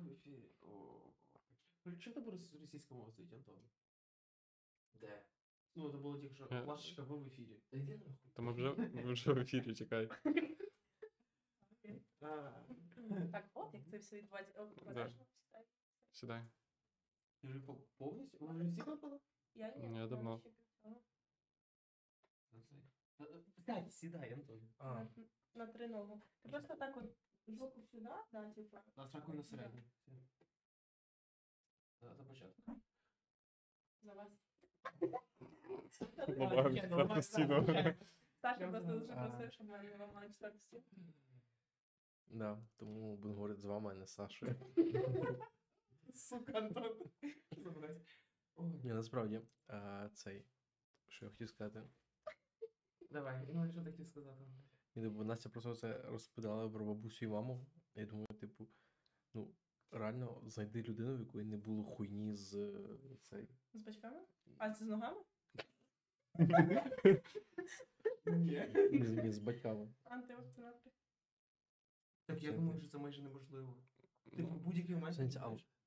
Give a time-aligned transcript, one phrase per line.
[0.00, 0.50] був в ефірі.
[0.62, 1.12] О,
[1.98, 3.58] Що було російська мова стоїть, Антон?
[4.94, 5.26] Де?
[5.74, 6.62] Ну, це було тільки що Е.
[6.62, 7.60] плашечка ви в ефірі.
[7.70, 8.30] Та йди нахуй.
[8.34, 8.74] То ми вже,
[9.04, 10.08] ми вже в ефірі, чекай.
[12.22, 12.52] А,
[13.32, 14.54] Так, от як це все відбувається.
[14.62, 14.82] О, Да.
[14.90, 15.66] обережно сідай.
[16.12, 16.44] Сідай.
[17.40, 18.38] ти вже по- повністю?
[18.46, 19.20] Ви вже всі напали?
[19.54, 20.38] Я ні, Я давно.
[20.38, 21.00] ще півтора.
[23.66, 24.68] Сядь, сідай, Антон.
[24.80, 25.08] На-
[25.54, 26.22] На три ногу.
[26.42, 27.04] Ти просто так от
[27.48, 28.76] жопу сюди, да, типу.
[28.96, 29.82] На сраку на середню.
[32.00, 32.56] За за початок.
[34.02, 34.32] За вас.
[36.28, 37.66] Ламаємо четверту стіну.
[38.40, 39.28] Саша просто дуже А.
[39.28, 40.82] просив, щоб не ламали четверту стіну.
[42.26, 44.54] да, тому будемо говорити з вами, а не з Сашою.
[46.14, 47.10] Сука, Антон.
[48.56, 50.44] Ні, насправді, а, цей,
[51.08, 51.82] що я хотів сказати.
[53.10, 54.44] Давай, ну що таке сказати?
[54.94, 57.66] І, типу, Настя просто це розповідала про бабусю і маму.
[57.94, 58.68] Я думаю, типу,
[59.34, 59.54] ну,
[59.90, 63.48] реально знайди людину, в якої не було хуйні з е, цей.
[63.74, 64.20] З батьками?
[64.58, 65.20] А це з ногами?
[68.26, 68.74] Ні.
[68.90, 69.88] Ні, з- батьками.
[70.04, 70.94] Антивакцинатори.
[72.26, 73.76] Так я думаю, що це майже неможливо.
[74.36, 75.38] Ти в будь-який момент.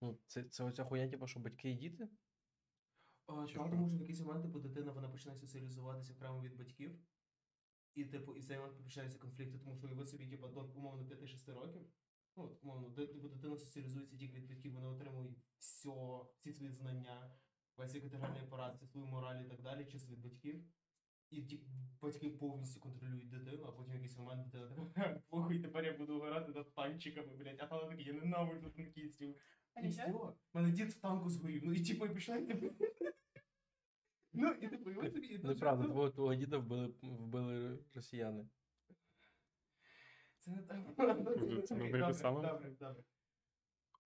[0.01, 2.09] Ну, це, це оця хуйня, типу, що батьки і діти?
[3.27, 3.69] А, Чи Та, що?
[3.69, 6.99] тому що в якийсь момент, типу, дитина вона починає соціалізуватися окремо від батьків.
[7.95, 11.03] І, типу, і в цей момент починаються конфлікти, тому що ви собі, типу, до умовно
[11.03, 11.81] 5-6 років.
[12.37, 15.89] Ну, от, умовно, типу, дитина соціалізується тільки від батьків, вони отримують все,
[16.35, 17.35] всі свої знання,
[17.77, 20.63] весь інтегральний апарат, всю свою мораль і так далі, чисто від батьків.
[21.29, 21.63] І ті,
[22.01, 25.97] батьки повністю контролюють дитину, а потім в якийсь момент дитина така, плохо, і тепер я
[25.97, 29.35] буду грати над танчиками, блядь, а вона така, я ненавиджу танкістів.
[29.83, 30.13] І все.
[30.53, 31.61] Мене дід в танку згорів.
[31.65, 32.65] Ну і типу, і пішли, типу.
[34.33, 35.27] Ну, і типу, і ось собі.
[35.27, 38.49] і тут Неправда, ну, твого, твого діда вбили, вбили росіяни.
[40.39, 40.79] Це не так.
[40.95, 42.41] Це не те добре, саме?
[42.41, 43.03] Добре, добре.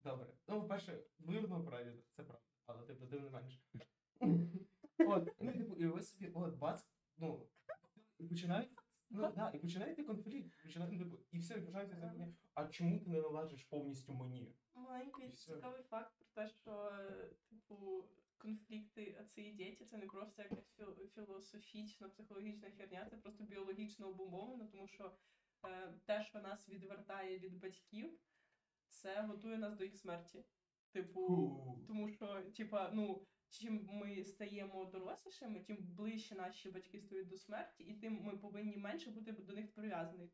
[0.04, 0.28] Добре.
[0.48, 2.46] Ну, по-перше, вірно правильно, це правда.
[2.66, 3.62] Але типу, тим не менше.
[5.00, 6.86] От, ну, типу, і ви собі, от, бац,
[7.18, 7.48] ну,
[8.18, 8.70] і починають.
[9.10, 10.64] Ну, да, і починаєте конфлікт.
[10.64, 14.14] Починає, ну, типу, і все, і починається це питання, а чому ти не належиш повністю
[14.14, 14.56] мені?
[14.76, 15.54] Маленький І все.
[15.56, 18.06] цікавий факт про те, що е, типу
[18.40, 20.76] конфлікти отці і діти це не просто якась
[21.16, 25.18] філософічна, психологічна херня, це просто біологічно обумовлено, тому що
[25.68, 28.20] е, те, що нас відвертає від батьків,
[28.88, 30.46] це готує нас до їх смерті.
[30.92, 33.26] Типу, тому що, типа, ну.
[33.52, 38.78] Чим ми стаємо дорослішими, тим ближче наші батьки стають до смерті, і тим ми повинні
[38.78, 40.30] менше бути до них прив'язані.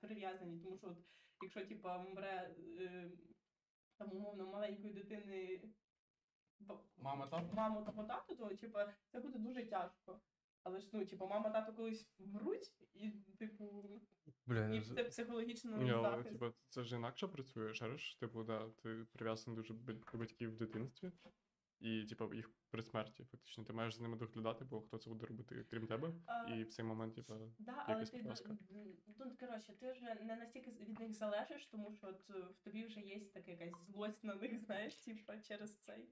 [0.00, 0.60] прив'язані.
[0.60, 0.98] Тому що, от,
[1.42, 3.10] якщо типа вмре е,
[3.96, 5.60] там умовно маленької дитини
[6.96, 7.50] Мама там?
[7.52, 10.20] маму та тату, то типа це буде дуже тяжко.
[10.62, 15.90] Але ж ну, типа, мама тато колись вмруть, і типу, і ну, це психологічно Ні,
[15.90, 16.30] але захист.
[16.30, 21.12] типу, це ж інакше працює, шариш, типу, да, ти прив'язаний дуже до батьків в дитинстві,
[21.80, 23.64] і, типу, їх при смерті, фактично.
[23.64, 26.12] Ти маєш за ними доглядати, бо хто це буде робити, крім тебе.
[26.26, 30.14] А, І в цей момент, типу, Да, але якась ти д- ну, коротше, ти вже
[30.14, 33.50] не настільки з- від них залежиш, тому що от, е, в тобі вже є така
[33.50, 36.08] якась злость на них, знаєш, типа через цей.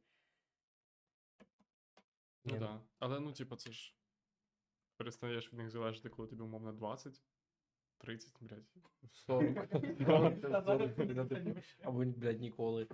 [2.45, 2.59] Ну Ні.
[2.59, 2.81] да.
[2.99, 3.97] Але ну, типу, це ж
[4.97, 7.23] перестаєш від них залежати, коли тобі умовно 20,
[7.99, 8.75] 30, блядь.
[9.13, 9.55] 40.
[9.71, 12.89] Та, 40, та, типу, Або, блядь, ніколи.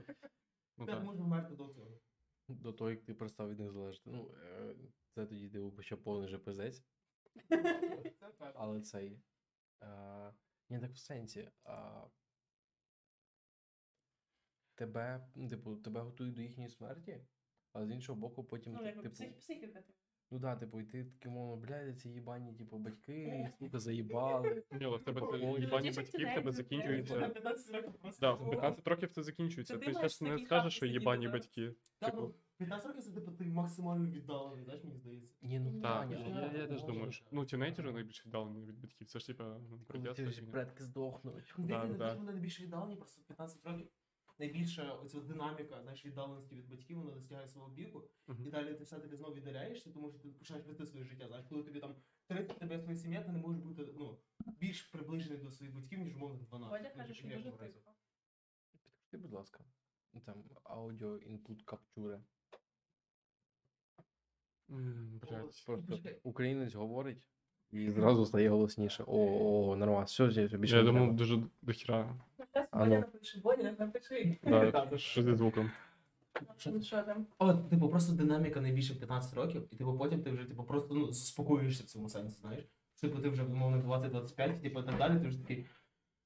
[0.76, 1.04] Ну Так так.
[1.04, 2.00] можна вмерти до цього.
[2.48, 4.10] До того, як ти перестав від них залежати.
[4.10, 4.75] Ну, е,
[5.10, 6.84] це тоді типу, ще повний же пиздець.
[8.54, 9.20] Але цей.
[9.80, 10.32] А,
[10.70, 11.50] ні, так в сенсі.
[11.65, 12.06] А,
[14.75, 17.26] тебе, ну, типу, тебе готують до їхньої смерті,
[17.78, 19.66] а з іншого боку, потім, Ну, якби типу, псих, психіка.
[19.66, 19.93] типу.
[20.31, 24.62] ну да, типу, і ти такий, мовно, блядь, ці їбані, типу, батьки, сука, заїбали.
[24.72, 25.21] Ні, але в тебе
[25.61, 27.28] їбані батьки, в тебе закінчується.
[27.28, 28.21] 15 років просто.
[28.21, 29.78] Да, в 15 років це закінчується.
[29.78, 31.33] Це ти зараз не такий скажеш, що сидіти, їбані да?
[31.33, 31.75] батьки.
[31.99, 35.37] Та, Типу, ну, 15 років це типу ти максимально віддалений, знаєш, мені здається.
[35.43, 39.06] Ні, ну Так, Таня, я, я, теж думаю, що ну, тінейджери найбільш віддалені від батьків.
[39.06, 41.55] Це ж типа ну, Коли ті ж предки здохнуть.
[41.59, 42.15] Ну, Да, да.
[42.15, 43.87] вони найбільш віддалені, просто 15 років.
[44.38, 48.44] Найбільша оця динаміка, знаєш, віддаленості від батьків, вона достигає свого піку, Мгм.
[48.46, 51.26] і далі ти все-таки знову віддаляєшся, тому що ти починаєш вести своє життя.
[51.28, 51.94] Знаєш, коли тобі там
[52.26, 56.16] 30 тебе своя сім'я, ти не можеш бути ну, більш приближений до своїх батьків, ніж
[56.16, 56.70] умовно 12.
[56.70, 57.58] Водя Ну, каже, що дуже тихо.
[58.72, 59.64] Підкрути, будь ласка.
[60.24, 62.20] Там аудіо інпут каптюри.
[64.70, 65.82] М, Просто
[66.22, 67.18] українець говорить
[67.70, 69.04] і зразу стає голосніше.
[69.06, 69.16] О,
[69.70, 72.20] о, нормально, все, все, більше Я думав, дуже дохіра.
[72.53, 72.98] А Бодя ну.
[72.98, 73.41] напише,
[73.78, 74.39] напиши.
[74.97, 75.71] Що зі звуком.
[76.66, 77.27] Ну, Що там?
[77.39, 81.12] От, типу, просто динаміка найбільше 15 років, і типу потім ти вже типу просто ну,
[81.12, 82.65] заспокоюєшся в цьому сенсі, знаєш.
[83.00, 85.66] Типу, ти вже умовно 20-25, типу, і так далі, ти вже такий.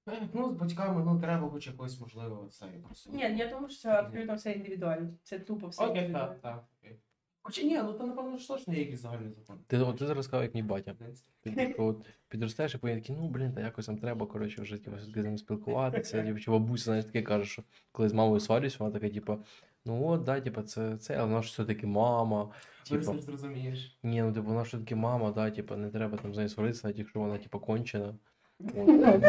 [0.08, 3.10] Е, Ну, з батьками, ну, треба хоч якось, можливо, це просто.
[3.12, 5.10] Ні, я думаю, що це абсолютно все індивідуально.
[5.22, 6.28] Це тупо все Окей, індивідуально.
[6.28, 6.98] так, так, окей.
[7.42, 9.58] Хоча ні, ну то напевно ж точно є якийсь загальний закон.
[9.66, 10.94] Ти, от, ти зараз сказав, як мій батя.
[11.40, 14.78] Ти типу, от, підростаєш і потім такий, ну блін, та якось там треба, коротше, вже
[14.78, 16.22] типу, все-таки з ним спілкуватися.
[16.22, 17.62] Типу, чи бабуся, знаєш, таке каже, що
[17.92, 19.38] коли з мамою сварюсь, вона така, типу,
[19.84, 22.50] ну от, да, типу, це, це, але вона ж все-таки мама.
[22.88, 23.98] Типу, не зрозумієш.
[24.02, 26.86] ні, ну типу, вона ж все-таки мама, да, типу, не треба там з нею сваритися,
[26.86, 28.14] навіть якщо вона, типу, кончена.
[28.76, 29.24] От.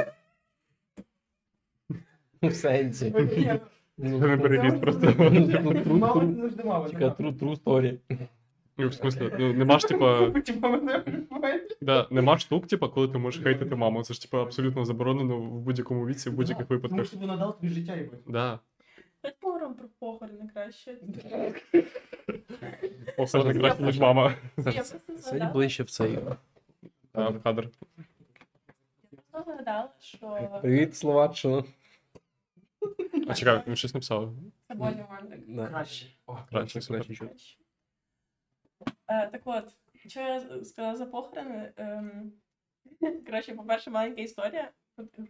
[2.42, 3.13] В сенсі.
[3.98, 5.13] Ну, Це не переліз просто.
[5.18, 5.48] ну.
[6.90, 8.00] Чекай, true, true story.
[8.78, 11.68] Ну, в смислі, ну, нема ж, типа, приймає.
[11.81, 14.04] да, нема штук, типа, коли ти можеш хейтити маму.
[14.04, 17.69] Це ж типа абсолютно заборонено в будь-якому віці, в будь-яких Тому що вона дала тобі
[17.69, 18.19] життя, їбать.
[18.28, 18.60] Да.
[19.22, 20.98] Хоч поговоримо про похорони краще.
[23.18, 24.36] Похорони краще, ніж мама.
[25.18, 26.19] Сидь ближче в цей.
[27.13, 27.69] В кадр.
[29.12, 31.63] я просто згадала, що Привіт, Словаччина.
[33.27, 34.33] А чекай, він щось написав.
[34.68, 35.69] це Бодя Мандик.
[35.69, 36.06] Краще.
[36.25, 37.18] О, Краще, супер.
[37.19, 37.57] краще.
[39.07, 39.75] Е, так от,
[40.06, 41.74] що я сказала за похорони?
[41.77, 42.33] Ем,
[43.25, 44.71] коротше, по-перше, маленька історія.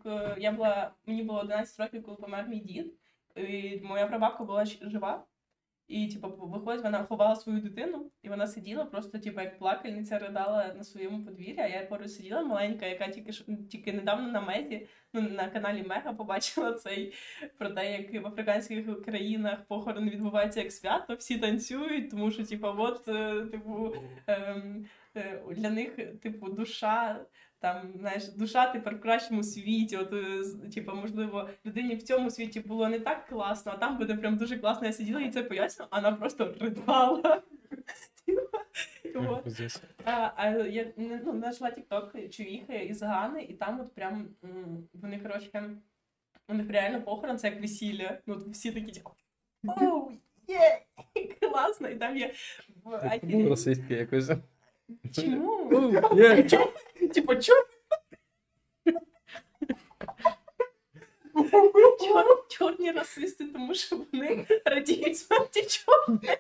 [0.03, 2.93] К- Я була, мені було 11 років, коли помер мій дід.
[3.35, 5.25] І моя прабабка була жива.
[5.93, 10.73] І, типу, виходить, вона ховала свою дитину, і вона сиділа, просто, типу, як плакальниця ридала
[10.77, 13.31] на своєму подвір'ї, а я поруч сиділа маленька, яка тільки
[13.71, 17.13] тільки недавно на мезі, ну на каналі Мега побачила цей
[17.57, 22.67] про те, як в африканських країнах похорон відбувається як свято, всі танцюють, тому що, типу,
[22.77, 23.95] от, е, типу,
[24.27, 24.85] ем,
[25.15, 27.25] е, для них, типу, душа.
[27.63, 29.97] Там, знаєш, душа тепер в кращому світі.
[29.97, 30.09] От,
[30.73, 34.57] типу, можливо, людині в цьому світі було не так класно, а там буде прям дуже
[34.57, 34.87] класно.
[34.87, 37.41] Я сиділа і це пояснювала, а вона просто ридала.
[40.05, 44.27] А, я не- ну, знайшла TikTok чувіхи із Гани, і там от прям
[44.93, 45.77] вони, коротше,
[46.49, 48.17] у них реально похорон, це як весілля.
[48.27, 49.11] Ну, всі такі, типу,
[49.81, 50.11] оу,
[50.47, 50.81] є,
[51.41, 52.33] класно, і там є
[53.23, 53.49] Ну.
[53.49, 54.31] Расистське якось.
[55.15, 55.93] Чому?
[56.15, 56.43] Є.
[57.13, 57.35] Типа?
[61.99, 66.39] Чор, чорні расисти, тому що вони радіють смерті чорних.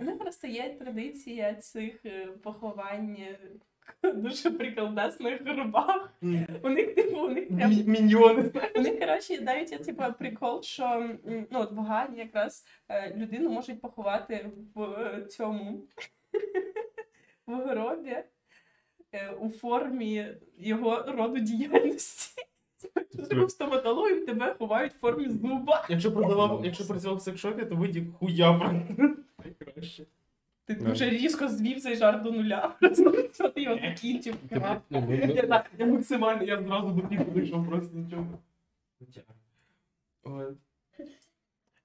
[0.00, 1.94] У просто є традиція цих
[2.42, 3.16] поховань
[4.14, 6.12] дуже приколдесних гробах.
[6.62, 8.52] У них, типу, у них прям Міньйони.
[8.76, 13.80] У них, коротше, навіть типу, прикол, що ну, от в Гані якраз е, людину можуть
[13.80, 15.82] поховати в е, цьому
[17.46, 18.16] в гробі
[19.12, 20.26] е, у формі
[20.58, 22.42] його роду діяльності.
[23.30, 25.86] Ти стоматологом, тебе ховають в формі зуба.
[25.88, 28.58] Якщо продавав, якщо працював в секшопі, то видів хуя.
[29.38, 30.06] Найкраще.
[30.64, 30.84] Ти Да.
[30.84, 32.68] дуже різко звів цей жарт до нуля.
[32.80, 34.34] Просто що ти його закінчив.
[34.50, 38.26] Ну, Я, я максимально, я зразу до піку дійшов просто нічого.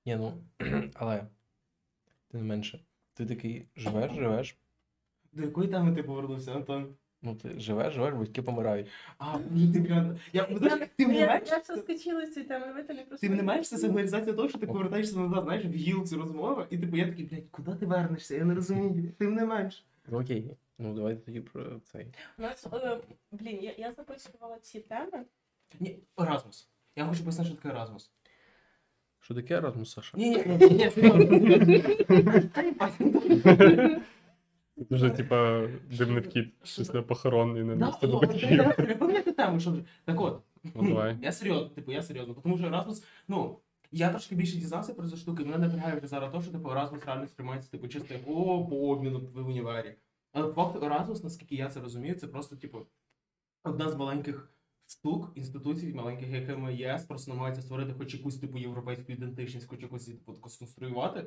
[0.05, 0.33] Ні, ну,
[0.95, 1.27] але
[2.31, 2.79] тим не менше.
[3.13, 4.57] Ти такий живеш, живеш.
[5.31, 6.95] До якої теми ти повернувся, Антон?
[7.21, 8.87] Ну, ти живеш, живеш, батьки помирають.
[9.17, 10.17] А, боже, ти прям.
[10.33, 11.49] Я, ну, знаєш, ти Я, не маєш?
[11.49, 13.27] я все скочила з цієї теми, ви не просто.
[13.27, 16.77] Ти не маєш це сигналізація того, що ти повертаєшся назад, знаєш, в гілці розмови, і
[16.77, 18.35] типу я такий, блядь, куди ти вернешся?
[18.35, 19.11] Я не розумію.
[19.17, 19.85] Тим не менш.
[20.07, 20.51] Ну окей.
[20.79, 22.07] Ну, давайте тоді про цей.
[22.37, 22.97] У нас, е,
[23.31, 25.25] блін, я, я записувала ці теми.
[25.79, 26.69] Ні, Еразмус.
[26.95, 28.11] Я хочу пояснити, що таке Еразмус.
[29.19, 30.17] Що таке Erasmus, Саша?
[30.17, 31.39] Ні, ні, ні, ні, серйозно.
[34.77, 35.67] Дуже, типа,
[35.97, 39.35] дивний вхід після похорон і не Да, місце батьків.
[39.35, 39.73] тему, що
[40.05, 40.41] так от.
[40.75, 41.17] Ну, давай.
[41.21, 43.59] Я серйозно, типу, я серйозно, тому що Erasmus, ну,
[43.91, 46.69] я трошки більше дізнався про цю штуку, і мене напрягає вже зараз то, що типу
[46.69, 49.95] Erasmus реально сприймається типу чисто як о, по обміну в універі.
[50.31, 52.85] Але по факту Erasmus, наскільки я це розумію, це просто, типу,
[53.63, 54.51] одна з маленьких
[54.87, 60.05] штук, інституцій, маленьких, якими ЄС просто намагається створити хоч якусь типу європейську ідентичність, хоч якусь
[60.05, 61.25] типу сконструювати.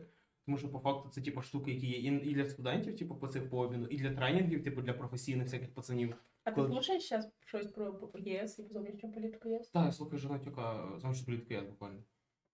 [0.51, 3.51] Тому що по факту це типу штуки, які є і для студентів, типу, по цих
[3.51, 6.15] по обміну, і для тренінгів, типу для професійних всяких пацанів.
[6.45, 9.69] А ти Коли- слухаєш зараз щось про ЄС і зовнішню політику ЄС?
[9.69, 12.03] Так, я слухаю Жонатюка, зовсім політики я буквально.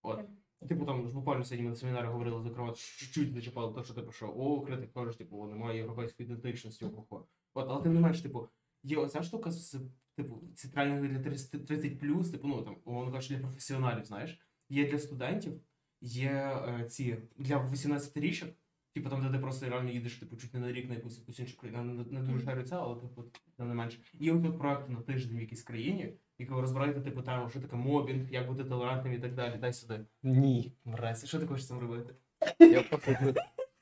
[0.03, 0.21] От.
[0.69, 4.13] Типу там ж буквально сьогодні ми на семінарі говорили зокрема, чуть-чуть зачіпали те, що типу,
[4.13, 7.27] що о, критик каже, типу, о, немає європейської ідентичності, ого.
[7.55, 8.49] От, але тим не менш, типу,
[8.83, 9.81] є оця штука з
[10.15, 10.43] типу,
[10.75, 15.61] тренінги для 30, 30 типу, ну там, умовно кажучи, для професіоналів, знаєш, є для студентів,
[16.07, 18.49] є е, ці для 18-річок,
[18.95, 21.39] типу там, де ти просто реально їдеш, типу, чуть не на рік на якусь, якусь
[21.39, 23.25] іншу країну, не, не, дуже шарю це, але типу,
[23.57, 23.99] тим не менше.
[24.13, 27.77] Є от проекти на тиждень в якійсь країні, і коли розбираєте типу тему, що таке
[27.77, 29.55] мобінг, як бути толерантним і так далі.
[29.61, 30.01] Дай сюди.
[30.23, 30.73] Ні.
[30.85, 32.15] Мразь, що ти хочеш з цим робити?
[32.61, 33.35] Я просто.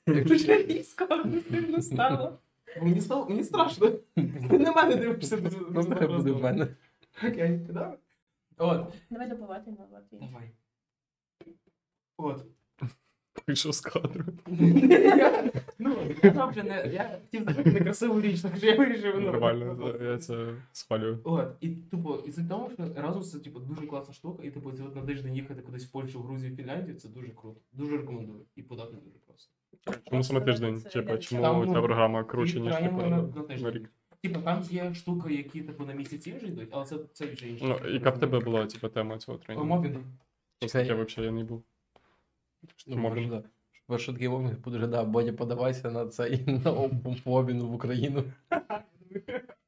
[0.06, 2.38] Якщо Дуже різко агресивно стало.
[2.82, 3.90] Мені стало, мені страшно.
[4.50, 5.38] Ти на мене дивишся.
[5.70, 6.68] Ну, дуже буде в мене.
[7.28, 7.98] Окей, давай.
[8.56, 10.18] От, Давай добувати на латві.
[10.20, 10.50] давай.
[12.16, 12.44] От.
[13.46, 14.24] Вийшов з кадру.
[15.78, 19.14] Ну, я вже не, я хотів зробити некрасиву річ, так що я вирішив.
[19.14, 19.20] ну.
[19.20, 21.20] Нормально, я це схвалюю.
[21.24, 24.72] От, і тупо, і з того, що Erasmus це типу дуже класна штука, і типу,
[24.72, 27.60] це от на тиждень їхати кудись в Польщу, в Грузію, Фінляндію, це дуже круто.
[27.72, 28.40] Дуже рекомендую.
[28.56, 29.52] І подати дуже просто.
[30.10, 30.80] Чому саме тиждень?
[30.80, 33.70] Це Типа, чому ну, ця програма круче, ніж типу, на, на на тиждень.
[33.70, 33.90] рік?
[34.22, 37.64] Типу, там є штуки, які типу на місяці вже йдуть, але це, це вже інше.
[37.64, 39.68] Ну, яка в тебе була типа тема цього тренінгу?
[39.68, 39.96] Мобінг.
[40.60, 40.86] Чекай.
[40.86, 41.64] я взагалі не був.
[42.86, 43.42] Ну, може, да.
[43.86, 48.24] Перший такий момент буде, да, Бодя, подавайся на цей на об- обмін в Україну.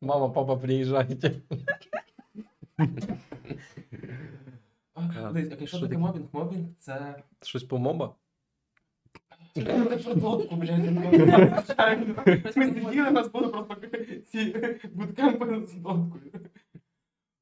[0.01, 1.35] Мама, папа, приїжджайте.
[4.95, 6.27] А, Дивись, окей, що таке мобінг?
[6.33, 7.23] Мобінг це.
[7.43, 8.15] Щось по моба?
[10.03, 10.91] Шортлотку, блядь.
[12.57, 13.77] Ми сиділи, нас були просто
[14.27, 14.57] ці
[14.95, 16.33] буткемпи з доткою.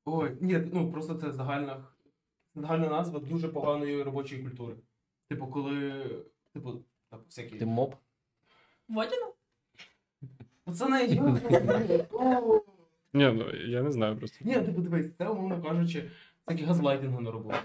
[0.05, 1.85] Ой, ні, ну просто це загальна,
[2.55, 4.75] загальна назва дуже поганої робочої культури.
[5.29, 6.03] Типу, коли.
[6.53, 6.73] Типу,
[7.11, 7.57] так, всякі.
[7.59, 7.95] Ти моб?
[8.89, 9.33] Водяно?
[10.65, 11.23] Пацани, я.
[12.13, 12.61] О.
[13.15, 14.39] Ні, ну я не знаю просто.
[14.45, 16.11] Ні, типу, дивись, це, умовно кажучи,
[16.47, 17.59] всякі газлайтинги на роботі,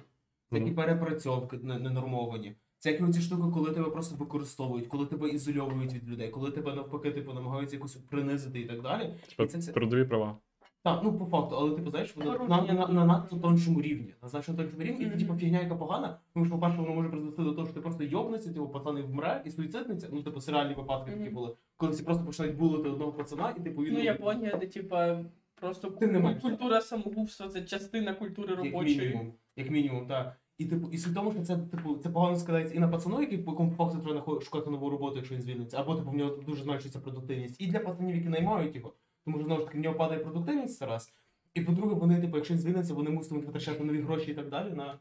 [0.51, 2.56] всякі перепрацьовки не- ненормовані.
[2.78, 7.12] Всякі оці штуки, коли тебе просто використовують, коли тебе ізольовують від людей, коли тебе навпаки,
[7.12, 9.13] типу, намагаються якось принизити і так далі.
[9.30, 9.72] Типа, І це все.
[9.72, 10.38] трудові права.
[10.83, 14.13] Так, ну по факту, але типу, знаєш, воно на, на, на, на надто тоншому рівні.
[14.21, 17.09] На значно тоншому рівні, і це типу фігня, яка погана, тому що, по-перше, воно може
[17.09, 20.07] призвести до того, що ти просто йобнешся, типу, пацани вмре і суїцидниця.
[20.12, 23.83] Ну, типу, серіальні випадки такі були, коли всі просто починають булити одного пацана, і типу
[23.83, 25.19] він Ну, Японія, де типа
[25.55, 26.41] просто Ти не маєш.
[26.41, 29.33] культура самогубства, це частина культури Як мінімум.
[29.55, 30.36] Як мінімум, так.
[30.57, 33.38] І типу, і суть тому, що це типу це погано складається і на пацану, який
[33.38, 36.63] по якому факту треба шукати нову роботу, якщо він звільниться, або типу в нього дуже
[36.63, 37.62] зменшується продуктивність.
[37.62, 38.93] І для пацанів, які наймають його,
[39.29, 41.13] тому що знову ж таки в нього падає продуктивність раз.
[41.53, 44.74] І по-друге, вони, типу, якщо він звільниться, вони муситимуть витрачати нові гроші і так далі
[44.74, 45.00] на.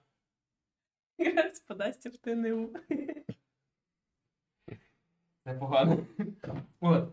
[1.37, 2.71] Раз подасться в ТНУ.
[5.45, 6.07] Це погано.
[6.81, 7.09] От.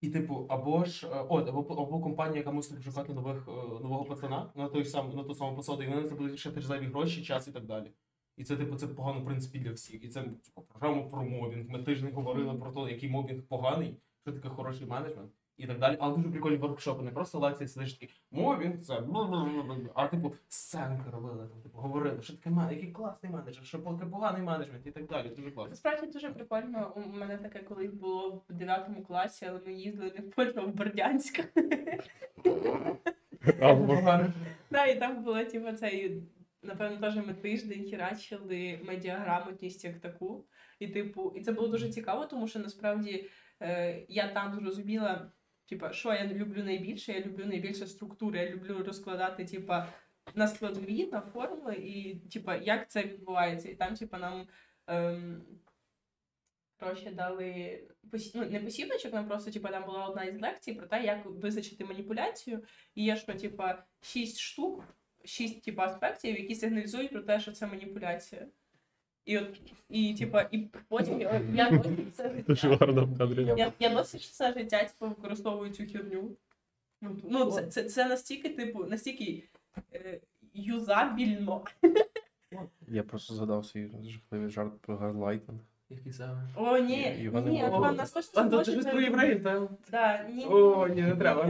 [0.00, 4.04] І, типу, або ж е, от, або, або компанія, яка мусить пошукати нових, е, нового
[4.04, 6.86] пацана на той сам, на ту саму посаду, і вони це будуть ще теж зайві
[6.86, 7.92] гроші, час і так далі.
[8.36, 10.04] І це, типу, це погано, в принципі, для всіх.
[10.04, 11.70] І це типу, програма про мобінг.
[11.70, 15.96] Ми тиждень говорили про те, який мобінг поганий, що таке хороший менеджмент і так далі.
[16.00, 17.02] Але дуже прикольні воркшопи.
[17.02, 19.02] Не просто лекції сидиш такі, мобінг це
[19.94, 24.42] а типу сценки робили, там, типу, говорили, що таке менеджер, який класний менеджер, що поганий
[24.42, 25.28] менеджмент і так далі.
[25.28, 25.70] Дуже класно.
[25.70, 26.92] Насправді дуже прикольно.
[26.96, 30.60] У мене таке колись було в 9 класі, але ми їздили не в Польщу, а
[30.60, 31.40] в Бердянськ.
[34.70, 36.22] Да, і там було, типу, цей,
[36.62, 40.44] напевно, теж ми тиждень херачили медіаграмотність як таку.
[40.78, 43.28] І, типу, і це було дуже цікаво, тому що насправді
[43.62, 45.30] е, я там зрозуміла,
[45.70, 49.74] типу, що я люблю найбільше, я люблю найбільше структури, я люблю розкладати, типу,
[50.34, 53.68] на складові, на формули, і типу, як це відбувається.
[53.68, 54.48] І там, типу, нам.
[54.86, 55.42] Ем,
[56.80, 58.32] Коротше, дали посі...
[58.34, 61.84] ну, не посібничок, нам просто типу, там була одна із лекцій про те, як визначити
[61.84, 62.64] маніпуляцію.
[62.94, 64.84] І є що, типа, шість штук,
[65.24, 68.46] шість типу, аспектів, які сигналізують про те, що це маніпуляція.
[69.24, 70.58] І от, і, типа, і
[70.88, 72.76] потім я, я досі все Дуже життя.
[72.76, 73.44] гарно в кадрі.
[73.44, 76.36] Я, я досі все життя типу, використовую цю херню.
[77.02, 79.42] Ну, Ну, це, це, це настільки, типу, настільки
[79.94, 80.20] е,
[80.54, 81.64] юзабільно.
[82.88, 85.60] Я просто згадав свій жахливий жарт про газлайтинг.
[85.90, 86.42] Який саме?
[86.56, 87.62] О, ні, Ні.
[87.62, 89.68] Антон, нас точно Антон, це ж про євреїв, та?
[89.90, 91.44] Да, ні, О, ні, не треба,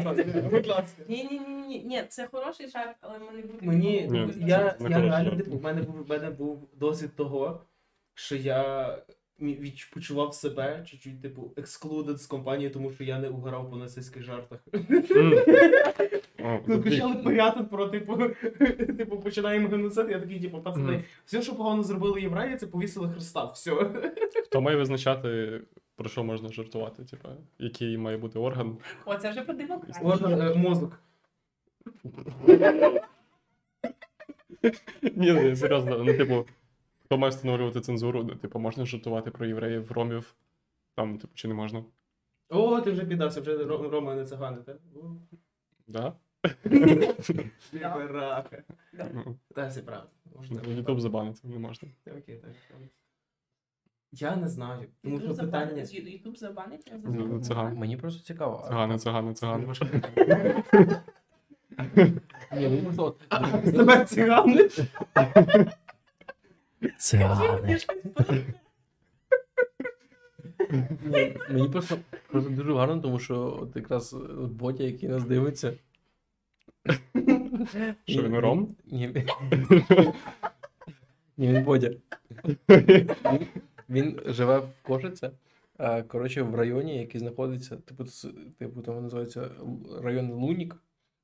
[0.50, 1.02] будь ласка.
[1.08, 3.72] Ні, ні, ні, ні, ні, це хороший жарт, але ми не будемо.
[3.72, 7.16] Мені Ні, це я, не я реально типу, в мене був в мене був досвід
[7.16, 7.60] того,
[8.14, 8.88] що я
[9.40, 13.76] мі- відч- почував себе чуть-чуть, типу, excluded з компанії, тому що я не угорав по
[13.76, 14.58] нацистських жартах.
[15.10, 15.34] М.
[16.44, 18.16] О, Ну, почали пиряти про, типу,
[18.96, 23.44] типу, починаємо геноцид, я такий, типу, пацани, все, що погано зробили євреї, це повісили Христа,
[23.44, 23.70] все.
[24.44, 25.60] Хто має визначати,
[25.96, 27.04] про що можна жартувати?
[27.04, 27.28] Типа,
[27.58, 28.78] який має бути орган?
[29.04, 30.06] О, це вже про демократію.
[30.08, 31.00] Орган, е, мозок.
[35.02, 36.46] Ні, серйозно, ну, типу,
[37.04, 38.24] хто має встановлювати цензуру?
[38.24, 40.34] Ну, Типу, можна жартувати про євреїв, ромів,
[40.96, 41.84] там, типу, чи не можна?
[42.48, 44.76] О, ти вже піддався, вже Ро- Рома не цигани, так?
[45.88, 46.12] Да?
[48.10, 48.62] Рака.
[49.14, 50.08] Ну, Та все правда.
[50.36, 50.60] Можна.
[50.72, 51.88] Ютуб забаниться, не можна.
[52.06, 52.50] Окей, так.
[54.12, 54.86] Я не знаю.
[55.02, 55.84] Тому що Ютуб питання.
[55.86, 56.92] забанить, Ютуб забанить.
[57.04, 57.40] Ну.
[57.40, 57.74] Циган.
[57.76, 58.64] Мені просто цікаво.
[58.68, 59.66] Цигани, цигани, цигани.
[62.52, 63.28] Ні, мені просто от-
[63.72, 64.68] Тебе цигани?
[71.04, 71.96] Ні, Мені просто,
[72.30, 75.72] просто дуже гарно, тому що от якраз Бодя, який нас дивиться.
[78.06, 78.76] Що він ром?
[78.86, 79.24] Ні.
[81.36, 81.90] Ні, він Бодя.
[82.68, 83.46] Він,
[83.90, 85.30] він живе в Кошице,
[86.08, 90.76] коротше, в районі, який знаходиться, типу, с- типу там називається Л- район Лунік.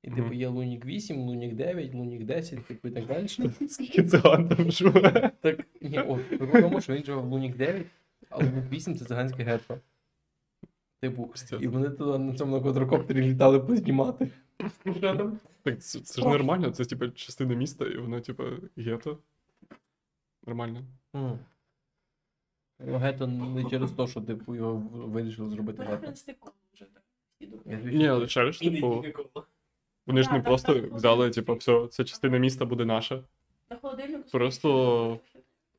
[0.03, 0.33] І типу Мгм.
[0.35, 3.29] є Лунік 8, Лунік 9, Лунік 10, типу і так далі.
[3.69, 5.31] Скільки циган там живе?
[5.41, 7.87] Так, ні, о, прикол в тому, що він живе в Лунік 9,
[8.31, 9.79] а Лунік 8 це циганське гетто.
[11.01, 14.29] Типу, і вони туди на цьому на квадрокоптері літали познімати.
[14.97, 15.33] Що?
[15.63, 18.45] Так це, це ж нормально, це типа частина міста, і воно, типа,
[18.77, 19.19] гетто.
[20.47, 20.85] Нормально.
[21.15, 21.39] М.
[22.81, 25.91] Ну, гетто не через те, що типу його вирішили зробити гетто.
[25.91, 26.37] Перепринести
[26.75, 27.03] вже так.
[27.41, 27.61] іду.
[27.67, 29.47] Я тобі Ні, але ще ж, типу, тільки коло.
[30.07, 33.23] вони ж не просто взяли, типу, все, ця частина міста буде наша.
[33.71, 35.19] На холодильнику Просто-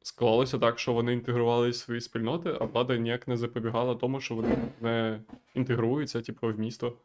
[0.01, 4.57] Склалося так, що вони інтегрували свої спільноти, а влада ніяк не запобігала тому, що вони
[4.81, 5.21] не
[5.53, 6.97] інтегруються, типу, в місто.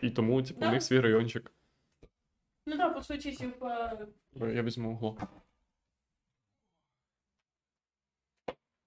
[0.00, 0.70] І тому, типу, у Да.
[0.72, 1.52] них свій райончик.
[2.66, 3.98] Ну так, по суті, типа,
[4.40, 5.18] Я візьму угло.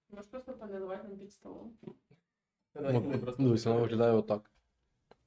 [0.08, 1.78] можеш просто поналивати нам під столом.
[2.74, 4.50] От, Дивись, воно виглядає отак.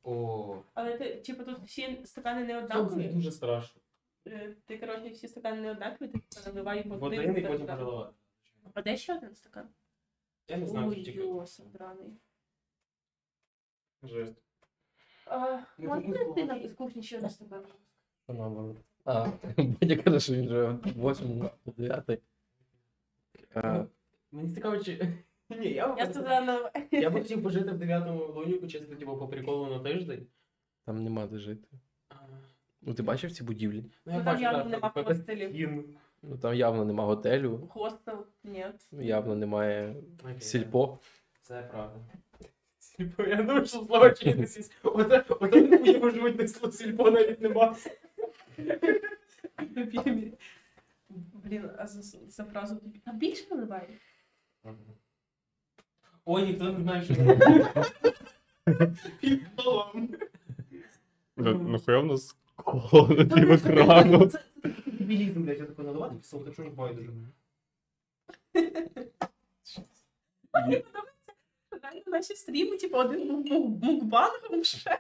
[0.04, 3.08] О, Але ти, типу, тут всі стакани не це однакові.
[3.08, 3.82] дуже страшно.
[4.28, 8.14] Е, Ти, коротше, всі стакани не однакові, ти наливай в В один і потім переливати.
[8.74, 9.70] А де ще один стакан?
[10.48, 11.20] Я не знаю, Ой, що тільки.
[11.20, 12.18] йосип, драний.
[14.04, 14.44] Жесть.
[15.32, 17.62] А, Ну, Можна ти нам із кухні ще один стакан?
[18.24, 18.78] Що наоборот.
[19.06, 22.20] А, Бодя каже, що він живе в 8 9.
[24.32, 25.14] Мені цікаво, чи.
[25.60, 26.72] Ні, я Я б сказала, наливай.
[26.92, 30.28] я б хотів пожити в дев'ятому луніку, чисто типу, по приколу на тиждень.
[30.86, 31.68] Там нема де жити.
[32.82, 33.84] Ну ти бачив ці будівлі?
[34.06, 35.88] Ну, я там бачу, явно так, нема хостелів.
[36.24, 38.26] Ну там явно нема готелю, Хостел?
[38.44, 38.66] Ні.
[38.92, 40.98] явно немає Окей, сільпо.
[41.40, 42.00] Це правда.
[43.00, 44.72] Сільпо, я думаю, що слова чинитись.
[44.84, 47.76] Оце, оце не хуєво живуть, не сільпо навіть нема.
[51.34, 53.02] Блін, а за, за фразу тобі.
[53.06, 53.90] А більше наливай?
[56.26, 57.94] Ой, ніхто не знає, що це.
[59.22, 60.10] Під столом.
[61.38, 64.30] Нахуя в нас коло над тим екраном?
[64.30, 67.12] Це такий дебілізм, блядь, я тако наливати, пісок, так що ж байдуже.
[71.90, 73.28] Реально наші стріми, типу, один
[73.82, 75.00] мукбангом ще.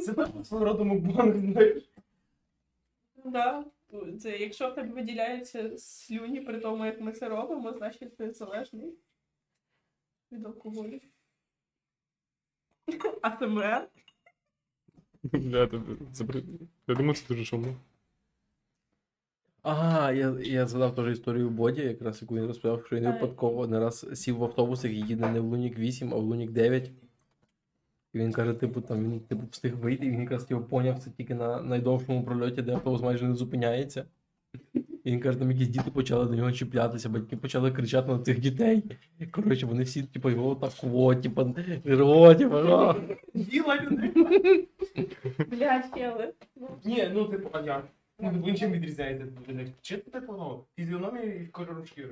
[0.00, 1.90] Це так свого роду мукбанк, знаєш.
[3.24, 3.64] Да.
[4.20, 8.94] Це, якщо в тебе виділяються слюні при тому, як ми це робимо, значить ти залежний
[10.32, 11.00] від алкоголю.
[13.22, 13.88] АСМР?
[15.32, 15.66] Я
[16.94, 17.76] думаю, це дуже шумно.
[19.62, 23.12] Ага, я, я згадав теж історію Боді, якраз яку він розповідав, що він Ай.
[23.12, 26.50] випадково не раз сів в автобус, який їде не в Лунік 8, а в Лунік
[26.50, 26.90] 9.
[28.12, 31.10] І він каже, типу, там він типу встиг вийти, і він якраз його поняв це
[31.10, 34.04] тільки на найдовшому прольоті, де автобус майже не зупиняється.
[35.04, 38.40] І він каже, там якісь діти почали до нього чіплятися, батьки почали кричати на цих
[38.40, 38.82] дітей.
[39.30, 42.56] Коротше, вони всі, типу, його так о, типу, рво, типу.
[43.34, 44.30] Діла людина.
[45.50, 45.84] Блядь,
[46.84, 47.88] Ні, ну типу, а як?
[48.22, 49.26] Ну, він чим відрізняється?
[49.82, 52.08] Чисто типу, ну, фізіономія і кольором шкіри.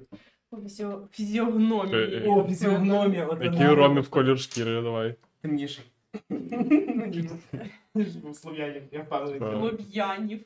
[0.63, 0.91] Фізіо...
[1.05, 2.23] Е, Фізіогномії.
[2.27, 3.27] О, фізіогномія.
[3.27, 3.73] оце Який да.
[3.73, 5.15] у Ромі колір шкіри, давай.
[5.41, 5.85] Темніший.
[7.95, 9.41] Ніж у слов'янів, я впевнений.
[9.41, 9.63] Так.
[9.63, 10.41] Лоб'янів.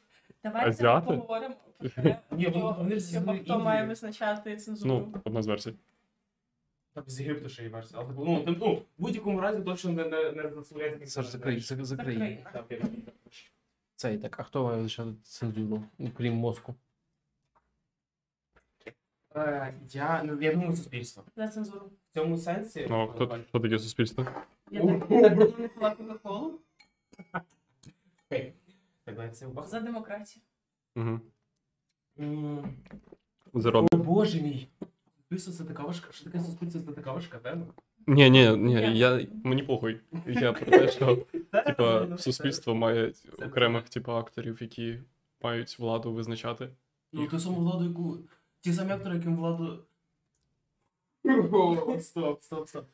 [0.44, 1.07] Давайте Азіати?
[1.07, 3.59] поговоримо про те, Ні, вони- хто- вони з хто- хто Індії.
[3.59, 4.94] має визначати цензуру.
[4.94, 5.75] Ну, одна з версій.
[6.94, 8.01] Там з Єгипту ще є версія.
[8.03, 11.07] Але ну, тим- ну, в будь-якому разі точно не, не, не слов'янський.
[11.07, 12.14] Саш, закрий, зак- закрий.
[12.16, 12.38] Закрий.
[12.53, 12.79] Так, я-
[14.03, 15.83] Цей, так, а хто має визначати цензуру,
[16.17, 16.75] крім мозку?
[19.37, 21.25] Е, Я, ну, я думаю, суспільство.
[21.37, 21.91] За цензуру.
[22.11, 22.87] В цьому сенсі.
[22.91, 24.27] Ну, а хто, хто таке суспільство?
[24.71, 26.61] Я так давно не пила Кока-Колу.
[28.27, 28.55] Окей.
[29.05, 29.69] Так, давай це убах.
[29.69, 30.43] За демократію.
[30.97, 31.21] Угу.
[32.19, 32.77] М.
[33.53, 34.69] О, боже мій.
[35.17, 36.12] Суспільство це така важка.
[36.12, 37.67] Що таке суспільство це така важка тема?
[38.07, 40.01] Ні, ні, ні, Я- мені похуй.
[40.27, 41.17] Я про те, що
[41.67, 43.12] типа суспільство має
[43.47, 44.99] окремих типу акторів, які
[45.43, 46.69] мають владу визначати.
[47.12, 48.19] Ну, ту саму владу, яку.
[48.61, 49.79] Ті самі актори, яким владу.
[52.01, 52.85] Стоп, стоп, стоп.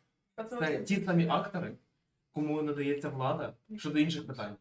[0.51, 1.73] Це ті самі актори,
[2.33, 4.57] кому надається влада щодо інших питань.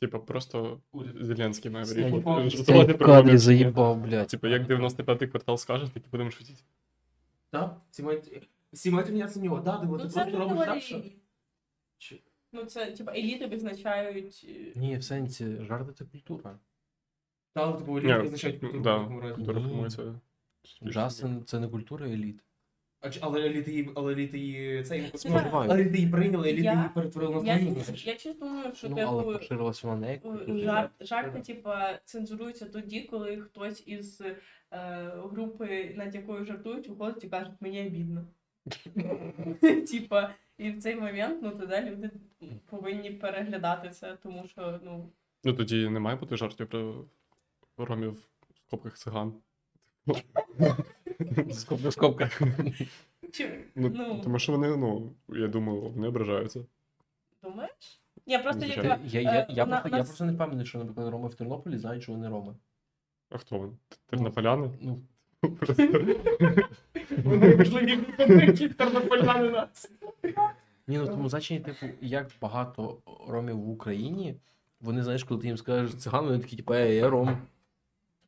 [0.00, 0.80] Типа просто.
[1.20, 1.84] Зеленський має
[3.38, 4.28] заїбав, блядь.
[4.28, 6.62] Типа, як 95-й квартал скаже, так і будемо шутити.
[7.50, 7.76] Так?
[7.90, 8.48] Всі мають.
[8.72, 9.60] Всі мають рівнятися в нього.
[9.60, 11.02] Да, диво, Ну, ти це просто робиш так, що.
[11.98, 14.46] Чи- Ну, це, типа, еліти визначають.
[14.48, 16.58] е, Ні, в сенсі, жарти це культура.
[17.54, 19.34] Та, але типу, еліти визначають культуру в да, такому разі.
[19.34, 19.68] культура Ні.
[19.68, 20.20] формується.
[20.84, 22.44] Джастин це не культура еліт.
[23.00, 26.62] А чи- але еліти її, але еліти її не Типа, Але еліти її прийняли, еліти
[26.62, 27.98] її перетворили на Я, свою.
[28.04, 30.58] я чесно думаю, що Ну, але типу, поширилась вона не як Е, культура.
[30.58, 34.36] Жарт, жарти, типа, цензуруються тоді, коли хтось із е,
[35.32, 38.26] групи, над якою жартують, виходить і кажуть, мені обідно.
[39.90, 42.10] Типа, і в цей момент, ну тоді люди
[42.70, 45.08] повинні переглядати це, тому що, ну,
[45.44, 48.12] Ну тоді не має бути жартів про ромів
[48.50, 49.32] в скобках циган.
[51.52, 52.30] Скобка, скобка.
[53.32, 54.20] чи, Ну, Ну.
[54.24, 56.64] тому що вони, ну, я думаю, вони ображаються.
[57.42, 58.00] думаєш?
[58.26, 58.98] Ні, просто Звичайно.
[59.06, 61.78] Я, я, я, Е, на- просто, я просто не впевнений, що, наприклад, роми в Тернополі
[61.78, 62.54] знають, що вони роми.
[63.30, 63.72] А хто вони?
[64.06, 64.70] Тернополяни?
[64.80, 65.00] Ну,
[65.58, 65.88] Просто-
[67.24, 69.90] Вони вийшли якісь тернополяни нас.
[70.88, 72.96] ні, ну тому значення, типу, як багато
[73.28, 74.34] ромів в Україні,
[74.80, 77.38] вони, знаєш, коли ти їм скажеш циган, вони такі, типу, ей, я ром.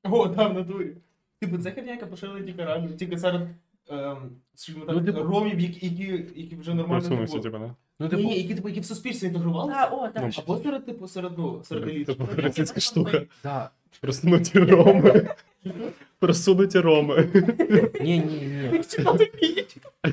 [0.03, 0.93] О, там в натурі.
[1.41, 3.43] Типу, це херня, яка поширила тільки реально, тільки серед
[3.89, 7.75] ем, скажімо так, Ну, типу- ромів, які, які, які вже нормально Просунувся, типу, типу, не?
[7.99, 9.79] Ну, Ні, типу, ні, які, типу, які в суспільстві інтегрувалися.
[9.79, 10.23] а, о, так.
[10.23, 12.07] Ну, Або серед, типу, серед, ну, серед еліт.
[12.07, 13.23] Типу, російська штука.
[13.43, 13.71] да.
[14.01, 15.29] Просунуті роми.
[16.19, 17.29] Просунуті роми.
[18.01, 18.83] Ні, ні, ні.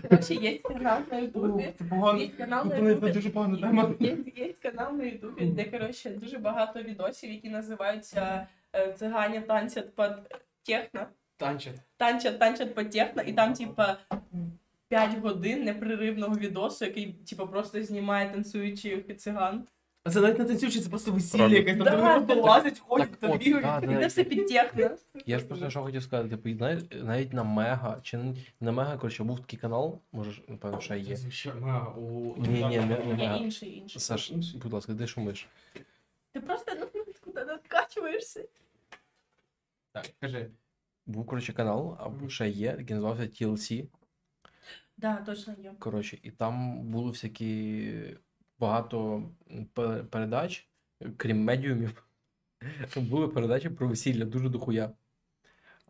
[0.09, 1.73] Короче, є канал на Ютубі.
[1.77, 2.19] Це погано.
[2.19, 3.11] Є канал на це Ютубі.
[3.11, 3.93] дуже погана тема.
[3.99, 9.95] Є, є канал на Ютубі, де коротше дуже багато відосів, які називаються е, Цигані танцять
[9.95, 11.07] під техно.
[11.37, 11.79] Танчать.
[11.97, 13.97] Танчать, танчать під техно, і там, типа,
[14.89, 19.63] 5 годин непреривного відосу, який, типа, просто знімає танцюючих циган.
[20.07, 21.57] А це навіть не танцюючи, це просто весілля Правда.
[21.57, 21.77] якесь.
[21.77, 22.41] Там Да, вони просто да.
[22.41, 23.85] лазять, ходять, там от, бігають.
[23.85, 23.99] да, І да.
[23.99, 24.51] це все під.
[25.25, 28.97] Я ж просто що хотів сказати, типу, навіть, навіть на Мега, чи не на Мега,
[28.97, 31.17] коротше, був такий канал, може, ж, напевно, ще є.
[31.29, 31.93] Ще мега.
[31.97, 32.01] О,
[32.37, 33.37] Ні, ні, не, не Мега.
[33.37, 34.01] інший, інший.
[34.01, 35.47] Саш, будь ласка, де шумиш?
[36.31, 38.43] Ти просто ну, куди надкачуєшся.
[39.91, 40.49] Так, кажи.
[41.05, 43.85] Був, коротше, канал, або ще є, який називався TLC.
[44.97, 45.73] Да, точно є.
[45.79, 47.93] Коротше, і там було всякі
[48.59, 49.23] багато
[50.09, 50.67] передач,
[51.17, 52.03] крім медіумів.
[52.95, 54.91] Були передачі про весілля дуже дохуя.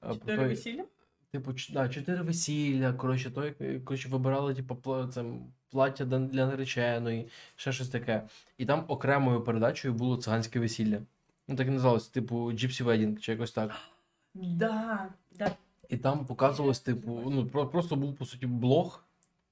[0.02, 0.86] Чотири той- весілля?
[1.32, 5.26] Типу, да, чотири весілля, коротше, той, е, коротше, вибирали, типу, це,
[5.70, 8.24] плаття для нареченої, ще щось таке.
[8.58, 11.00] І там окремою передачею було циганське весілля.
[11.48, 13.72] Ну, так і називалося, типу, Gypsy Wedding чи якось так.
[14.34, 15.52] Да, да.
[15.90, 19.04] І там показувалось, типу, ну, просто був, по суті, блог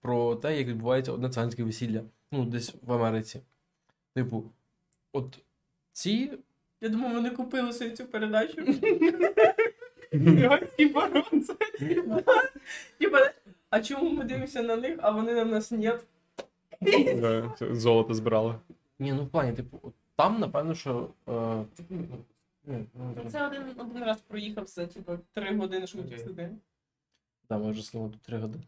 [0.01, 2.01] про те, як відбувається одне циганське весілля.
[2.31, 3.41] Ну, десь в Америці.
[4.13, 4.43] Типу,
[5.13, 5.39] от
[5.91, 6.33] ці.
[6.81, 8.65] Я думаю, вони купили собі цю передачу.
[12.97, 13.31] Типа,
[13.69, 16.05] а чому ми дивимося на них, а вони на нас нет?
[17.21, 18.55] Да, це Золото збирали.
[18.99, 21.09] Ні, ну в плані, типу, там, напевно, що.
[21.27, 26.13] Е, ну, ну, Це один, один раз проїхав за типу, три години, що ми тут
[26.13, 26.25] Окей.
[26.25, 26.57] сидимо.
[27.47, 27.91] Там ми вже
[28.25, 28.63] три години.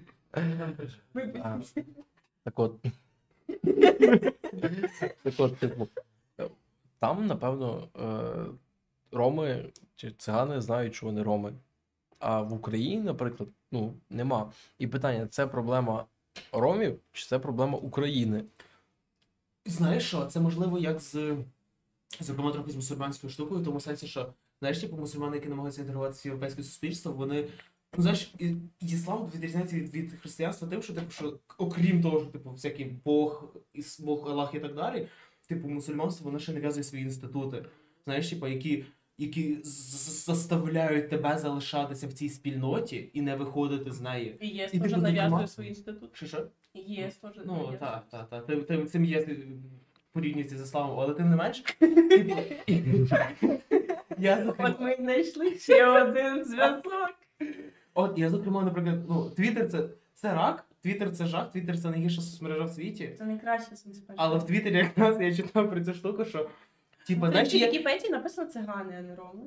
[1.42, 1.60] А,
[2.44, 2.84] Так от.
[5.22, 5.88] Так от, типу,
[6.98, 8.46] там, напевно, е,
[9.12, 11.52] роми чи цигани знають, що вони роми.
[12.18, 14.52] А в Україні, наприклад, ну, нема.
[14.78, 16.06] І питання: це проблема
[16.52, 18.44] ромів, чи це проблема України?
[19.66, 21.36] Знаєш що, це можливо як з,
[22.20, 26.22] зокрема, трохи з мусульманською штукою, в тому сенсі, що, знаєш, типу, мусульмани, які намагаються інтегруватися
[26.24, 27.48] в європейське суспільство, вони,
[27.96, 32.28] ну, знаєш, і- іслам відрізняється від, від християнства тим, що, типу, що окрім того, що,
[32.28, 35.06] типу, всякий Бог, іс- Бог, Аллах і так далі,
[35.48, 37.64] типу, мусульманство, воно ще нав'язує свої інститути,
[38.04, 38.84] знаєш, типу, які,
[39.18, 44.36] які з- з- заставляють тебе залишатися в цій спільноті і не виходити з неї.
[44.40, 46.10] І ЄС І теж типу, нав'язує дипломат- свій інститут.
[46.16, 46.46] Що що?
[46.74, 47.78] І ЄС теж Ну, нав'язує.
[47.78, 48.46] так, так, так.
[48.46, 49.36] Тим, тим, цим є е,
[50.12, 51.60] порівнюється з ісламом, але тим не менш.
[51.60, 52.36] типу,
[54.18, 56.82] Я, От ми знайшли ще один зв'язок.
[57.94, 62.20] От я, зокрема, наприклад, ну, Твіттер це, це рак, Твіттер це жах, Твіттер це найгірша
[62.20, 63.14] соцмережа в світі.
[63.18, 64.14] Це найкраще соцмережа.
[64.16, 66.50] Але в Твіттері якраз я читав про цю штуку, що.
[67.06, 69.42] Типа, Це знаєш, є Вікіпедії написано цигани, а не роми.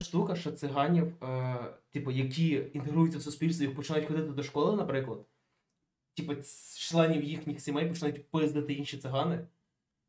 [0.00, 1.56] штука, що циганів, е,
[1.90, 5.18] типу, які інтегруються в суспільство і починають ходити до школи, наприклад.
[6.16, 6.32] Типу,
[6.78, 9.38] членів їхніх сімей починають пиздити інші цигани.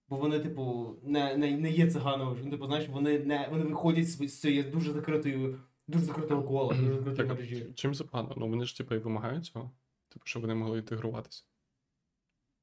[0.10, 2.44] Бо вони, типу, не, не, не є циганами вже.
[2.46, 5.56] Ну, Типу, знаєш, вони не вони виходять з цієї дуже закритої,
[5.88, 7.72] дуже закритого кола, дуже закритої Так, мережі.
[7.76, 8.34] чим це погано?
[8.38, 9.72] Ну вони ж типу і вимагають цього.
[10.10, 11.44] Типу, щоб вони могли інтегруватися.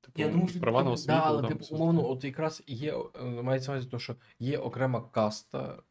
[0.01, 1.13] Типу, Я думаю, що права на типу, освіту.
[1.13, 2.13] Да, але, там, типу, все умовно, таке.
[2.13, 5.83] от якраз є, е, мається на увазі, то, що є окрема каста.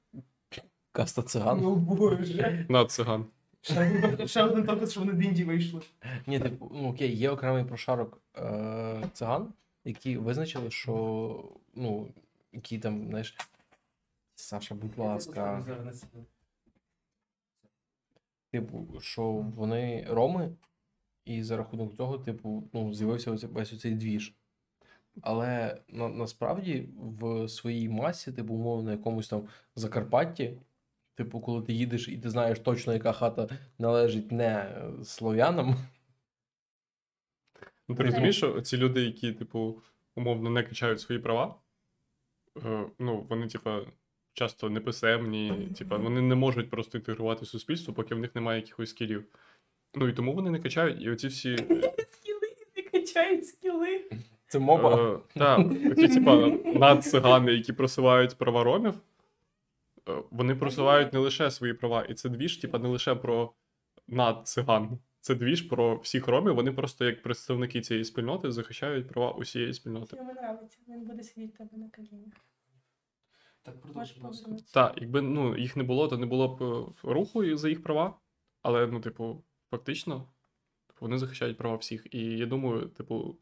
[0.91, 1.59] Каста циган.
[1.61, 2.65] Ну боже.
[2.69, 3.25] На циган.
[3.61, 5.81] Ще один- Ще один доказ, що вони з Індії вийшли.
[6.27, 9.53] Ні, типу, ну окей, є окремий прошарок е, циган,
[9.85, 11.43] які визначили, що
[11.75, 12.07] ну,
[12.53, 13.37] які там, знаєш.
[14.35, 15.65] Саша, будь ласка.
[18.51, 20.51] Типу, що вони роми,
[21.25, 24.33] і за рахунок цього, типу, ну, з'явився весь цей двіж.
[25.21, 30.57] Але на, насправді в своїй масі, типу, умовно, на якомусь там Закарпатті,
[31.15, 35.75] типу, коли ти їдеш і ти знаєш точно, яка хата належить не е, слов'янам,
[37.89, 39.81] Ну, ти розумієш, що ці люди, які, типу,
[40.15, 41.55] умовно не качають свої права,
[42.65, 43.81] е, ну, вони, типа,
[44.39, 49.25] часто неписемні, типа, вони не можуть просто інтегрувати суспільство, поки в них немає якихось скілів.
[49.95, 51.57] Ну і тому вони не качають, і оці всі.
[52.11, 54.05] Скіли, не качають скіли.
[54.47, 55.13] це моба.
[55.13, 58.93] Е, так, ті, типа, надцигани, які просувають права ромів,
[60.09, 63.53] е, вони просувають не лише свої права, і це двіж, типа, не лише про
[64.07, 64.99] надциган.
[65.21, 70.17] Це двіж про всіх ромів, вони просто як представники цієї спільноти захищають права усієї спільноти.
[70.17, 72.33] Йому нравиться, він буде сидіти тебе на колінах.
[73.71, 74.51] Так, ласка.
[74.73, 78.19] Так, якби ну, їх не було, то не було б е, руху за їх права.
[78.61, 80.27] Але, ну, типу, фактично,
[80.99, 82.07] вони захищають права всіх.
[82.11, 83.37] І я думаю, типу,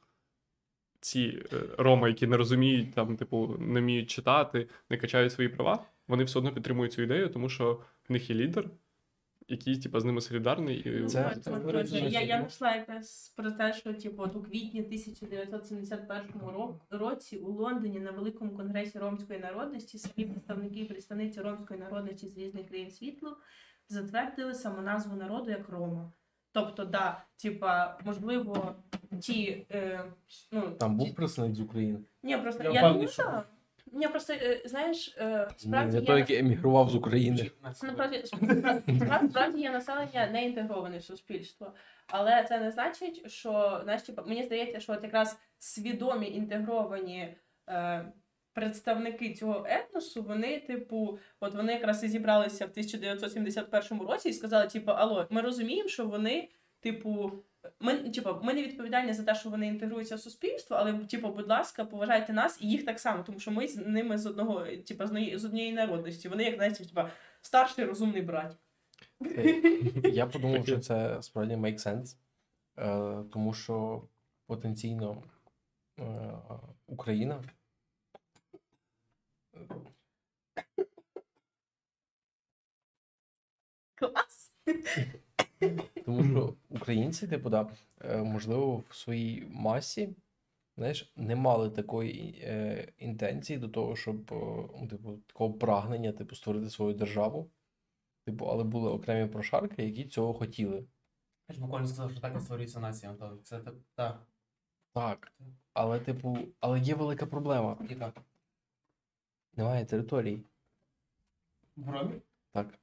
[1.00, 5.86] ці Рома, роми, які не розуміють, там, типу, не вміють читати, не качають свої права,
[6.08, 8.70] вони все одно підтримують цю ідею, тому що в них є лідер,
[9.48, 10.90] який, типу, з ними солідарний.
[10.90, 11.00] І...
[11.02, 11.52] Ну, Це- це
[11.86, 17.38] за я, я знайшла якраз про те, що типу, от у квітні 1971 ро- році
[17.38, 22.68] у Лондоні на великому конгресі ромської народності самі представники і представниці ромської народності з різних
[22.68, 23.38] країн світу
[23.90, 26.12] затвердили самоназву народу як Рома.
[26.52, 28.76] Тобто, да, типа, можливо,
[29.22, 30.06] ті, е,
[30.52, 32.00] ну, Там ті- був представник з України.
[32.24, 33.44] Ні, просто Я я, що...
[33.94, 37.52] Ні, просто, е, знаєш, е, справді не той, який емігрував з України.
[37.64, 41.74] Насправді, справді, справді є населення не інтегроване в суспільство.
[42.08, 47.36] Але це не значить, що знаєш, типу, мені здається, що от якраз свідомі інтегровані
[47.70, 48.06] е,
[48.54, 54.68] представники цього етносу, вони, типу, от вони якраз і зібралися в 1971 році і сказали,
[54.68, 57.32] типу, алло, ми розуміємо, що вони, типу.
[57.80, 61.48] Ми, типу, ми не відповідальні за те, що вони інтегруються в суспільство, але типу, будь
[61.48, 65.06] ласка, поважайте нас і їх так само, тому що ми з ними з одного, типу,
[65.06, 66.30] з однієї, з однієї народності.
[66.30, 67.02] Вони, як знаєте, типу,
[67.42, 68.58] старший розумний брат.
[69.26, 69.62] Е,
[70.14, 72.16] Я подумав, що це справді make sense,
[72.78, 74.08] е, тому що
[74.46, 75.24] потенційно
[76.00, 76.04] е,
[76.88, 77.44] Україна.
[83.96, 84.54] Клас!
[86.06, 87.70] Тому що українці, типу, да,
[88.02, 90.16] е, можливо, в своїй масі,
[90.78, 94.36] знаєш, не мали такої е, інтенції до того, щоб, е,
[94.82, 97.50] ну, типу, такого прагнення, типу, створити свою державу.
[98.26, 100.86] Типу, але були окремі прошарки, які цього хотіли.
[101.50, 103.40] Я ж буквально сказав, що так і створюється нація, Антон.
[103.44, 103.76] Це так.
[103.96, 104.28] Так.
[104.94, 105.32] Так.
[105.74, 107.78] Але, типу, але є велика проблема.
[107.90, 108.14] Яка?
[109.56, 110.42] Немає територій.
[111.76, 112.22] В Ромі?
[112.52, 112.80] Так.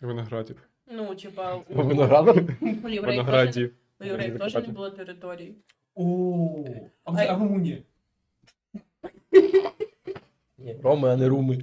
[0.00, 0.69] Виноградів.
[0.90, 2.36] Ну, типа, у, Виноградар?
[2.60, 3.74] у євреїв теж, Виноградів.
[4.00, 5.54] у євреїв теж не було території.
[5.94, 6.64] О,
[7.04, 7.34] а Ай.
[7.36, 7.82] в Румунії?
[10.58, 11.58] Ні, Роми, а не руми.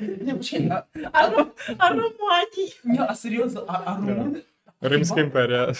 [0.00, 0.82] Ні, почекай, а-
[1.12, 1.46] А,
[1.78, 1.94] а?
[2.84, 4.40] Ні, а серйозно, а, а румуни?
[4.80, 5.72] Римська імперія.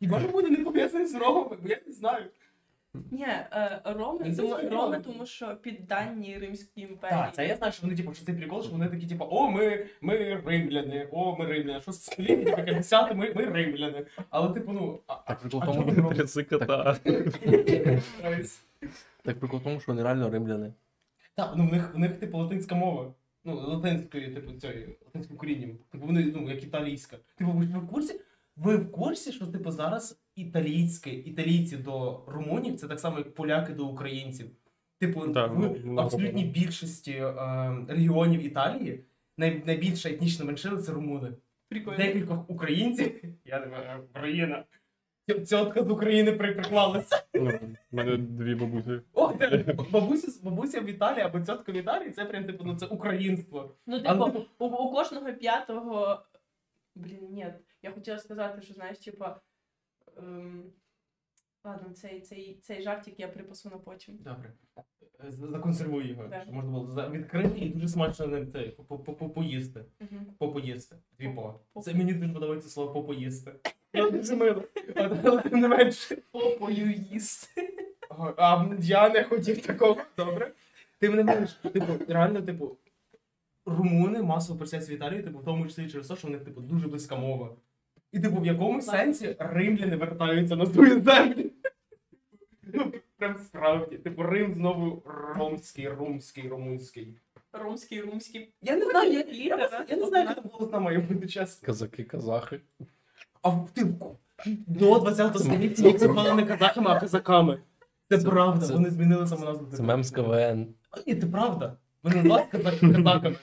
[0.00, 1.56] Хіба румуни не пов'язані з ромами?
[1.62, 2.24] Бо я не знаю.
[3.10, 5.00] Ні, е, Роми, це тому, Роми, Роми.
[5.00, 7.20] тому що піддані Римській імперії.
[7.20, 9.50] Так, це я знаю, що вони, типу, що цей прикол, що вони такі, типу, о,
[9.50, 11.80] ми, ми римляни, о, ми римляни.
[11.80, 14.06] Що століття, типу, 50 ми, ми римляни.
[14.30, 16.96] Але, типу, ну, а, Так прикол а тому, чому вони Тряси кота.
[19.22, 20.72] так прикол тому, що вони реально римляни.
[21.34, 23.14] Так, ну в них, в них, типу, латинська мова.
[23.44, 25.70] Ну, латинською, типу, цією, латинським корінням.
[25.92, 27.16] Типу, вони, ну, як італійська.
[27.36, 28.20] Типу, ви в курсі?
[28.56, 33.72] Ви в курсі, що, типу, зараз італійське, італійці до румунів це так само, як поляки
[33.72, 34.50] до українців.
[35.00, 37.34] Типу, Так, в ну, абсолютній більшості е,
[37.88, 39.04] регіонів Італії
[39.38, 41.32] най, найбільша етнічна меншина це румуни.
[41.68, 41.98] Прикольно.
[41.98, 43.22] Декількох українців.
[43.44, 44.64] Я не знаю, Україна.
[45.50, 47.24] Тьотка з України при- приклалася.
[47.34, 47.50] Ну,
[47.90, 49.00] в мене дві бабусі.
[49.12, 49.32] О,
[49.90, 53.74] бабуся, бабуся в Італії або тьотка в Італії, це прям типу, ну це українство.
[53.86, 56.22] Ну, Але, типу, у, у кожного п'ятого.
[56.94, 57.46] Блін, ні.
[57.82, 59.40] Я хотіла сказати, що знаєш, типа.
[60.18, 60.72] Ем...
[61.64, 64.16] Ладно, цей, цей, цей жартик я припасу на потім.
[64.16, 64.52] Добре.
[65.28, 66.42] З- Законсервуй його, Так.
[66.42, 69.84] щоб можна було відкрити і дуже смачно ним це, по- по- по- поїсти.
[70.00, 70.20] Угу.
[70.38, 70.96] Попоїсти.
[71.18, 71.60] Дві по.
[71.82, 73.54] Це мені дуже подобається слово попоїсти.
[73.92, 74.64] Я дуже мило.
[74.96, 76.16] Але тим не менше.
[76.32, 77.74] Попою їсти.
[78.36, 79.96] А я не хотів такого.
[80.16, 80.52] Добре.
[80.98, 82.76] Ти мене знаєш, типу, реально, типу,
[83.66, 86.60] румуни масово просяться в Італію, типу, в тому числі через те, що в них, типу,
[86.60, 87.56] дуже близька мова.
[88.12, 91.44] І, типу, в якому сенсі римляни вертаються на свою землю.
[92.74, 93.96] Ну, прям справді.
[93.96, 95.02] Типу, Рим знову
[95.36, 97.14] ромський, румський, румунський.
[97.52, 98.52] ромський, румський.
[98.62, 101.66] Я не знаю, я, я, я не знаю, як це було має бути чесно.
[101.66, 102.60] Казаки, казахи.
[103.42, 103.86] А в- ти
[104.66, 107.58] до 20 століття їх звали не казахами, а казаками.
[108.10, 109.66] Це правда, вони змінили самоназву.
[109.76, 110.66] Це мем з КВН.
[110.90, 111.76] А, Ні, це правда.
[112.02, 113.36] Вони назвали казак- казаками.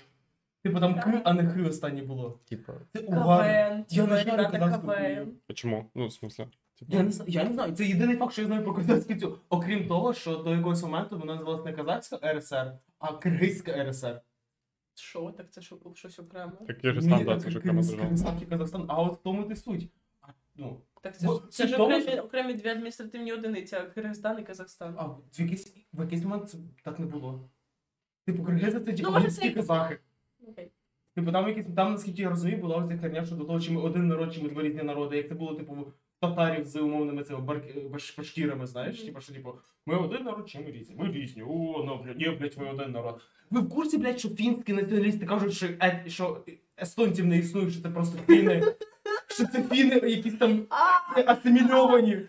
[0.65, 2.39] Типу там К, а не Х останнє було.
[2.49, 2.73] Типа.
[2.93, 5.34] КВН, Я не знаю КВН.
[5.54, 5.91] Чому?
[5.95, 6.47] Ну, в смысле?
[6.80, 7.73] Типу, Я не знаю, я не знаю.
[7.75, 9.39] Це єдиний факт, що я знаю про козацьку цю.
[9.49, 14.21] Окрім того, що до якогось моменту вона називалася не казахська РСР, а Киргизька РСР.
[14.95, 16.51] Що, так це що, щось окремо?
[16.67, 18.04] Так Киргизстан, да, це вже окрема Киргиз- держава.
[18.04, 19.89] Киргизстан і Казахстан, а от в тому ти суть.
[20.21, 23.82] А, ну, Так це Бо ж це ж окремі, що- окремі дві адміністративні одиниці, а
[23.82, 24.95] Киргизстан і Казахстан.
[24.97, 27.49] а в якийсь, в якийсь момент це так не було.
[28.25, 29.99] Типу, киргизи це ті Ну, може, це- казахи.
[31.15, 33.71] Типу, там якісь, там, наскільки я розумію, була ось ця херня, що до того, чи
[33.71, 35.77] ми один народ, чи ми два різні народи, як це було, типу,
[36.19, 37.62] татарів з умовними цими бар...
[38.17, 38.97] башкірами, знаєш?
[38.97, 39.08] Мгм.
[39.08, 39.53] Типу, що, типу,
[39.86, 40.95] ми один народ, чи ми різні?
[40.99, 41.43] Ми різні.
[41.43, 43.21] О, ну, блядь, ні, блядь, ви один народ.
[43.51, 46.03] Ви в курсі, блядь, що фінські націоналісти кажуть, що, е...
[46.08, 46.43] що
[46.81, 48.63] естонців не існує, що це просто фіни,
[49.27, 50.65] що це фіни якісь там
[51.25, 52.19] асимільовані.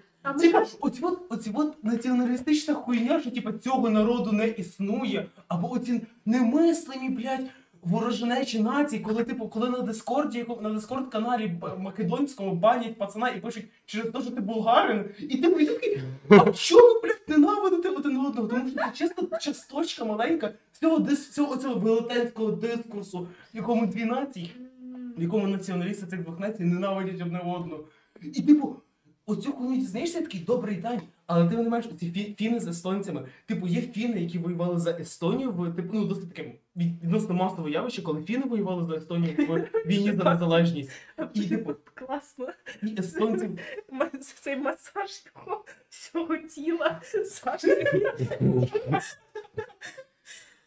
[0.40, 6.00] Типа, оці от, оці от націоналістична хуйня, що типа цього народу не існує, або оці
[6.24, 7.46] немислимі, блядь,
[7.86, 13.64] ворожнечі нації, коли, типу, коли на Дискорді, на Дискорд каналі македонському банять пацана і пишуть
[13.86, 18.48] через те, що ти булгарин, і типу, такий, а чому, блядь, ненавидити один одного?
[18.48, 24.04] Тому що це чисто часточка маленька цього дис, цього, цього велетенського дискурсу, в якому дві
[24.04, 24.52] нації
[25.16, 27.84] в якому націоналісти цих двох націй ненавидять одне одну.
[28.22, 28.76] І типу,
[29.26, 31.00] оцю хуйню дізнаєшся такий добрий день.
[31.26, 33.26] Але ти не маєш ці фі- фіни з естонцями.
[33.46, 38.02] Типу, є фіни, які воювали за Естонію в типу, ну досить таке відносно масове явище,
[38.02, 40.90] коли фіни воювали за Естонію в війні за незалежність.
[41.34, 42.48] І типу, Класно.
[42.82, 43.50] і естонці.
[44.40, 47.00] Цей масаж його всього тіла.
[47.24, 47.68] Саша.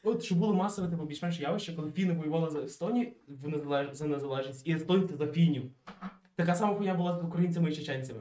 [0.04, 3.88] От що було масове типу більш-менш явище, коли фіни воювали за Естонію в незалеж...
[3.93, 5.63] за незалежність, і естонці за фінів.
[6.36, 8.19] Така сама хуйня була з українцями і чеченцями.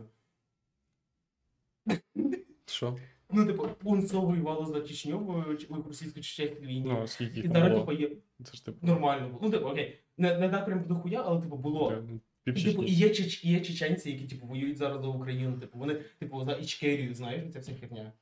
[2.67, 2.97] Що?
[3.31, 6.85] Ну, типу, УНСО воювало за Чечню в російсько-чеченській війні.
[6.89, 7.81] Ну, скільки І їх зараз, було?
[7.87, 8.11] типу, є
[8.45, 8.87] Це ж типу.
[8.87, 9.41] нормально було.
[9.43, 9.99] Ну, типу, окей.
[10.19, 11.93] Не, не так прям дохуя, але типу було.
[11.93, 12.87] е, ну, І, типу, і півчечні.
[13.07, 15.59] є, чеч, є чеченці, які типу воюють зараз за Україну.
[15.59, 18.13] Типу, вони, типу, за Ічкерію, знаєш, ця вся херня.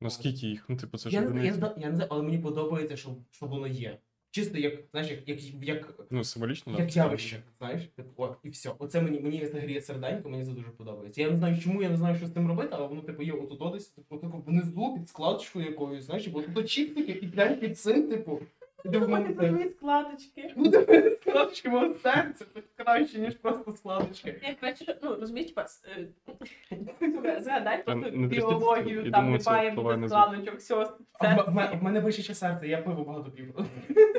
[0.00, 0.64] Ну скільки їх?
[0.68, 1.54] Ну, типу, це ж Я не, я, одиниці.
[1.58, 3.98] зна- я не знаю, але мені подобається, що, що воно є.
[4.34, 6.82] Чисто як, знаєш, як, як, як, Ну, символічно, да.
[6.82, 8.70] як явище, знаєш, типу, о, і все.
[8.78, 11.22] Оце мені, мені це гріє серденько, мені це дуже подобається.
[11.22, 13.32] Я не знаю, чому, я не знаю, що з цим робити, але воно, типу, є
[13.32, 17.78] отут десь, типу, типу, внизу під складочкою якоюсь, знаєш, бо тут чіпсики і прям під
[17.78, 18.40] цим, типу.
[18.84, 19.50] Мене це.
[19.50, 20.52] Мої складочки.
[20.56, 24.40] Ну, диви, складочки мого серця, це краще, ніж просто складочки.
[24.48, 25.66] Я краще, ну розумієш, типа,
[25.98, 30.08] е, згадай просто біологію, я там немає звук.
[30.08, 30.74] складочок, все,
[31.20, 33.54] в, мене- бичаче серце, я пиво багато п'ю.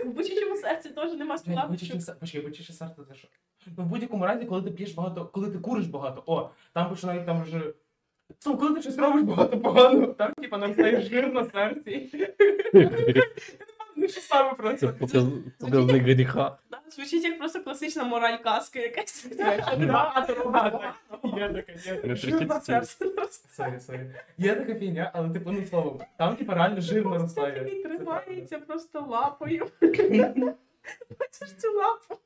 [0.06, 2.20] в бучичому серці теж нема складочок.
[2.20, 3.28] почекай, бичаче серце це що?
[3.78, 7.26] Ну, в будь-якому разі, коли ти п'єш багато, коли ти куриш багато, о, там починають
[7.26, 7.74] там вже.
[8.46, 12.10] Ну, коли ти щось робиш багато поганого, там, типа, наростає жир на серці.
[14.04, 16.58] Ну, що саме про Це показ- показник гріха.
[16.72, 19.26] Да, Звучить як просто класична мораль казки якась.
[19.26, 20.78] Робити.
[21.38, 22.08] Є така, є така.
[22.08, 23.50] Не Жир на трясіть просто.
[23.52, 24.12] Sorry, sorry.
[24.38, 27.64] Є така фігня, але типу, ну словом, там типа реально жир наростає.
[27.64, 29.68] Він тримається просто лапою.
[29.82, 32.20] Бачиш цю лапу?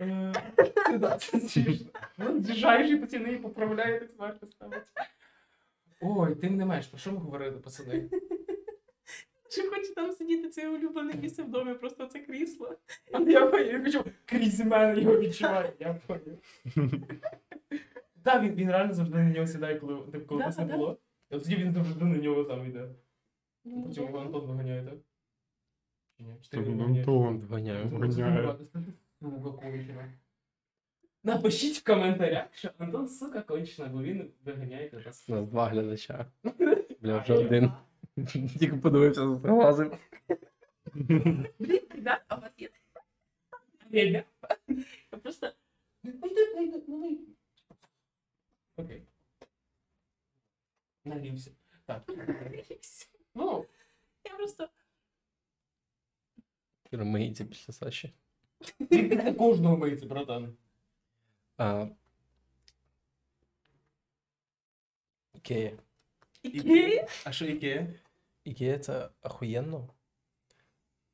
[0.00, 0.32] Е,
[0.98, 1.86] да, це смішно.
[2.18, 4.82] Ну, З'їжджаєш і потім її поправляє, так зверху ставить.
[6.00, 8.10] Ой, тим не менш, про що ми говорили, пацани?
[9.50, 12.76] Чи хоче там сидіти це улюблене місце в домі, просто це крісло.
[13.12, 16.38] Поняв, я хочу крізь мене його відчуваю, я поняв.
[18.22, 20.76] Так, він, він реально завжди на нього сідає, коли, типу, коли Да, нас не да.
[20.76, 20.98] було.
[21.30, 22.88] І от тоді він завжди на нього там йде.
[23.64, 24.94] Ну, Потім його Антон виганяє, так?
[26.16, 26.36] Чи ні?
[26.40, 27.08] Чи ти Антон, його виганяєш?
[27.08, 27.38] Антон.
[27.38, 27.88] Вганяю.
[27.90, 28.56] Вганяє.
[29.20, 30.12] Сука, кончена.
[31.26, 35.28] Напишіть в коментарях, що Антон сука кончена, бо він виганяє нас.
[35.28, 36.26] У нас два глядача.
[37.00, 37.72] Бля, вже один.
[38.58, 39.98] Тільки подивився, залазив.
[40.94, 41.46] Блін,
[41.90, 42.70] ребят, а у вас є?
[43.92, 44.24] Ребя.
[45.12, 45.52] Я просто
[46.02, 47.18] Ну ну ну.
[48.76, 49.02] Окей.
[51.04, 51.50] Нагрівся.
[51.86, 52.10] Так.
[53.34, 53.66] Ну,
[54.24, 54.68] я просто
[56.92, 58.12] Миється після Саші.
[59.38, 60.56] кожного миється, братан.
[61.58, 61.86] А...
[65.34, 65.72] Ікея.
[66.42, 67.06] ікея.
[67.24, 67.94] А що яке?
[68.44, 69.88] Ікея це охуєнно.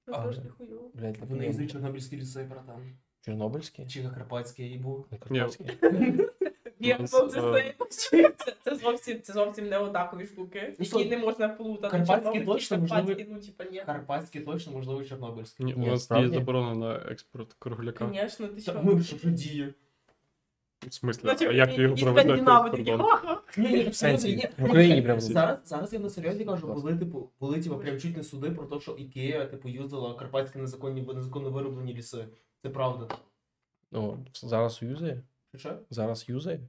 [0.07, 0.91] Ну, А, трошки хуйово.
[0.95, 1.45] Блядь, Вони охуєнно.
[1.45, 2.97] їздять чорнобильські ліси, братан.
[3.21, 3.87] Чорнобильський?
[3.87, 5.07] Чи Карпатський і був.
[5.11, 5.67] Карпатський.
[6.81, 7.73] Я нас, це,
[8.15, 8.33] е,
[8.65, 11.91] це, зовсім, це зовсім не однакові штуки, Ну, які не можна плутати.
[11.91, 13.83] карпатські Чорнобильські, точно, можливо, карпатські, ну, типа, ні.
[13.87, 15.67] Карпатський точно, можливо, Чорнобильський.
[15.67, 16.27] Ні, у Ні, нас справді?
[16.29, 18.09] є заборона на експорт кругляка.
[18.15, 18.81] Звісно, ти що?
[18.85, 19.75] Ну, що діє?
[20.89, 23.33] В смислі, а як і- його Скандинави в.
[23.57, 23.93] Ні,
[24.25, 28.17] ні, Україні прям Зараз, зараз я на серйозі кажу, були, типу, були, типу, прям чуть
[28.17, 32.25] не суди про те, що Ікея, типу, юзала карпатські незаконні, незаконно вироблені ліси.
[32.63, 33.17] Це правда.
[33.91, 35.23] Ну, зараз юзає.
[35.57, 35.79] Що?
[35.91, 36.61] Зараз юзає.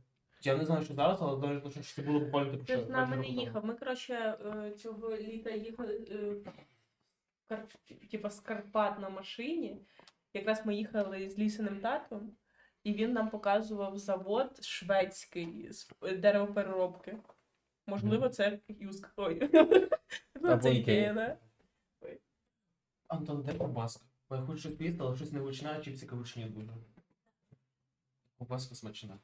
[0.44, 2.90] Я не знаю, що зараз, але знаю точно, що це було буквально типу, Ти з
[2.90, 3.66] нами не їхав.
[3.66, 6.08] Ми, коротше, е, цього літа їхали
[7.50, 7.58] е,
[8.12, 9.78] типа з Карпат на машині.
[10.34, 12.32] Якраз ми їхали з лісеним татом,
[12.84, 17.18] і він нам показував завод шведський з деревопереробки.
[17.88, 19.14] Можливо, це юзк.
[19.16, 19.50] Ой.
[20.42, 21.12] Ну, це Ікея.
[21.12, 21.38] ідея, да?
[23.08, 24.06] Антон, де ковбаска?
[24.30, 26.72] Бо я хочу щось поїсти, але щось не вичина, чіпсі кавичні дуже.
[28.38, 29.20] Ковбаска смачна.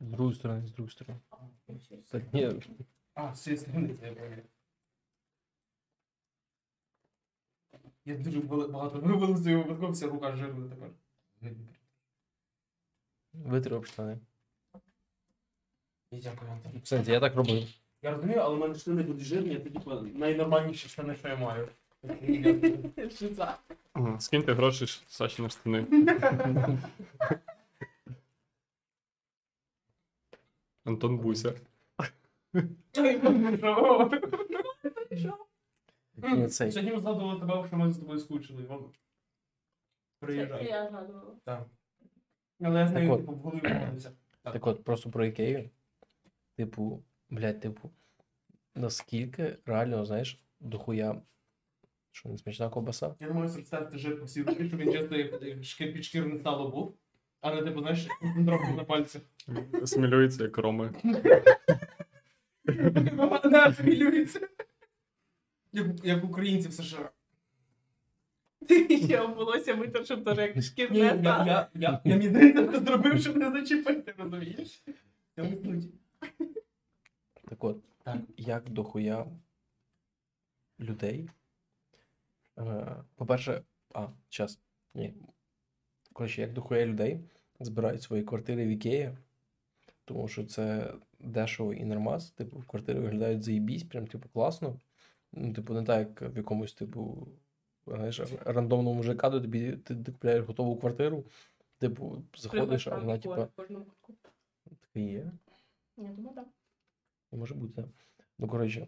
[0.00, 1.20] З другої сторони, з другої сторони.
[2.32, 2.60] Ні,
[3.14, 4.42] А, з цієї сторони, це я пам'ятаю.
[8.10, 10.88] Я дуже багато вивели з цього випадком, вся рука жирна тепер.
[13.32, 14.18] витри об штани.
[16.12, 17.02] Дякую, Антон.
[17.02, 17.68] В я так робив.
[18.02, 21.68] Я розумію, але в мене штани будуть жирні, це типу найнормальніші штани, що я маю.
[23.18, 23.58] Шиза.
[23.92, 25.86] Ага, Скиньте гроші Саші на штани.
[30.84, 31.54] Антон Буся.
[36.22, 36.72] Ні, цей.
[36.72, 38.62] Сьогодні ми згадували тебе, що ми з тобою скучили.
[38.68, 38.74] Це
[40.20, 40.66] Приїжджай.
[40.66, 41.34] я згадувала.
[41.44, 41.66] Так.
[42.62, 43.20] Але я з Так нею от.
[43.20, 44.12] типу в голові виходиться.
[44.42, 45.70] Так от, просто про Ікею.
[46.56, 47.90] Типу, блядь, типу,
[48.74, 51.22] наскільки реально, знаєш, дохуя.
[52.12, 53.14] Що не смачна ковбаса?
[53.20, 56.38] Я не можу представити жир по всій руки, щоб він часто як як шкір підшкірне
[56.38, 56.96] стало був.
[57.40, 59.22] А не типу, знаєш, концентровку на пальцях.
[59.84, 60.94] Смілюється, як роми.
[63.44, 64.48] Вона хвилюється.
[65.72, 67.10] Як, як українці в США.
[68.88, 74.14] Я волосся витер, щоб теж як шкірне я, я, здається, це зробив, щоб не зачепити,
[74.18, 74.84] розумієш?
[77.48, 78.16] Так от, Так.
[78.36, 79.26] як дохуя
[80.80, 81.30] людей.
[82.58, 83.62] Е, по-перше,
[83.94, 84.60] а, час.
[84.94, 85.14] Ні.
[86.12, 87.20] Коротше, як дохуя людей
[87.60, 89.16] збирають свої квартири в Ікеї,
[90.04, 92.30] тому що це дешево і нормас.
[92.30, 94.76] Типу, квартири виглядають заєбісь, прям типу класно.
[95.32, 97.28] Ну, типу, не так, як в якомусь, типу,
[97.86, 101.24] знаєш, рандомному ЖК, де тобі ти, ти купляєш готову квартиру.
[101.78, 103.46] Типу, заходиш, а вона, типу,
[104.00, 104.30] кутку.
[104.94, 105.32] є.
[105.96, 106.48] Я думаю, так.
[107.32, 107.88] Може бути, так.
[108.38, 108.86] Ну, коротше.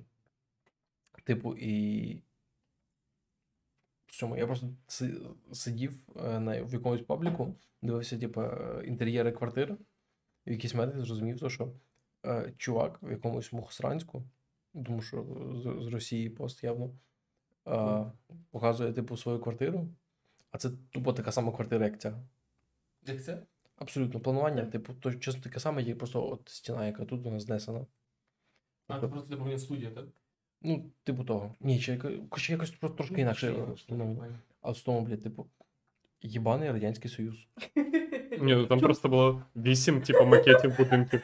[1.24, 2.22] Типу, і.
[4.06, 4.68] Цьому я просто
[5.52, 9.76] сидів е, на, в якомусь пабліку, дивився, типу, е, інтер'єри квартир.
[10.44, 11.72] І в якийсь момент зрозумів, що
[12.26, 14.22] е, чувак в якомусь Мухосранську,
[14.72, 16.90] тому що з, з Росії пост явно,
[17.66, 18.04] е,
[18.50, 19.88] показує, типу, свою квартиру.
[20.50, 22.22] А це тупо така сама квартира, як ця.
[23.06, 23.42] Як це?
[23.76, 27.86] Абсолютно планування, типу, то чесно таке саме, є просто от стіна, яка тут вона знесена.
[28.88, 30.06] А, це просто типу, студія, так?
[30.62, 31.54] Ну, типу того.
[31.60, 33.54] Ні, чи яко- коротше, якось просто трошки інакше.
[33.88, 34.24] Ну,
[34.60, 35.46] а в тому, блядь, типу,
[36.22, 37.48] єбаний Радянський Союз.
[38.40, 41.22] Ні, ну там просто було вісім, типу, макетів будинків.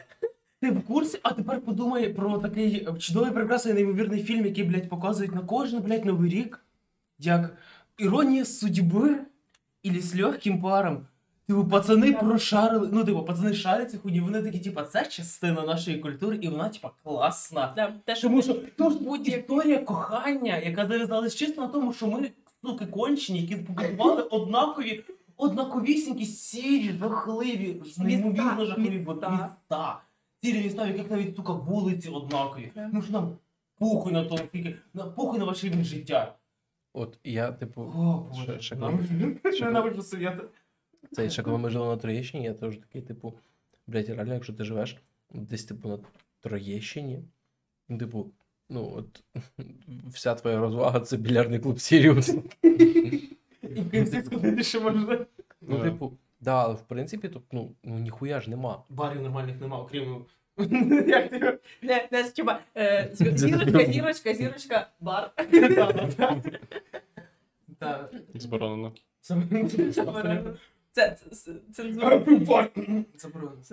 [0.61, 5.35] Ти в курсі, а тепер подумай про такий чудовий, прекрасний, неймовірний фільм, який, блядь, показують
[5.35, 6.65] на кожен, блядь, новий рік,
[7.19, 7.57] як
[7.97, 9.19] іронія судьби
[9.83, 11.05] ілі з легким паром.
[11.47, 16.37] Типу, пацани прошарили, ну, типу, пацани шаряться хуйні, вони такі, типу, це частина нашої культури,
[16.41, 17.73] і вона, типу, класна.
[17.75, 22.07] Да, те, Тому що то ж будь-як- історія кохання, яка зав'язалась чисто на тому, що
[22.07, 22.31] ми,
[22.63, 25.03] суки, кончені, які побудували однакові,
[25.37, 30.01] однаковісінькі, сірі, жахливі, неймовірно жахливі міста.
[30.43, 30.61] Міста.
[30.63, 30.83] міста.
[30.83, 32.71] В яких навіть сука вулиці однакові.
[32.93, 33.37] Ну що нам
[33.77, 36.35] похуй на то, скільки, на похуй на ваш рівень життя.
[36.93, 38.99] От я, типу, О, ще- боже, ще нам-
[39.53, 40.43] ще- ненавиджу совєти.
[41.11, 43.33] це ще коли ми жили на Троєщині, я теж такий, типу,
[43.87, 44.97] блядь, реально, якщо ти живеш
[45.33, 45.99] десь, типу, на
[46.41, 47.19] Троєщині,
[47.89, 48.31] ну, типу,
[48.69, 49.23] ну, от
[50.07, 52.29] вся твоя розвага це більярдний клуб Сіріус.
[53.61, 55.25] І в кінці сходити ще можна.
[55.61, 55.83] Ну, Да.
[55.83, 56.11] типу,
[56.41, 58.83] да, але в принципі, тут, ну, ну ніхуя ж нема.
[58.89, 60.25] Барів нормальних нема, окрім...
[61.07, 61.59] Як ти?
[61.81, 65.31] Не, не, типа, е, зі- зірочка, зірочка, зірочка, бар.
[67.79, 68.13] Так.
[68.33, 68.91] Зборонено.
[69.21, 69.91] Це це-.
[69.91, 70.53] Заборонено.
[70.91, 71.15] Це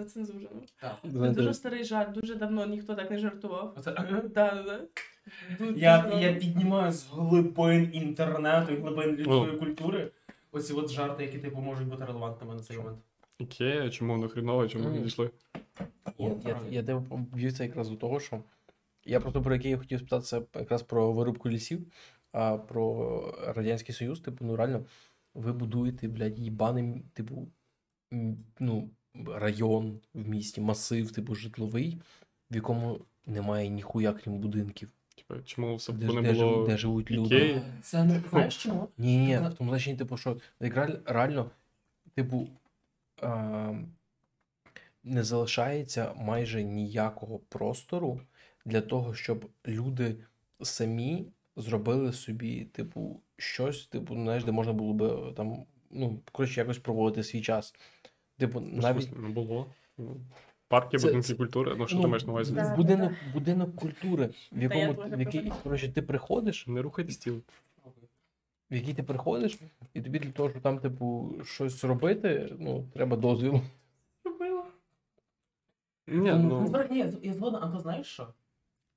[0.04, 0.48] цензурно.
[0.80, 0.96] Так.
[1.02, 3.74] Це дуже старий жарт, дуже давно ніхто так не жартував.
[3.78, 3.92] Оце-
[4.34, 4.80] Да, да, да.
[5.58, 6.20] Дуже Я, давно.
[6.20, 10.10] я піднімаю з глибин інтернету і глибин людської культури
[10.56, 12.98] оці от жарти, які типу можуть бути релевантними на цей момент.
[13.38, 15.30] Ікея, чому воно хрінове, чому не дійшли?
[16.18, 16.82] Я, я,
[17.64, 18.42] якраз до того, що
[19.04, 21.86] я просто про який я хотів спитатися якраз про вирубку лісів,
[22.32, 24.84] а про Радянський Союз, типу, ну реально,
[25.34, 27.48] ви будуєте, блядь, їбаний, типу,
[28.60, 28.90] ну,
[29.26, 32.00] район в місті, масив, типу, житловий,
[32.50, 34.92] в якому немає ніхуя, крім будинків.
[35.16, 37.36] Типа, чому все Де, не де, живуть, було де живуть люди.
[37.36, 37.62] Ікеї?
[37.82, 38.88] Це не знаєш чому?
[38.98, 40.36] Ні, ні, Ну, в тому значенні, типу, що
[41.04, 41.50] реально,
[42.14, 42.48] типу,
[43.22, 43.72] а,
[45.04, 48.20] не залишається майже ніякого простору
[48.64, 50.16] для того, щоб люди
[50.62, 56.60] самі зробили собі, типу, щось, типу, знаєш, де можна було би е, там, ну, коротше,
[56.60, 57.74] якось проводити свій час.
[58.38, 59.66] Типу, Ну, навіть не було.
[60.66, 62.54] Ну, Парки, Це- будинки це- культури, ну що ну, ти маєш на увазі?
[62.54, 62.76] Да.
[62.76, 67.40] будинок, будинок культури, в якому в який, коротше, ти приходиш, Не рухайте стіл.
[68.70, 69.58] в який ти приходиш,
[69.94, 73.60] і тобі для того, щоб там, типу, щось робити, ну, треба дозвіл.
[76.08, 78.28] Ні, Ну, Ну, ну, ні, я згоден, а то знаєш що?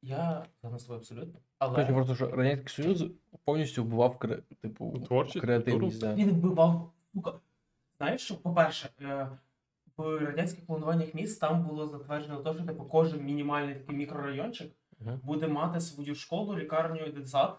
[0.02, 1.40] Я згоден з абсолютно.
[1.60, 3.06] Але Коротше, просто що Радянський Союз
[3.44, 6.02] повністю вбивав кре- типу, Творчість, креативність.
[6.02, 6.16] Да.
[6.16, 6.92] він вбивав.
[7.98, 9.30] Знаєш, що, по-перше, е,
[10.00, 15.20] в радянських плануваннях міст там було затверджено те, що типу, кожен мінімальний такий мікрорайончик Мгм.
[15.24, 17.58] буде мати свою школу, лікарню і дитсад.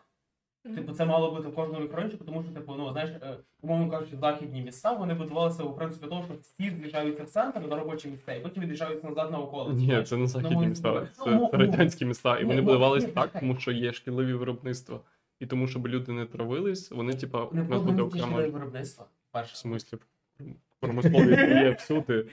[0.65, 0.75] Мгм.
[0.77, 4.17] Типу, це мало бути в кожному мікрорайончику, тому що, типу, ну, знаєш, е, умовно кажучи,
[4.17, 8.35] західні міста вони будувалися у принципі того, що всі з'їжджаються в центр на робочі місця,
[8.35, 9.87] і потім від'їжджаються назад на околиці.
[9.87, 12.39] ні, це не західні мої міста, це, Ну, це ну, радянські міста.
[12.39, 15.01] І ні, вони ну, будувались ні, так, тому що є шкідливі виробництва.
[15.41, 19.07] І тому, щоб люди не травились, вони, типа, Не у нас буде окремо виробництва.
[19.35, 19.99] в смислі
[20.81, 22.27] промисловість є всюди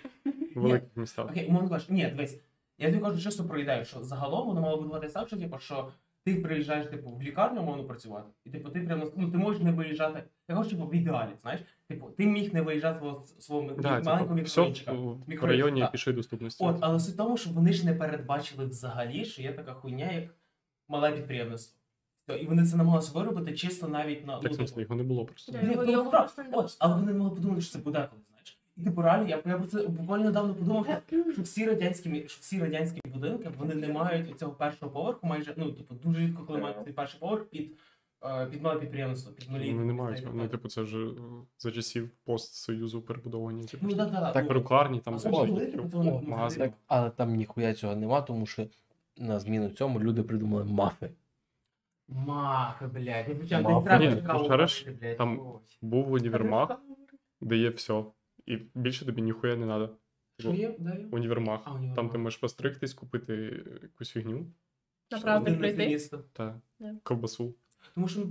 [0.55, 1.29] в великих містах.
[1.31, 2.39] Окей, умовно кажучи, ні, дивись.
[2.77, 5.91] Я тобі кажу чисто про ідею, що загалом воно мало будуватися так, що типу, що
[6.23, 9.71] ти приїжджаєш типу, в лікарню умовно працювати, і типу ти прямо ну ти можеш не
[9.71, 10.23] виїжджати.
[10.49, 14.39] Я кажу, типу, в ідеалі, знаєш, типу, ти міг не виїжджати свого свого Да, маленького
[14.39, 14.91] типу, мікрорайончика.
[15.41, 16.63] в районі пішої доступності.
[16.63, 20.11] От, але суть в тому, що вони ж не передбачили взагалі, що є така хуйня,
[20.11, 20.23] як
[20.87, 21.77] мале підприємництво.
[22.41, 25.51] І вони це намагалися виробити чисто навіть на Так, ну, смислі, його не було просто.
[25.51, 27.79] Ні, Його- ну, його так, просто не от, але вони не могли подумати, що це
[27.79, 28.36] буде коли, знаєш.
[28.77, 32.37] І типу реально, я, я про це буквально недавно подумав, що, що всі радянські що
[32.41, 36.59] всі радянські будинки вони не мають цього першого поверху, майже ну типу дуже рідко, коли
[36.59, 37.71] мають цей перший поверх під,
[38.23, 39.73] е, під мале підприємництво, під малі.
[39.73, 40.27] Вони не мають.
[40.33, 41.11] Ну, типу, це вже е,
[41.57, 43.65] за часів постсоюзу перебудовані.
[43.65, 46.29] Типу, Ну, да, да, так, ну, перукарні, там типу, то вони- о, магазин.
[46.47, 48.67] взагалі- Так, але там ніхуя цього нема, тому що
[49.17, 51.09] на зміну цьому люди придумали мафи.
[52.07, 53.25] Махи, блядь.
[53.29, 54.47] Ну, треба Ні, ну,
[54.99, 55.17] блядь.
[55.17, 55.41] там-
[55.81, 56.79] Був універмаг,
[57.41, 58.03] де є все.
[58.47, 59.89] І більше тобі ніхуя не треба.
[60.39, 60.75] Що є?
[60.79, 61.07] Де є?
[61.11, 61.61] Універмаг.
[61.65, 61.95] А, універмаг.
[61.95, 64.45] Там ти можеш постригтись, купити якусь фігню
[65.11, 65.87] Направду прийти.
[65.87, 66.23] місто.
[66.33, 66.95] та Да.
[67.03, 67.55] ковбасу.
[67.95, 68.21] Тому що,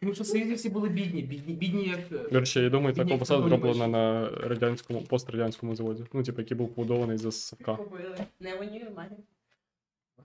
[0.00, 2.00] тому що в Союзі всі були бідні, бідні, бідні як...
[2.12, 6.04] е, До речі, я думаю, Ні, ковбаса зроблена на радянському, пострадянському заводі.
[6.12, 7.56] Ну, типу, який був побудований за.
[7.76, 8.18] Побили.
[8.40, 9.16] Не в універмагі.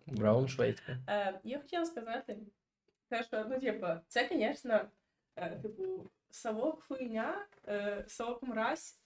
[0.07, 0.97] Браун швейцька.
[1.43, 2.37] Я хотіла сказати,
[3.09, 4.81] те, що, ну, типу, це, звісно,
[5.35, 8.99] е, типу, совок хуйня, е, совок мразь,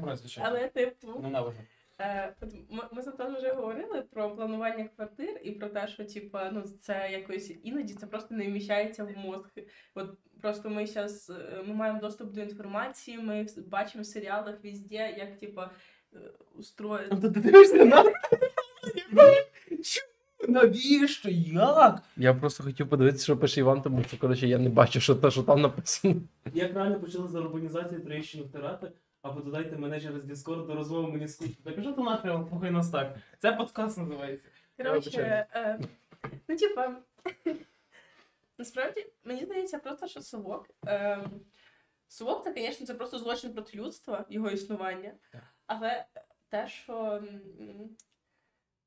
[0.00, 0.50] мразь, звичайно.
[0.50, 1.58] але, типу, Ненавижу.
[2.00, 6.04] Е, от ми, ми з Антоном вже говорили про планування квартир і про те, що
[6.04, 9.50] типа, ну, це якось іноді це просто не вміщається в мозг.
[9.94, 11.32] От просто ми зараз
[11.66, 15.70] ми маємо доступ до інформації, ми бачимо в серіалах везде, як типа
[16.14, 16.18] е,
[16.54, 17.08] устроїти.
[17.10, 18.04] Тобто ти дивишся на...
[20.48, 21.28] Навіщо?
[21.52, 22.02] Як?
[22.16, 25.30] Я просто хотів подивитися, що пише Іван, тому що коротше я не бачу, що, те,
[25.30, 26.14] що там написано.
[26.54, 28.92] Як реально почали за урбанізацію Троєщину втирати,
[29.22, 31.56] або додайте мене через Discord до розмови мені скучно.
[31.64, 33.16] Так що ти нахрен, слухай нас так.
[33.38, 34.44] Це подкаст називається.
[34.76, 35.78] Коротше, е,
[36.48, 36.96] ну, типа,
[38.58, 40.70] насправді, мені здається, просто що совок.
[40.86, 41.24] Е,
[42.08, 45.12] совок, це, звісно, це просто злочин проти людства, його існування.
[45.66, 46.04] Але
[46.48, 47.22] те, що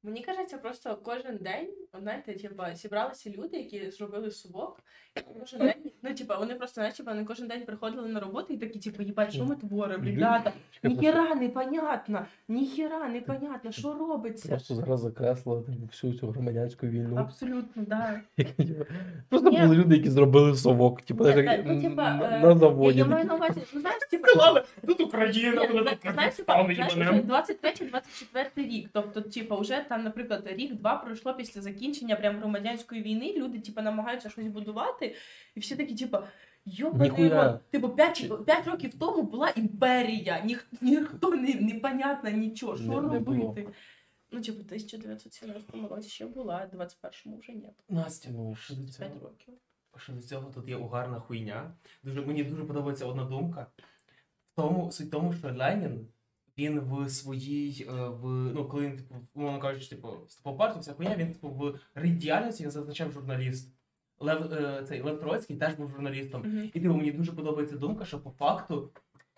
[0.03, 1.67] мені кажеться, просто кожен день,
[2.01, 4.79] знаєте, типа, зібралися люди, які зробили совок,
[5.15, 8.57] і кожен день, ну, типа, вони просто, типа, вони кожен день приходили на роботу і
[8.57, 14.49] такі, типу, їбать, що ми творимо, ребята, ніхіра непонятно, ніхіра непонятно, що робиться.
[14.49, 17.15] Просто зараз закреслили типу, всю цю громадянську війну.
[17.17, 18.21] Абсолютно, да.
[18.35, 18.85] Типу,
[19.29, 21.23] Просто були люди, які зробили совок, типу,
[21.65, 22.97] ну, типа, на, е, заводі.
[22.97, 24.27] Я, я маю на увазі, ну знаєш, типу,
[24.87, 28.89] Тут Україна, вона тут знаєш, типа, Казахстан, знаєш, 23-24 рік.
[28.93, 33.33] Тобто, типа, вже там, наприклад, рік-два пройшло після закінчення прям громадянської війни.
[33.37, 35.15] Люди, типа, намагаються щось будувати,
[35.55, 36.27] і всі такі, типа.
[36.65, 37.31] Йобаний
[37.71, 43.19] Типу, 5, 5 років тому була імперія, Ніх, ніхто не непонятно нічого, що Не- не
[43.19, 43.67] робити.
[44.31, 47.69] Ну, типу, 1917 році ще була, а 21-му вже ні.
[47.89, 49.09] Настя, Ну, що до 5 цього?
[49.23, 49.53] років.
[49.97, 51.71] Що до цього тут є угарна хуйня.
[52.03, 53.67] Дуже, мені дуже подобається одна думка.
[54.55, 56.07] тому, суть тому, що Ленін,
[56.57, 60.93] він в своїй, е, в, ну, коли він, типу, умовно кажучи, типу, вступав партію, вся
[60.93, 63.73] хуйня, він типу, в рід він зазначав журналіст.
[64.19, 66.41] Лев, е, цей Лев Троцький теж був журналістом.
[66.41, 66.69] Мгм.
[66.73, 68.89] І типу, мені дуже подобається думка, що по факту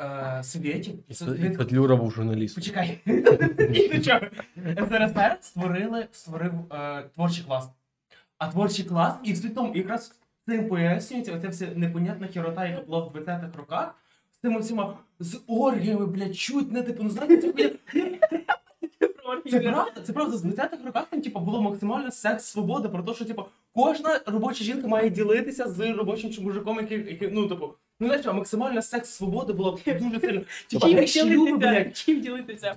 [0.01, 2.61] е, Совєтів І І Петлюра був журналістом.
[2.61, 2.99] Почекай.
[3.69, 4.19] Ні, до чого.
[4.55, 7.69] СРСР створили, створив е, творчий клас.
[8.37, 12.99] А творчий клас, і в тому якраз цим пояснюється оця вся непонятна хірота, яка була
[12.99, 13.95] в 20-х роках,
[14.43, 17.79] з тими всіма з оргіями, блядь, чуть не типу, ну знаєте, це, блядь,
[19.51, 23.13] це правда, це правда, з 20-х роках там, типу, було максимально секс свобода про те,
[23.13, 27.73] що типу, кожна робоча жінка має ділитися з робочим чи мужиком, який, який ну, типу,
[27.99, 30.41] ну знаєш, а максимальна секс свобода була дуже сильно.
[30.67, 31.55] Чим ділитися?
[31.57, 32.75] блядь, Чим ділитися?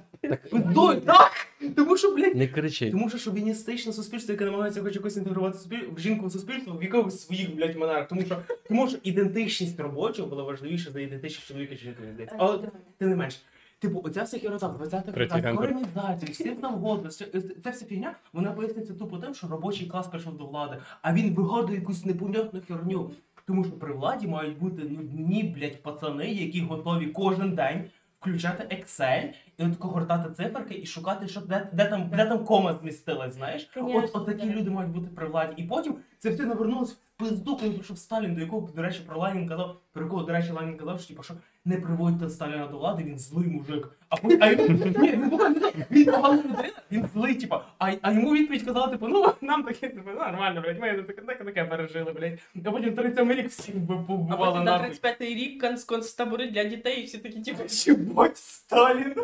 [1.06, 1.32] Так!
[1.76, 2.90] Тому що, блядь, Не кричи.
[2.90, 5.58] тому що шовіністичне суспільство, яке намагається хоч якось інтегрувати
[5.96, 8.08] в жінку в суспільство в якихось своїх, блядь, манерах.
[8.08, 8.36] Тому що,
[8.68, 12.36] тому що ідентичність робочого була важливіша за ідентичність чоловіка чи жінки, здається.
[12.38, 12.58] Але
[12.98, 13.42] тим не менш.
[13.78, 15.68] Типу, оця вся хірота в 20-х Третій роках, гендер.
[15.68, 20.38] колонізація, всі там годно, ця вся фігня, вона пояснюється тупо тим, що робочий клас прийшов
[20.38, 23.10] до влади, а він вигадує якусь непонятну херню.
[23.46, 27.84] Тому що при владі мають бути нудні, блядь, пацани, які готові кожен день
[28.20, 32.72] включати Excel і от гортати циферки і шукати, що де, де там де там кома
[32.72, 33.70] змістилась, знаєш?
[33.76, 34.52] От, Конечно, от такі да.
[34.52, 35.52] люди мають бути при владі.
[35.56, 39.20] І потім це все навернулось в пизду, коли прийшов Сталін, до якого, до речі, про
[39.20, 41.34] Ленін казав, про якого, до речі, Ленін казав, що, типу, що
[41.66, 43.88] не приводьте Сталіна до влади, він злий мужик.
[44.08, 48.12] А потім, а він, ні, він, поганий, він погана людина, він злий, типу, а, а
[48.12, 52.12] йому відповідь казала, типу, ну, нам таке, типу, нормально, блядь, ми таке, таке, таке пережили,
[52.12, 52.38] блядь.
[52.66, 53.94] А потім 37 рік всіх би
[54.30, 54.90] А потім на нахуй.
[54.90, 59.14] 35-й рік конц- концтабори для дітей, і всі такі, типу, Єбать, Сталін.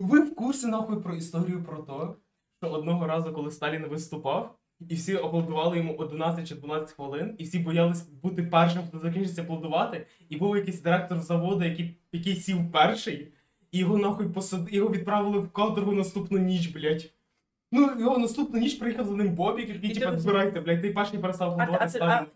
[0.00, 2.14] Ви в курсі нахуй про історію про те,
[2.62, 4.54] що одного разу, коли Сталін виступав,
[4.88, 9.42] і всі аплодували йому 11 чи 12 хвилин, і всі боялись бути першим, хто закінчиться
[9.42, 13.32] аплодувати, і був якийсь директор заводу, який, який сів перший,
[13.72, 14.68] і його нахуй посад...
[14.70, 17.10] його відправили в каторгу наступну ніч, блядь.
[17.72, 21.18] Ну, його наступну ніч приїхав за ним Бобік, який типа ти- збирайте, блядь, ти перший
[21.18, 22.26] перестав А, а, це- а,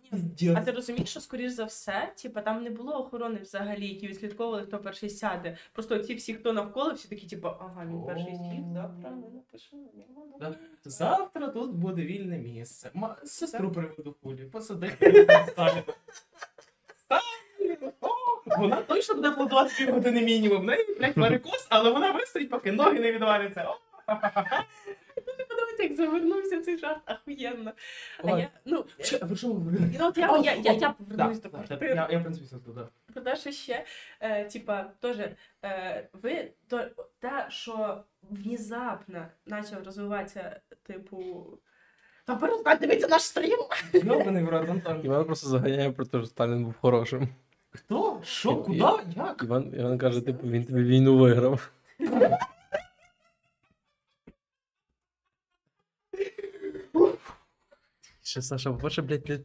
[0.56, 4.62] а ти розумієш, що скоріш за все, типа там не було охорони взагалі, які відслідковували,
[4.62, 5.56] хто перший сяде.
[5.72, 9.82] Просто ці всі, хто навколо, всі такі, типу, ага, він перший сів, завтра ми напишемо
[10.40, 10.50] на.
[10.50, 10.56] Да.
[10.84, 12.90] Завтра тут буде вільне місце.
[12.94, 13.16] Ма...
[13.24, 15.46] Сестру приведу кулі, посади Сталіна.
[15.46, 15.82] Сталіна!
[18.00, 18.08] О,
[18.58, 20.62] Вона точно буде аплодувати півгодини мінімум.
[20.62, 23.64] В неї, блядь, варикоз, але вона вистоїть, поки ноги не відваляться.
[23.68, 23.76] О,
[25.72, 27.72] подобається, як завернувся цей жарт, ахуєнно.
[28.18, 28.40] А Ой.
[28.40, 29.90] я, ну, Чи- а що говорили?
[29.94, 31.88] і от я, я, я, я да, повернусь до да, квартири.
[31.88, 32.80] Я, я, в принципі, все туди.
[33.14, 33.84] Про те, що ще,
[34.20, 35.16] е, типа, теж,
[35.64, 36.86] е, ви, то,
[37.18, 41.46] те, що внезапно почав розвиватися, типу,
[42.24, 43.58] та перестань дивитися наш стрім.
[43.92, 45.00] Йобаний в рот, Антон.
[45.04, 47.28] Іван просто заганяє про те, що Сталін був хорошим.
[47.70, 48.20] Хто?
[48.24, 48.50] Що?
[48.50, 48.78] І- Куди?
[49.16, 49.40] Як?
[49.42, 51.70] Іван, Іван каже, типу, він тобі війну виграв.
[58.32, 59.40] Ще Саша, по-перше, блядь, не...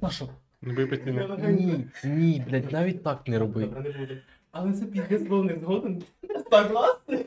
[0.00, 0.28] Саша.
[0.60, 1.50] Не випити не.
[1.52, 3.64] Ні, ні, блядь, навіть так не роби.
[3.66, 4.20] Добре, не буду.
[4.50, 6.02] Але це піздець був не згоден.
[6.50, 7.26] Согласний?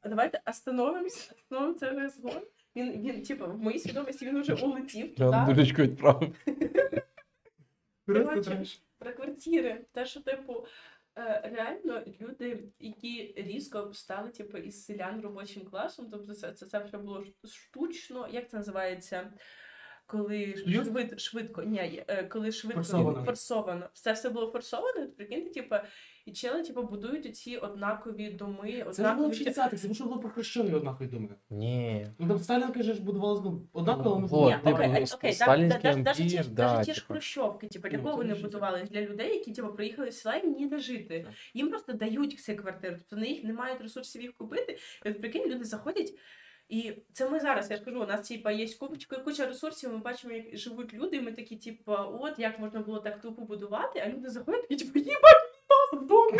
[0.00, 2.42] А давайте остановимося, остановимо цей розгон.
[2.76, 5.54] Він, він, типу, в моїй свідомості він вже улетів Я туди.
[5.54, 6.34] дурочку відправив.
[8.04, 8.80] Просто Коротше, треш.
[8.98, 9.80] Про квартири.
[9.92, 10.66] Те, що, типу,
[11.42, 16.98] реально люди, які різко стали, типу, із селян робочим класом, тобто це, це, це все
[16.98, 19.32] було штучно, як це називається?
[20.08, 23.24] Коли швид, швидко, ні, е, коли швидко Форсовано.
[23.24, 23.88] форсовано.
[23.92, 25.74] Це все було форсовано, прикиньте, типу,
[26.26, 29.28] і чели, типу, будують ці однакові доми, Це ж було однакові.
[29.28, 31.28] в 60-х, це ж було по Хрущові однакові думи.
[31.50, 32.06] Ні.
[32.18, 35.06] Ну там Сталін, каже, ж будувалось ну, однаково, Ну, ну, вот, Ні, типу, окей, окей,
[35.14, 37.12] окей, сталінський да, да, ті, ж- да, ті ж типу.
[37.14, 38.90] хрущовки, типу, для Ну, кого вони будувались?
[38.90, 41.26] Для людей, які типу, приїхали з села і ніде жити.
[41.54, 44.78] Їм просто дають ці квартири, тобто на їх не мають ресурсів їх купити.
[45.04, 46.14] І от прикинь, люди заходять.
[46.68, 49.98] І це ми зараз, я ж кажу, у нас типа є куча, куча ресурсів, ми
[49.98, 53.98] бачимо, як живуть люди, і ми такі, типу, от як можна було так тупо будувати,
[53.98, 55.22] а люди заходять і типу, їбать,
[55.70, 56.38] нас вдома.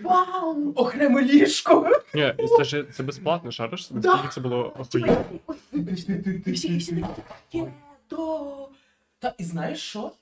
[0.00, 0.72] Вау!
[0.72, 1.90] окреме ліжко.
[2.14, 3.90] Ні, і це ж це безплатно, шариш?
[3.90, 5.24] Наскільки це було охуєнно.
[9.18, 10.12] Та і знаєш що?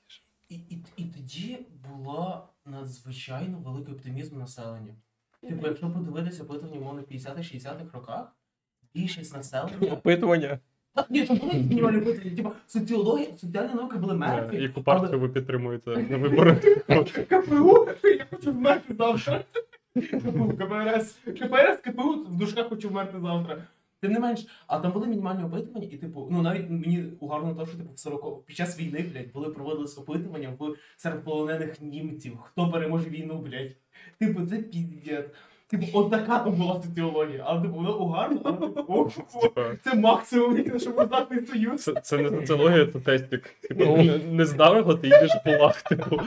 [0.49, 1.59] І, і, і тоді
[1.89, 4.95] була надзвичайно великий оптимізм населення.
[5.41, 8.35] Типу, якщо подивитися опитування, умовно, в 50-60-х роках,
[8.95, 9.93] більшість населення.
[9.93, 10.59] Опитування.
[10.93, 14.57] Так, ні, там були мінімальні опитування, типу, соціологія, соціальні науки були мертві.
[14.57, 16.59] Yeah, Яку партію ви підтримуєте на виборах?
[17.29, 19.43] КПУ, я хочу вмерти завтра.
[19.95, 23.63] КПУ, КПРС, КПРС, КПУ, в дужках хочу вмерти завтра.
[24.01, 27.65] Тим не менш, а там були мінімальні опитування, і типу, ну навіть мені угарно то,
[27.65, 32.37] що типу в 40 під час війни, блядь, були проводились опитування в серед полонених німців,
[32.43, 33.75] хто переможе війну, блядь.
[34.19, 35.25] Типу, це піздець.
[35.67, 39.09] Типу, от така там була соціологія, але типу, воно угарно, але типу, о,
[39.55, 41.83] о, це максимум, який щоб здатний союз.
[41.83, 43.55] Це, це не соціологія, це тестик.
[43.61, 43.97] Типу, Ну.
[43.97, 46.21] не, не здав його, ти йдеш в кулак, типу.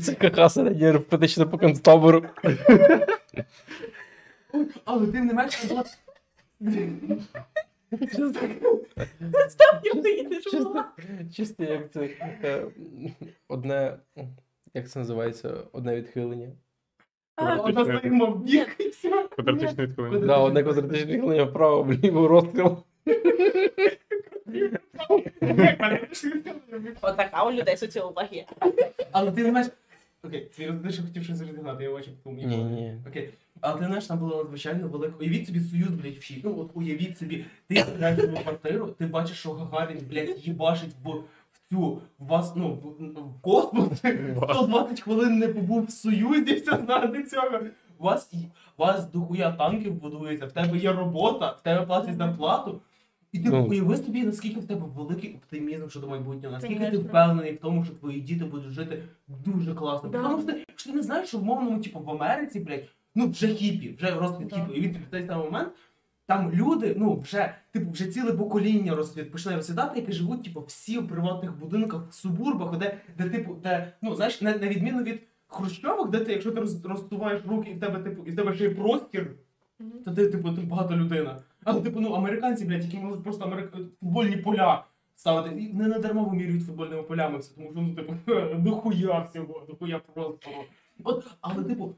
[0.00, 2.24] Це середня арифметична по концтабору.
[4.84, 5.84] Але тим не це була.
[9.84, 10.88] Я виїдеш Чисто, була.
[11.32, 12.08] чисто як це
[12.44, 12.66] е,
[13.48, 13.98] одне.
[14.74, 15.54] Як це називається?
[15.72, 16.52] Одне відхилення.
[17.36, 19.28] Одна стоїмо в бік і все.
[19.28, 20.26] Квадратичний відповідь.
[20.26, 22.76] Да, одне квадратичне відхилення вправо, вліво розстріл.
[27.02, 28.44] Отака у людей соціологія.
[29.12, 29.68] Але ти не маєш.
[30.24, 32.46] Окей, ти ще хотів щось розігнати, я очі помню.
[32.46, 32.94] Ні, ні.
[33.08, 33.30] Окей.
[33.60, 35.14] Але ти знаєш, там було надзвичайно велике.
[35.20, 36.40] Уявіть собі союз, блядь, вчі.
[36.44, 41.10] Ну от уявіть собі, ти граєш в квартиру, ти бачиш, що Гагарін, блядь, їбашить в,
[41.52, 43.98] в цю в вас, ну, в, в космос.
[43.98, 47.60] 120 хвилин не побув в союзі, все заради цього.
[47.98, 48.32] У вас,
[48.76, 52.80] у вас дохуя танків будується, в тебе є робота, в тебе платять зарплату.
[53.34, 53.66] І ти Ну.
[53.66, 57.94] уяви собі, наскільки в тебе великий оптимізм щодо майбутнього, наскільки ти впевнений в тому, що
[57.94, 60.08] твої діти будуть жити дуже класно.
[60.08, 60.22] Да.
[60.22, 63.30] Тому що ти, що ти не знаєш, що в мовному, типу, в Америці, блядь, ну
[63.30, 64.56] вже хіпі, вже розквіт Да.
[64.56, 64.78] хіпі.
[64.78, 65.68] І він в той самий момент
[66.26, 70.98] там люди, ну вже, типу, вже ціле покоління розквіт почали розсідати, які живуть, типу, всі
[70.98, 75.20] в приватних будинках, в субурбах, де, де типу, де, ну знаєш, на, на відміну від
[75.46, 78.54] хрущовок, де ти, якщо ти роз, розсуваєш руки, і в тебе, типу, і в тебе
[78.54, 79.30] ще є простір,
[80.04, 81.38] то ти, типу, ти багато людина.
[81.64, 83.72] Але, типу, ну, американці, блядь, які можуть просто америк...
[84.00, 84.84] футбольні поля
[85.14, 85.62] ставити.
[85.62, 88.14] І не надарма вимірюють футбольними полями все, тому що, ну, типу,
[88.58, 90.50] дохуя всього, дохуя просто.
[91.04, 91.94] От, але, типу,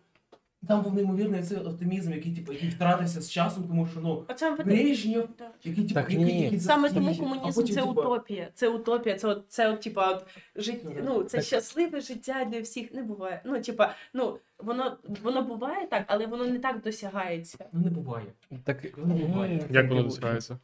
[0.68, 4.50] там був неймовірний цей оптимізм, який, типу, який втратився з часом, тому що, ну, Оце
[4.50, 5.50] Брежнєв, Да.
[5.64, 8.48] який, типу, Так який, який Саме тому комунізм потім, це типу, утопія.
[8.54, 10.26] Це утопія, це от, це от, типа, от,
[10.56, 11.46] життя, Ну, ну, це так.
[11.46, 13.42] щасливе життя для всіх не буває.
[13.44, 17.64] Ну, типа, ну, воно, воно буває так, але воно не так досягається.
[17.72, 18.26] Ну, не буває.
[18.64, 19.68] Так, Ну, буває.
[19.70, 20.58] Як воно типу, досягається?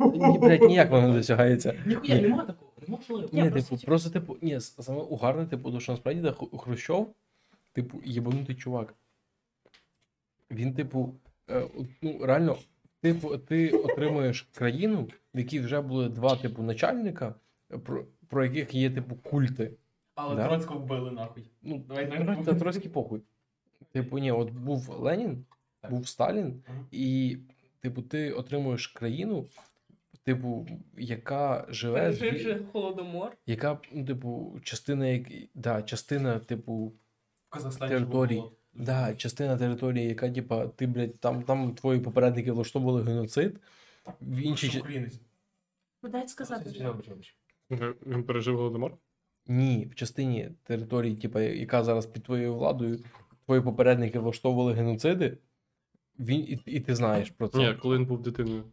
[0.00, 1.74] Ні, блядь, ніяк воно не досягається.
[1.86, 2.22] Ніхуя, Ні.
[2.22, 3.28] нема такого, неможливо.
[3.32, 7.14] Ні, Ні, просто, типу, просто, типу, ні, саме угарне, типу, то, що насправді да, Хрущов,
[7.72, 8.94] типу, єбанутий чувак.
[10.50, 11.14] Він, типу,
[11.50, 11.68] е,
[12.02, 12.56] ну, реально,
[13.00, 17.34] типу, ти отримуєш країну, в якій вже були два, типу, начальника,
[17.84, 19.72] про, про яких є, типу, культи.
[20.14, 20.46] Але Да.
[20.48, 21.44] Троцького вбили нахуй.
[21.62, 23.22] Ну, Давай, та трошки похуй.
[23.92, 25.44] Типу, ні, от був Ленін,
[25.80, 25.90] Так.
[25.90, 26.78] був Сталін, Ага.
[26.90, 27.38] і,
[27.80, 29.46] типу, ти отримуєш країну,
[30.24, 30.66] типу,
[30.98, 32.00] яка живе.
[32.00, 33.36] Переживши холодомор.
[33.46, 35.22] яка, ну, типу, частина, як...
[35.54, 36.92] да, частина, типу,
[37.78, 38.42] Територій.
[38.74, 43.60] Да, частина території, яка, типа, ти, блядь, там, там твої попередники влаштовували геноцид.
[44.20, 44.68] В іншій...
[44.68, 45.20] Що українець.
[46.02, 46.70] Ну, дайте сказати.
[46.70, 47.94] вже.
[48.06, 48.96] Він пережив голодомор?
[49.46, 53.04] Ні, в частині території, типа, яка зараз під твоєю владою,
[53.46, 55.38] твої попередники влаштовували геноциди,
[56.18, 57.58] він, і, і ти знаєш про це.
[57.58, 58.64] Ні, коли він був дитиною.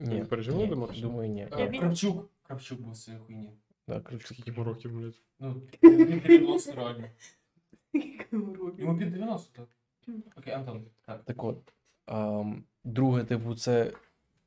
[0.00, 1.00] ні, він пережив ні, Володимир?
[1.00, 1.48] Думаю, ні.
[1.58, 2.30] Е, він- Кравчук.
[2.42, 3.50] Кравчук був в своїй хуйні.
[3.88, 5.14] Да, Скільки йому років, блядь?
[5.40, 7.04] Ну, він 90 реально.
[8.78, 9.68] Йому під 90, так.
[10.36, 10.84] Окей, Антон.
[11.06, 11.24] Так.
[11.24, 11.72] Так от.
[12.06, 13.92] ам, друге, типу, це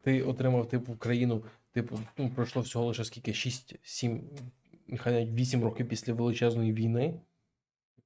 [0.02, 3.32] ти отримав, типу, країну, типу, ну, пройшло всього лише скільки?
[3.32, 4.22] 6-7,
[4.88, 7.20] нехай навіть 8 років після величезної війни.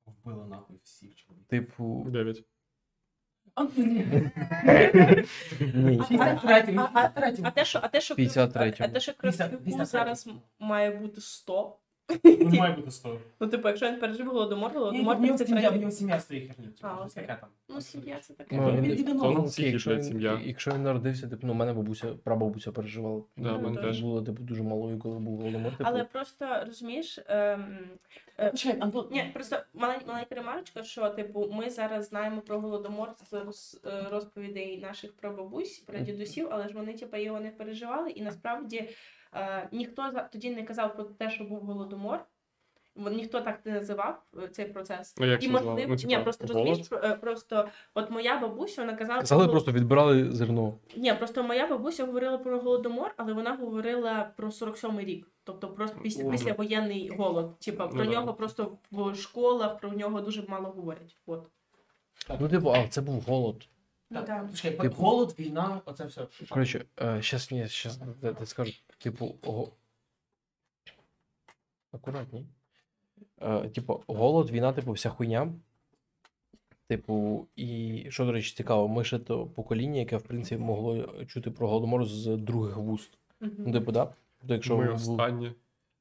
[0.06, 1.48] Вбили нахуй всіх чоловіків.
[1.48, 2.44] Типу, Дев'ять.
[5.60, 6.02] Ні.
[6.20, 7.12] А- а- а-
[7.44, 8.86] А те, що, а те, що, 53-му.
[8.86, 9.86] а те, що Кравчуку 53-му.
[9.86, 10.30] зараз
[10.60, 11.78] має бути 100.
[12.24, 13.18] Не має бути 100.
[13.40, 16.20] Ну, типу, якщо він пережив голодомор, Ні, голодомор в нього це сім'я, в нього сім'я
[16.20, 16.66] стоїть херні.
[16.68, 17.28] типу, А, щось окей.
[17.28, 17.50] таке там.
[17.70, 18.56] Ну, сім'я це таке.
[18.56, 19.32] Ну, Він він- 90.
[19.32, 23.22] Ну, всіх, якщо, блядь, він, якщо він народився, типу, ну, у мене бабуся, прабабуся переживала.
[23.38, 24.02] Да, Ну, мене теж.
[24.02, 25.72] Було, типу, дуже малою, коли був голодомор.
[25.72, 27.78] Типу, Але просто розумієш, ем,
[28.40, 29.08] е, Чекай, Антон.
[29.12, 34.10] ні, просто малень- маленька ремарочка, що типу, ми зараз знаємо про голодомор з роз- е,
[34.12, 38.90] розповідей наших прабабусь, про дідусів, але ж вони типу, його не переживали, і насправді е,
[39.72, 42.20] ніхто тоді не казав про те, що був голодомор.
[42.96, 45.16] Ніхто так не називав е, цей процес.
[45.18, 46.68] Ну, як і можливо, Ну, ні, просто голод?
[46.68, 50.74] розумієш, е, просто от моя бабуся, вона казала Казали, про- просто відбирали зерно.
[50.98, 55.28] ні, просто моя бабуся говорила про голодомор, але вона говорила про 47-й рік.
[55.44, 56.32] Тобто просто після, Мгм.
[56.32, 57.60] післявоєнний голод.
[57.60, 58.12] Типа про Ну да.
[58.20, 61.18] нього просто в школах про нього дуже мало говорять.
[61.26, 61.48] От.
[62.40, 63.56] Ну, типу, а це був голод.
[64.14, 64.58] Ну, Так, да.
[64.58, 66.28] Чекай, Типу- голод, війна, оце все.
[66.50, 67.68] Коротше, е, щас, ні,
[68.22, 69.36] де скажу, типу.
[71.92, 72.46] Акуратні.
[73.42, 75.54] Е, типу, голод, війна, типу, вся хуйня.
[76.88, 81.52] Типу, і що, до речі, цікаво, ми ще то покоління, яке, в принципі, могло чути
[81.52, 83.18] про голодомор з других вуст.
[83.40, 84.14] Ну, типу, да?
[84.40, 85.52] Тобто, якщо Ми в- останні.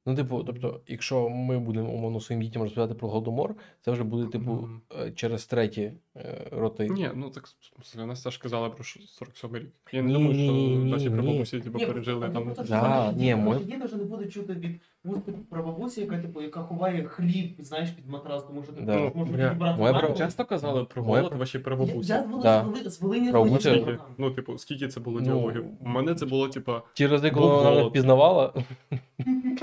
[0.05, 4.27] Ну, типу, тобто, якщо ми будемо умовно своїм дітям розповідати про голодомор, це вже буде,
[4.27, 4.69] типу,
[5.01, 6.89] е, через треті е, роти.
[6.89, 9.71] Ні, ну так смысле, нас теж казали про що- 47 рік.
[9.91, 11.15] Я не Ні, думаю, ні, що ні, наші ні.
[11.15, 12.65] прабабусі типу, Ні, пережили ну, там.
[12.67, 16.61] Да, наші ні, наші діти вже не чути від вуст про бабусі, яка типу, яка
[16.61, 18.97] ховає хліб, знаєш, під матрас, тому що ти Да.
[18.97, 19.83] можеш можеш моя маму.
[19.83, 22.11] прабабуся- Часто казали про Моя голод ваші Я, прабабусі.
[22.13, 22.61] я з Волині, Да.
[22.61, 23.97] з Волині- з Волині Прабабуся- розповідаю, Скільки?
[23.97, 24.07] там.
[24.17, 25.65] Ну, типу, скільки це було Ну, діалогів?
[25.81, 27.89] У мене це було, типа, Ті рази, коли Був вона не голод.
[27.91, 28.53] впізнавала,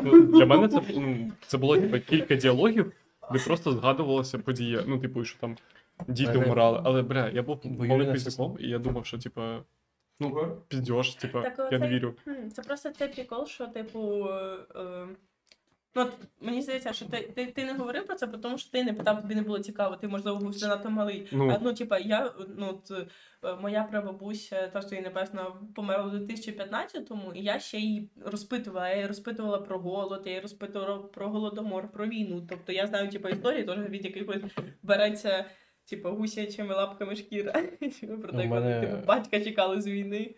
[0.02, 2.92] ну, для мене це, ну, це було типа кілька діалогів,
[3.32, 4.82] де просто згадувалася подія.
[4.86, 5.56] Ну, типу, що там
[6.08, 6.80] діти Мене- вмирали.
[6.84, 9.58] Але бля, я був малим на піздяком, і я думав, що типа,
[10.20, 12.14] ну, піздєш, типа, Так, я не вірю.
[12.52, 14.28] Це просто цей прикол, що, типу.
[14.28, 15.08] Е, е,
[15.94, 18.84] ну, от, мені здається, що ти, ти, ти не говорив про це, тому що ти
[18.84, 21.28] не питав, тобі не було цікаво, ти, можливо, був занадто малий.
[21.32, 23.08] Ну, А, ну, типа, я, ну, от,
[23.44, 28.88] е, моя прабабуся, та що її небесно, померла у 2015-му, і я ще її розпитувала.
[28.88, 32.46] Я її розпитувала про голод, я її розпитувала про голодомор, про війну.
[32.48, 34.42] Тобто я знаю, типу, історії, теж від якихось
[34.82, 35.44] береться,
[35.88, 37.52] типу, гусячими лапками шкіра.
[38.00, 40.34] Типу, Про те, як мене- типу, батька чекали з війни.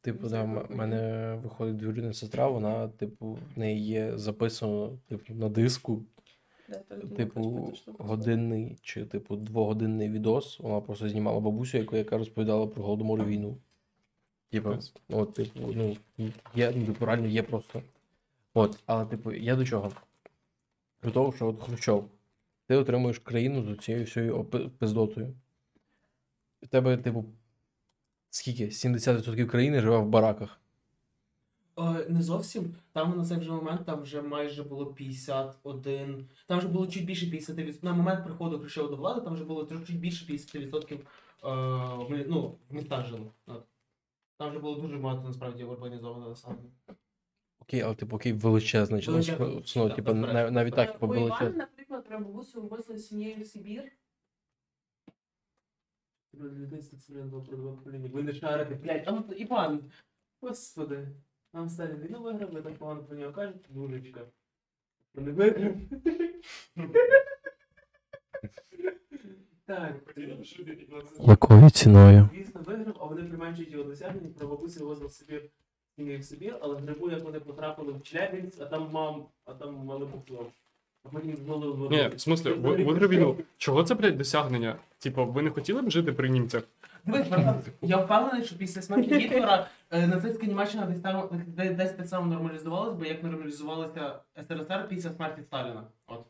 [0.00, 0.76] типу, Це да, прикольно.
[0.76, 6.02] мене виходить двоюрідна сестра, вона, типу, в неї є записано, типу, на диску,
[6.68, 10.60] Да, типу, годинний чи, типу, двогодинний відос.
[10.60, 13.56] Вона просто знімала бабусю, яку, яка розповідала про голодомор і війну.
[14.50, 14.68] Типу,
[15.08, 15.96] ну, от, типу, ну,
[16.54, 17.82] є, ну, типу, реально є просто.
[18.54, 19.92] От, але, типу, я до чого?
[21.02, 22.08] До того, що от Хрущов,
[22.66, 24.44] ти отримуєш країну з цією всією
[24.78, 25.34] пиздотою.
[26.62, 27.24] У тебе, типу,
[28.30, 28.64] скільки?
[28.66, 30.60] 70% країни живе в бараках.
[31.78, 32.74] Е, Не зовсім.
[32.92, 36.28] Там на цей вже момент там вже майже було 51.
[36.46, 37.84] Там вже було чуть більше 50%.
[37.84, 42.74] На момент приходу Хрущова до влади, там вже було трошки більше 50% е, ну, в
[42.74, 43.32] містах жило.
[44.38, 46.70] Там вже було дуже багато насправді урбанізовано населення.
[47.68, 49.00] Окей, але типу, окей, величезне.
[49.00, 49.24] чи, ну, ну,
[49.88, 50.32] так, типу, насправді.
[50.34, 51.58] нав- навіть так, типу, Івана, величезне.
[51.58, 53.92] наприклад, прабабусю вивозили сім'єю в Сибір.
[56.32, 59.90] Ви не шарите, блядь, а ну, Іван,
[60.40, 61.08] господи,
[61.52, 64.20] нам старі війну виграли, так погано про нього кажуть, дужечка.
[65.12, 65.74] Що Не виграв.
[69.66, 70.14] Так,
[71.26, 72.28] Якою ціною?
[72.34, 75.50] звісно, виграв, а вони применшують його досягнення, про бабусі вивозили в Сибір,
[75.98, 80.04] в Сибір, але грибу, як вони потрапили в Челябинськ, а там мам, а там мали
[80.04, 80.12] в
[81.90, 83.36] ні, в смислі, ви- війну.
[83.58, 84.76] Чого це, блядь, досягнення?
[84.98, 86.62] Типу, ви не хотіли б жити при німцях?
[87.04, 91.92] Дивись, братан, я впевнений, що після смерті Гітлера е, нацистська Німеччина десь там де- десь
[91.92, 95.82] так само нормалізувалась, бо як нормалізувалася СРСР після смерті Сталіна.
[96.06, 96.24] От.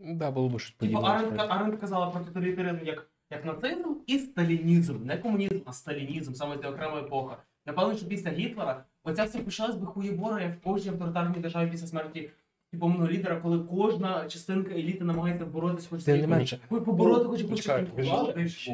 [0.00, 1.08] Да, було б щось Типу подібне.
[1.14, 1.54] Аренд, насправді.
[1.64, 5.04] Аренд казала про тоталітаризм як, як нацизм і сталінізм.
[5.04, 7.36] Не комунізм, а сталінізм, саме ця окрема епоха.
[7.64, 11.86] Певний, що після Гітлера оця все почалась би хуєбора, як в кожній авторитарній державі після
[11.86, 12.30] смерті
[12.70, 16.58] типовного лідера, коли кожна частинка еліти намагається боротися хоч не менше.
[16.68, 17.96] Побороти хоч Чекай, частинку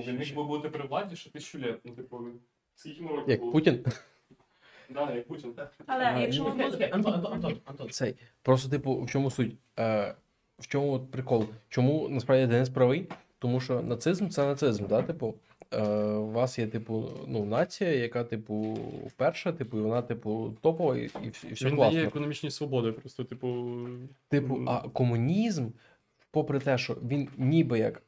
[0.07, 1.78] він міг би бути при владі, що тисячу літ.
[1.84, 2.20] Ну, типу,
[2.74, 3.53] скільки років Як було?
[3.53, 3.84] Путін?
[4.91, 5.55] Да, як Путін.
[5.86, 6.57] Але якщо
[6.93, 7.26] Антон,
[7.64, 7.91] Антон.
[7.91, 8.16] Цей.
[8.43, 9.57] Просто, типу, в чому суть?
[9.78, 10.14] Е,
[10.59, 11.47] в чому от прикол?
[11.68, 13.09] Чому насправді Денис правий?
[13.39, 15.03] Тому що нацизм це нацизм, да?
[15.03, 15.34] Типу,
[15.71, 18.79] е, у вас є, типу, ну, нація, яка, типу,
[19.16, 21.95] перша, типу, і вона, типу, топова, і, і, і все Він класно.
[21.95, 23.77] дає економічні свободи, просто, типу.
[24.29, 25.69] Типу, а комунізм,
[26.31, 28.03] попри те, що він ніби як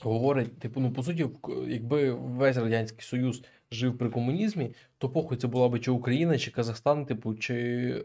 [0.00, 1.26] говорить, типу, ну, по суті,
[1.68, 6.50] якби весь Радянський Союз жив при комунізмі, то похуй це була би чи Україна, чи
[6.50, 7.54] Казахстан, типу, чи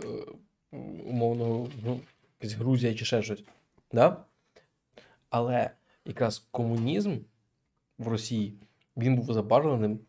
[0.03, 1.99] е, умовно ну,
[2.41, 3.43] Грузія, чи ще щось.
[3.91, 4.25] Да?
[5.29, 5.71] Але
[6.05, 7.17] якраз комунізм
[8.01, 8.53] в Росії
[8.97, 9.99] він був забарвленим,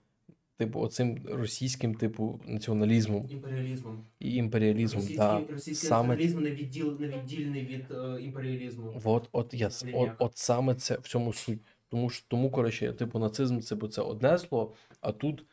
[0.57, 4.05] типу, оцим російським, типу, націоналізмом Імперіалізмом.
[4.21, 5.01] і імперіалізмом.
[5.03, 5.41] Російський, Да.
[5.51, 9.01] російський саме- націоналізм не, відділ, не віддільний від е, імперіалізму.
[9.05, 11.61] От, от, я, с- от, от саме це в цьому суть.
[11.89, 15.45] Тому що тому, коротше, типу, нацизм це, бо це одне зло, а тут,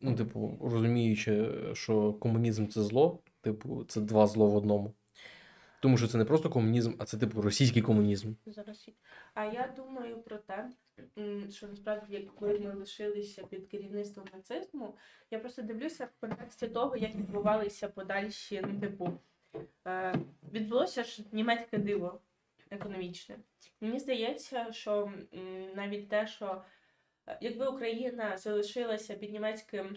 [0.00, 4.92] ну, типу, розуміючи, що комунізм це зло, типу, це два зло в одному.
[5.80, 8.32] Тому що це не просто комунізм, а це, типу, російський комунізм.
[8.46, 8.88] Зараз.
[9.34, 10.70] А я думаю про те,
[11.50, 14.96] що насправді, якби ми лишилися під керівництвом нацизму,
[15.30, 19.18] я просто дивлюся в контексті того, як відбувалися подальші, ну, типу,
[19.86, 20.14] е,
[20.52, 22.20] відбулося ж німецьке диво
[22.70, 23.38] економічне.
[23.80, 26.62] Мені здається, що м, навіть те, що
[27.28, 29.96] е, якби Україна залишилася під німецьким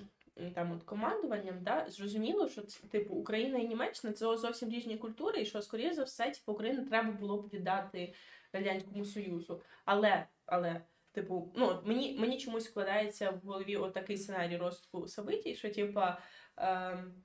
[0.56, 5.42] там от командуванням, да, зрозуміло, що це, типу Україна і Німеччина це зовсім різні культури,
[5.42, 8.14] і що скоріше за все, типу, Україну треба було б віддати
[8.54, 9.62] радянському союзу.
[9.86, 10.82] Але, але,
[11.12, 16.22] типу, ну мені, мені чомусь складається в голові отакий сценарій розвитку событій, що типа.
[16.58, 17.24] Ем,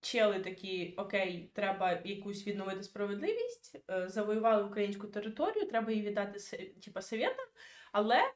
[0.00, 6.38] Чели такі, окей, треба якусь відновити справедливість, е, завоювали українську територію, треба її віддати
[6.84, 7.46] типа совєтам,
[7.92, 8.32] але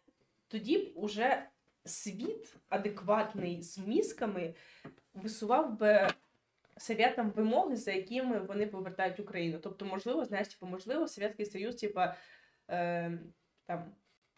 [0.49, 1.49] тоді б уже
[1.85, 4.55] світ адекватний з мізками
[5.15, 6.09] висував би
[6.81, 9.59] совєтам вимоги, за якими вони повертають Україну.
[9.63, 12.17] Тобто, можливо, знаєш, типу, можливо, Совєтський Союз, типа,
[12.71, 13.19] е,
[13.67, 13.93] там.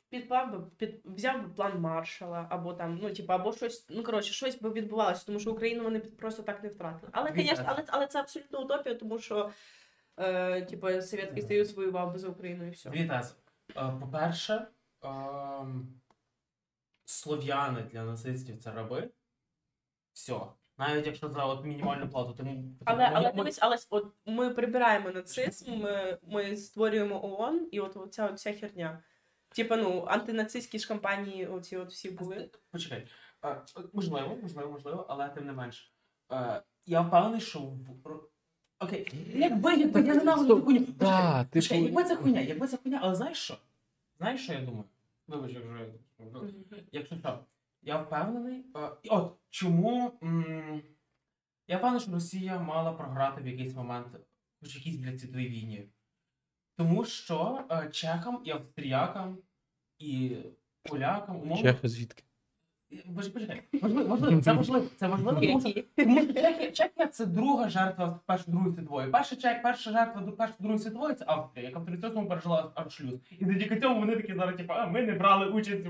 [0.09, 4.33] Підклав би, під, взяв би план Маршала, або там, ну, типу, або щось, ну коротше,
[4.33, 7.13] щось би відбувалося, тому що Україну вони просто так не втратили.
[7.13, 9.51] Але, звісно, але, але це абсолютно утопія, тому що
[10.17, 12.91] е, типу, Совєтський Союз воював би за Україну і все.
[12.91, 13.35] Дві тези.
[13.75, 14.67] По-перше,
[15.03, 16.01] ем,
[17.05, 19.11] слов'яни для нацистів це раби.
[20.13, 20.41] Все.
[20.89, 24.07] Навіть якщо за от мінімальну плату, ти м- Але, ми- але ми- дивись, але от
[24.27, 29.03] ми прибираємо нацизм, ми, ми створюємо ООН, і от ця от вся херня.
[29.49, 32.51] Типа, ну, антинацистські ж кампанії, оці от всі були.
[32.71, 33.07] Почекай.
[33.93, 35.93] Можливо, можливо, можливо, але тим не менш.
[36.87, 37.77] Я впевнений, що в
[38.81, 39.13] Окей.
[39.35, 40.81] Якби, якби я ненавиджу цю хуйню.
[40.87, 43.59] Почекай, Да, почекай, типу, якби це хуйня, якби це хуйня, але знаєш що?
[44.19, 44.85] Знаєш, що я думаю?
[45.27, 46.83] Вибач, якщо я.
[46.93, 47.39] Якщо що,
[47.83, 48.65] я впевнений.
[48.77, 50.13] е, от чому.
[51.67, 54.07] я впевнений, що Росія мала програти в якийсь момент,
[54.61, 55.89] хоч якісь блядь, світовій війні.
[56.77, 59.39] Тому що е, чехам і австріякам
[59.99, 60.37] і
[60.83, 61.63] полякам умовно.
[61.63, 62.25] Чехи звідки?
[63.83, 68.21] Можливо, можливо, це можливо, це можливо, тому що тому що Чехія, Чехія це друга жертва
[68.27, 69.11] Першої Другої світової.
[69.11, 73.15] Перша чех, перша жертва до Першої Другої світової це Австрія, яка в 38-му пережила аншлюз.
[73.39, 75.87] І завдяки цьому вони такі зараз, типу, а ми не брали участь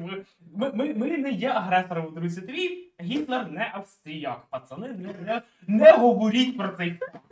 [0.55, 2.89] ми, ми, ми не є агресором у Другій світовій.
[3.01, 4.47] Гітлер не австріяк.
[4.51, 7.32] Пацани, не, не, не говоріть про цей факт.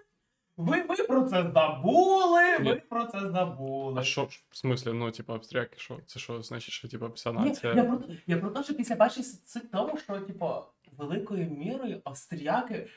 [0.60, 4.00] Ви, ви про це забули, ви про це забули.
[4.00, 5.98] А що ж, в смислі, ну, типу, австріяки, що?
[6.06, 7.74] Це що значить, що типу вся Ні, нація.
[7.74, 9.26] я, про, я про те, що після першої
[9.72, 10.50] тому, що типу,
[10.98, 12.88] великою мірою австріяки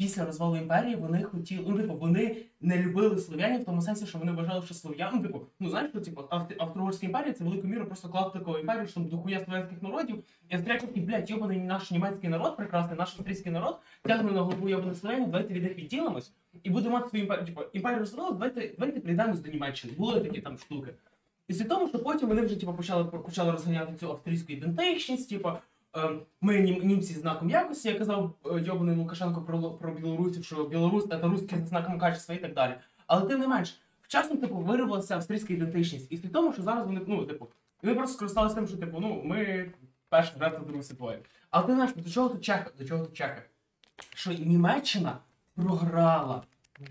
[0.00, 4.18] після розвалу імперії вони хотіли, ну, типу, вони не любили слов'янів в тому сенсі, що
[4.18, 7.86] вони вважали, що слов'ян, ну, типу, ну знаєш, що типу, Австро-Угорська імперія це великою мірою
[7.86, 10.24] просто клад такого імперію, що дохуя слов'янських народів.
[10.48, 14.68] І австріяки такі, блядь, йобаний наш німецький народ, прекрасний, наш австрійський народ, тягне на голову
[14.68, 16.32] йобаних слов'янів, давайте від них відділимось
[16.62, 17.46] і будемо мати свою імперію.
[17.46, 19.94] Типу, імперія розвалилась, давайте, давайте приєднаємось до Німеччини.
[19.98, 20.94] Були такі там штуки.
[21.48, 25.50] І з тому, що потім вони вже типу, почали, почали розганяти цю австрійську ідентичність, типу,
[26.40, 30.64] ми нім, німці з знаком якості, я казав е, йобаний Лукашенко про, про білорусів, що
[30.64, 32.74] білорус це русські з знаком качества і так далі.
[33.06, 36.12] Але тим не менш, вчасно типу, виривалася австрійська ідентичність.
[36.12, 37.48] І з тому, що зараз вони, ну, типу,
[37.82, 39.70] вони просто скористалися тим, що типу, ну, ми
[40.08, 41.18] перша жертва Другої світової.
[41.50, 42.70] Але ти знаєш, до чого тут чехи?
[42.78, 43.42] До чого тут чехи?
[44.14, 45.18] Що Німеччина
[45.54, 46.42] програла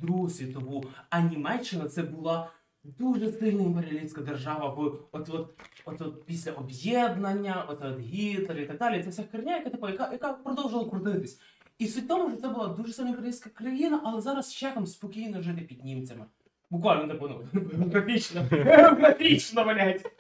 [0.02, 2.50] Другу світову, а Німеччина це була
[2.84, 5.50] дуже сильна імперіалістська держава в от, от,
[5.86, 9.04] от, от після об'єднання, от, от Гітлер і так далі.
[9.04, 11.40] Це вся херня, яка, типу, яка, яка продовжувала крутитись.
[11.78, 15.42] І суть в тому, що це була дуже сильна імперіалістська країна, але зараз чехам спокійно
[15.42, 16.26] жити під німцями.
[16.70, 17.42] Буквально типу, ну,
[17.78, 20.12] географічно, географічно, блядь.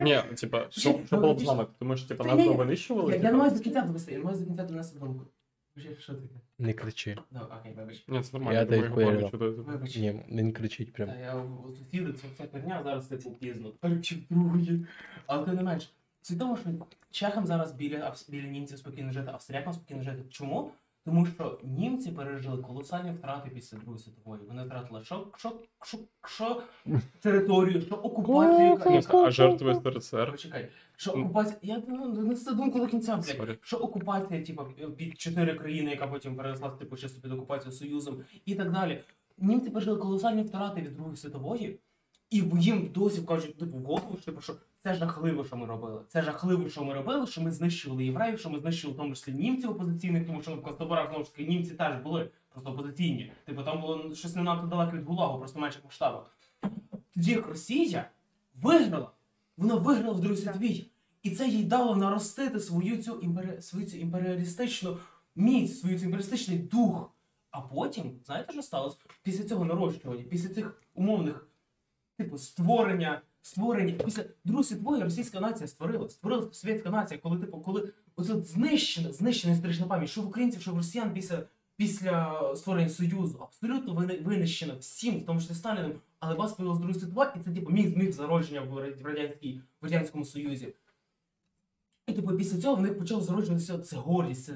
[0.00, 1.66] Ні, типа, що, було б ну, з нами?
[1.78, 3.12] Тому що, типа, нас винищували?
[3.12, 5.26] Я, я не маю до кінця довести, я не маю до кінця донести думку.
[5.98, 6.34] Що таке?
[6.58, 7.16] Не кричи.
[7.30, 8.04] Ну, окей, вибач.
[8.08, 9.12] Ні, це нормально, Я думаю, його поняла.
[9.30, 9.62] правда чудо.
[9.62, 9.96] Вибач.
[9.96, 11.08] Ні, він кричить прям.
[11.08, 11.72] Та я у
[12.12, 13.70] це вся херня зараз це пізно.
[13.70, 14.86] Перші другі.
[15.26, 15.92] Але тим не менш.
[16.22, 16.70] свідомо, що
[17.10, 20.22] чехам зараз біля, авс- біля німців спокійно жити, австріякам спокійно жити.
[20.30, 20.70] Чому?
[21.04, 24.42] Тому що німці пережили колосальні втрати після Другої світової.
[24.48, 25.52] Вони втратили що, що,
[25.84, 26.62] що, що
[27.20, 28.68] територію, що окупацію.
[28.68, 30.30] яка- Ну, А жертви СРСР?
[30.30, 31.58] Почекай, що окупація.
[31.62, 33.24] Я ну, не це думку до кінця, блядь.
[33.24, 33.58] Sorry.
[33.62, 34.64] Що окупація, типу,
[34.96, 39.04] під чотири країни, яка потім переросла типу, чисто під окупацію Союзом і так далі.
[39.38, 41.78] Німці пережили колосальні втрати від Другої світової,
[42.30, 44.52] і їм досі вкажуть типу, в голову, що, типу, що
[44.82, 46.02] це жахливо, що ми робили.
[46.08, 49.32] Це жахливо, що ми робили, що ми знищували євреїв, що ми знищили в тому числі
[49.32, 53.32] німців опозиційних, тому що в концтаборах знову ж таки німці теж були просто опозиційні.
[53.44, 56.36] Типу там було щось не надто далеко від Гулагу, просто в менших масштабах.
[57.14, 58.10] Тоді як Росія
[58.62, 59.10] виграла,
[59.56, 60.90] вона виграла в Другій світовій.
[61.22, 63.62] І це їй дало наростити свою цю, імпері...
[63.62, 64.98] свою цю імперіалістичну
[65.36, 67.12] міць, свою цю імперіалістичний дух.
[67.50, 68.96] А потім, знаєте, що сталося?
[69.22, 71.48] Після цього нарощування, після цих умовних,
[72.16, 77.92] типу, створення, створення, після Другої світової російська нація створила, створила совєтська нація, коли, типу, коли
[78.16, 81.42] оце знищена, знищена історична пам'ять, що в українців, що в росіян після,
[81.76, 87.00] після створення Союзу, абсолютно вини- винищена всім, в тому числі Сталіним, але вас появилась Друга
[87.00, 90.74] світова, і це типу міг, міг зародження в, радянській, в Радянському Союзі.
[92.06, 94.52] І типу після цього в них почало зароджуватися це гордість, це.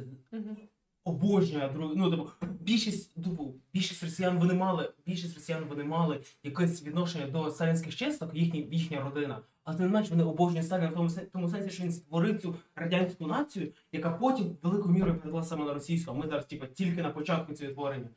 [1.07, 1.71] Обожнює.
[1.97, 2.29] Ну, типу,
[2.61, 8.35] більшість, типу, більшість росіян вони мали, більшість росіян вони мали якесь відношення до сталінських чисток,
[8.35, 9.41] їхні, їхня родина.
[9.65, 12.55] Але тим не менш вони обожнюють Сталіна в тому, тому сенсі, що він створив цю
[12.75, 17.11] радянську націю, яка потім великою мірою перейшла саме на російську, ми зараз, типу, тільки на
[17.11, 18.09] початку цього творення.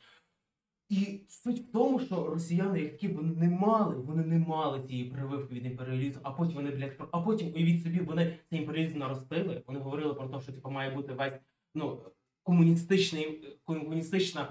[0.88, 5.54] І суть в тому, що росіяни, які б не мали, вони не мали цієї прививки
[5.54, 9.62] від імперіалізму, а потім вони, блядь, а потім уявіть собі, вони цей імперіалізм наростили.
[9.66, 11.40] Вони говорили про те, що типу має бути весь
[11.74, 12.02] ну,
[12.42, 14.48] комуністичний, комуністична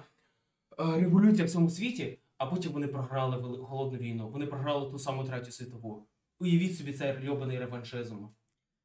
[0.79, 4.29] е, революція в цьому світі, а потім вони програли холодну війну.
[4.29, 6.07] Вони програли ту саму третю світову.
[6.39, 8.15] Уявіть собі цей йобаний реваншизм,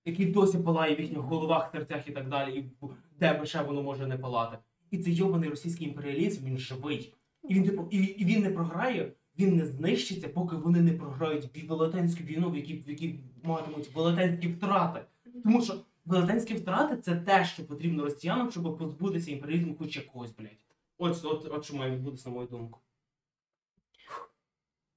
[0.05, 2.87] який досі палає в їхніх головах, серцях і так далі, і
[3.19, 4.59] де би ще воно може не палати.
[4.91, 7.15] І цей йобаний російський імперіалізм він живий.
[7.49, 11.69] І він типу, і, і він не програє, він не знищиться, поки вони не програють
[11.69, 15.01] велетенську війну, в якій, в якій матимуть велетенські втрати.
[15.45, 15.75] Тому що
[16.05, 20.65] велетенські втрати це те, що потрібно росіянам, щоб позбутися імперіалізму хоч якогось, блядь.
[20.99, 22.81] От, от, от що має відбутися, на мою думку.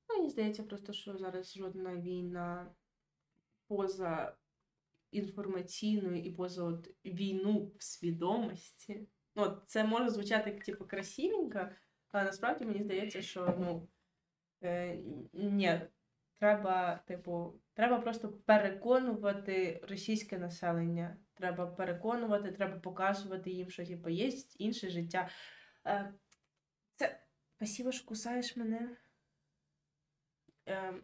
[0.10, 2.72] Мені здається, просто що зараз жодна війна
[3.68, 4.36] поза
[5.12, 9.08] інформаційною і поза от війну в свідомості.
[9.36, 11.70] Ну, от це може звучати як типу красивенько,
[12.12, 13.88] але насправді мені здається, що ну
[14.64, 15.00] е,
[15.34, 15.82] ні,
[16.40, 21.18] треба, типу, треба просто переконувати російське населення.
[21.34, 25.30] Треба переконувати, треба показувати їм, що типу, є інше життя.
[25.86, 26.14] Е,
[26.96, 27.20] це
[27.56, 28.98] спасибо, що кусаєш мене.
[30.66, 31.02] Ем,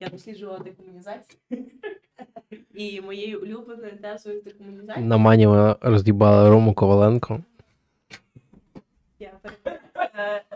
[0.00, 1.40] я досліджувала декомунізацію.
[2.74, 7.44] І моєю улюбленою тезою декомунізації На мані вона роз'їбала Рому Коваленко.
[9.18, 9.40] я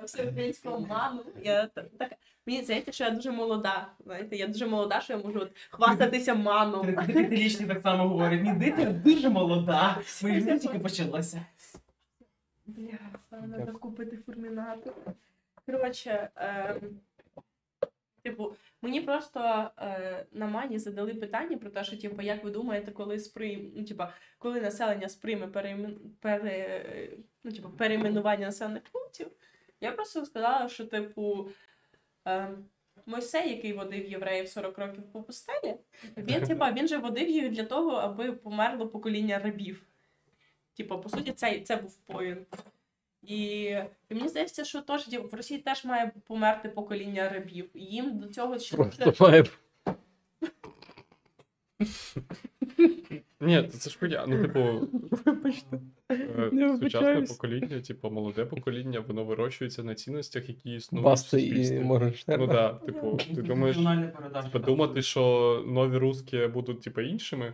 [0.04, 1.22] всеукраїнського маму.
[1.42, 2.16] Я та- така.
[2.48, 3.88] Мені здається, що я дуже молода.
[4.04, 6.94] Знаєте, я дуже молода, що я можу от хвастатися маном.
[6.94, 11.46] Тридцятирічні так само говорять, мій дитя дуже молода, свої життя тільки почалося.
[12.66, 12.98] Бля,
[13.30, 14.94] треба купити фурмінатор.
[15.66, 17.00] Коротше, ем,
[18.22, 22.90] типу, мені просто е, на мані задали питання про те, що типу, як ви думаєте,
[22.92, 23.72] коли сприйм...
[23.76, 24.04] ну, типу,
[24.38, 25.96] коли населення сприйме переймен...
[26.20, 26.84] пере...
[27.44, 29.28] ну, типу, перейменування населених пунктів,
[29.80, 31.48] я просто сказала, що типу.
[32.28, 32.48] Е,
[33.06, 35.74] Мойсей, який водив євреїв 40 років по пустелі,
[36.16, 39.82] він, типа, він же водив їх для того, аби померло покоління рабів.
[40.76, 42.48] Типу, по суті, це, це був поінт.
[43.22, 43.62] І,
[44.08, 47.70] і мені здається, що типу, в Росії теж має померти покоління рабів.
[47.74, 49.44] І Їм до цього ще Просто має.
[53.40, 54.24] Ні, це ж хуйня.
[54.28, 54.58] Ну, типу,
[56.10, 57.30] е, Не сучасне вибачаюсь.
[57.32, 61.02] покоління, типу, молоде покоління, воно вирощується на цінностях, які існують.
[61.02, 61.80] в Басти і суспільстві.
[61.80, 62.46] Моргенштерна.
[62.46, 63.76] Ну так, да, типу, ти думаєш,
[64.42, 67.52] типу, думати, що нові русські будуть, типу, іншими,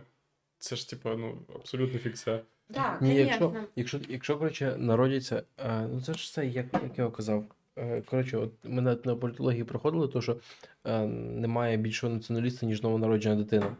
[0.57, 2.39] це ж, типу, ну, абсолютно фікція.
[2.73, 3.67] Так, Ні, якщо, звісно.
[3.75, 7.43] якщо, якщо коротше, народяться, е, ну це ж це, як, як я казав.
[7.77, 10.37] Е, коротше, от ми на, на політології проходили, то що
[10.85, 13.75] е, немає більшого націоналіста, ніж новонароджена дитина.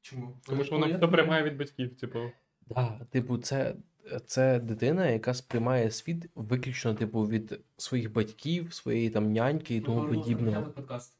[0.00, 0.36] Чому?
[0.46, 2.18] Тому що воно все приймає від батьків, типу.
[2.68, 3.74] Да, типу, це,
[4.26, 10.08] це дитина, яка сприймає світ виключно, типу, від своїх батьків, своєї там няньки і тому
[10.08, 10.62] подібного.
[10.62, 11.16] подкаст.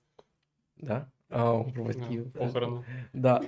[0.79, 1.07] Да?
[1.31, 2.31] А, про батьків.
[2.33, 2.85] Похорону.
[3.15, 3.43] Да.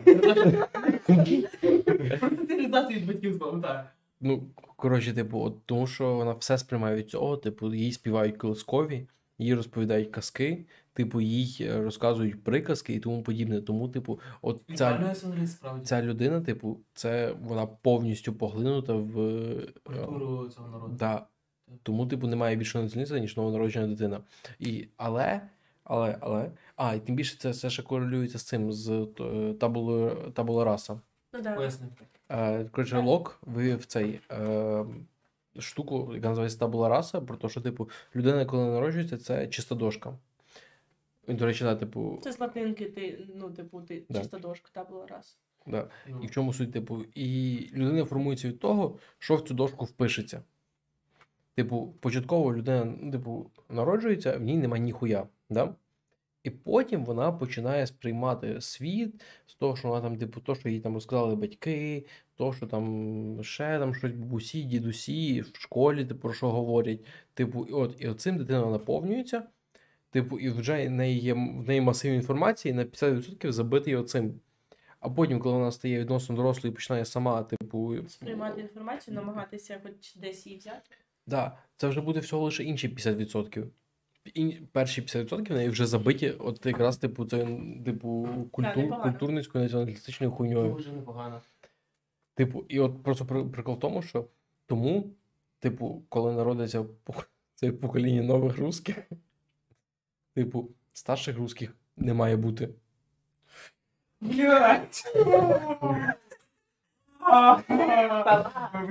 [2.20, 3.86] Соціалізацію від батьків знову, так.
[4.20, 4.42] Ну,
[4.76, 9.06] коротше, типу, от, тому що вона все сприймає від цього, типу, їй співають колискові,
[9.38, 10.64] їй розповідають казки,
[10.94, 13.60] типу, їй е, розказують приказки і тому подібне.
[13.60, 15.14] Тому, типу, от ця,
[15.84, 19.20] ця людина, типу, це вона повністю поглинута в.
[19.20, 20.94] е, Культуру цього народу.
[20.98, 21.26] Да.
[21.82, 24.20] Тому, типу, немає більшого націоналіста, ніж новонароджена дитина.
[24.58, 25.40] І, але,
[25.84, 26.50] але, але.
[26.76, 28.90] А, і тим більше це все ще корелюється з цим, з
[29.20, 29.54] е,
[30.32, 31.00] табула раса.
[31.32, 31.70] Ну, да.
[32.28, 34.84] Е, Коротше, Лок вивів цей е,
[35.58, 40.14] штуку, яка називається табула раса, про те, що, типу, людина, коли народжується, це чиста дошка.
[41.28, 44.18] Він, до речі, да, типу, Це з латинки, ти, ну, типу, ти Да.
[44.18, 45.38] чиста дошка, та була раз.
[45.66, 45.88] да.
[46.08, 49.84] Ну, І в чому суть, типу, і людина формується від того, що в цю дошку
[49.84, 50.42] впишеться.
[51.54, 55.26] Типу, початково людина, ну, типу, народжується, в ній немає ніхуя.
[55.50, 55.74] Да?
[56.42, 60.80] І потім вона починає сприймати світ з того, що вона там, типу, то, що їй
[60.80, 66.32] там розказали батьки, то, що там ще там щось бабусі, дідусі, в школі, типу, про
[66.32, 67.00] що говорять.
[67.34, 69.42] Типу, і от, і оцим дитина наповнюється.
[70.12, 74.40] Типу, і вже в неї є в неї масив інформації на 50% забитий оцим.
[75.00, 77.96] А потім, коли вона стає відносно дорослою і починає сама, типу.
[78.08, 80.90] Сприймати інформацію, намагатися хоч десь її взяти.
[81.26, 83.66] Да, це вже буде всього лише інші 50%.
[84.34, 89.02] і перші 50% в неї вже забиті, от якраз типу, це, типу, культур, непогано.
[89.02, 90.72] культурницькою націоналістичною хуйньою.
[90.72, 91.40] Дуже непогано.
[92.34, 94.26] Типу, і от просто прикол в тому, що
[94.66, 95.10] тому,
[95.58, 96.84] типу, коли народиться
[97.54, 98.96] це покоління нових русських,
[100.34, 102.68] типу, старших русських не має бути.
[104.20, 105.04] Блять!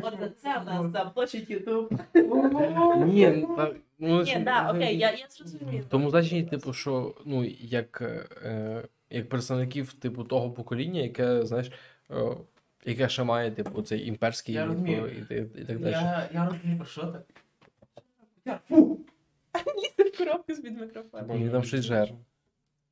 [0.03, 1.93] Оце це в нас заблочить Ютуб.
[3.05, 5.83] Ні, та, ну, Ні, да, окей, я, я зрозуміла.
[5.89, 8.01] Тому значить, типу, що ну, як,
[8.45, 11.71] е, як представників типу того покоління, яке, знаєш,
[12.11, 12.37] е,
[12.85, 15.91] яке ще має, типу, цей імперський Я типу, і, і, і так далі.
[15.91, 17.19] Я, я розумію, про що ти.
[18.69, 18.90] В
[20.25, 21.27] коробку з-під мікрофону.
[21.27, 22.13] Мені там щось жер.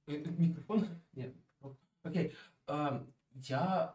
[0.09, 0.87] Е, Мікрофон?
[1.13, 1.31] Ні.
[2.03, 2.35] Окей.
[2.67, 3.93] Ем, я.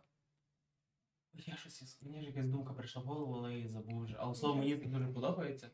[1.47, 1.83] Я щось.
[1.83, 4.17] із- Мені ж якась думка прийшла в голову, але я її забув вже.
[4.19, 5.71] Але слово мені дуже подобається.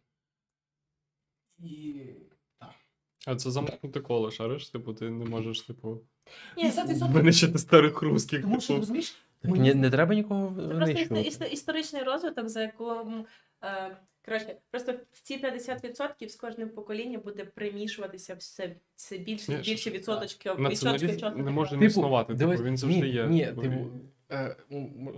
[1.59, 2.05] І.
[3.27, 4.69] А це замкнуте коло, шариш?
[4.69, 6.01] Типу, ти не можеш, типу,
[6.57, 8.43] Ні, це, це, винищити старих русських.
[8.43, 8.81] Тому що Типу.
[8.81, 11.53] розумієш, Так, мені- не, не треба нікого це просто винищувати.
[11.55, 13.27] історичний розвиток, за якому.
[13.65, 13.97] Е,
[14.31, 19.91] коротше, просто ці 50% з кожним поколінням буде примішуватися все, все більше і Ні, більше.
[20.59, 23.27] Націоналізм відсотків не може Типу, не існувати, дивись, типу, він завжди ні, є.
[23.27, 23.91] ні, типу, типу,
[24.33, 24.57] Е,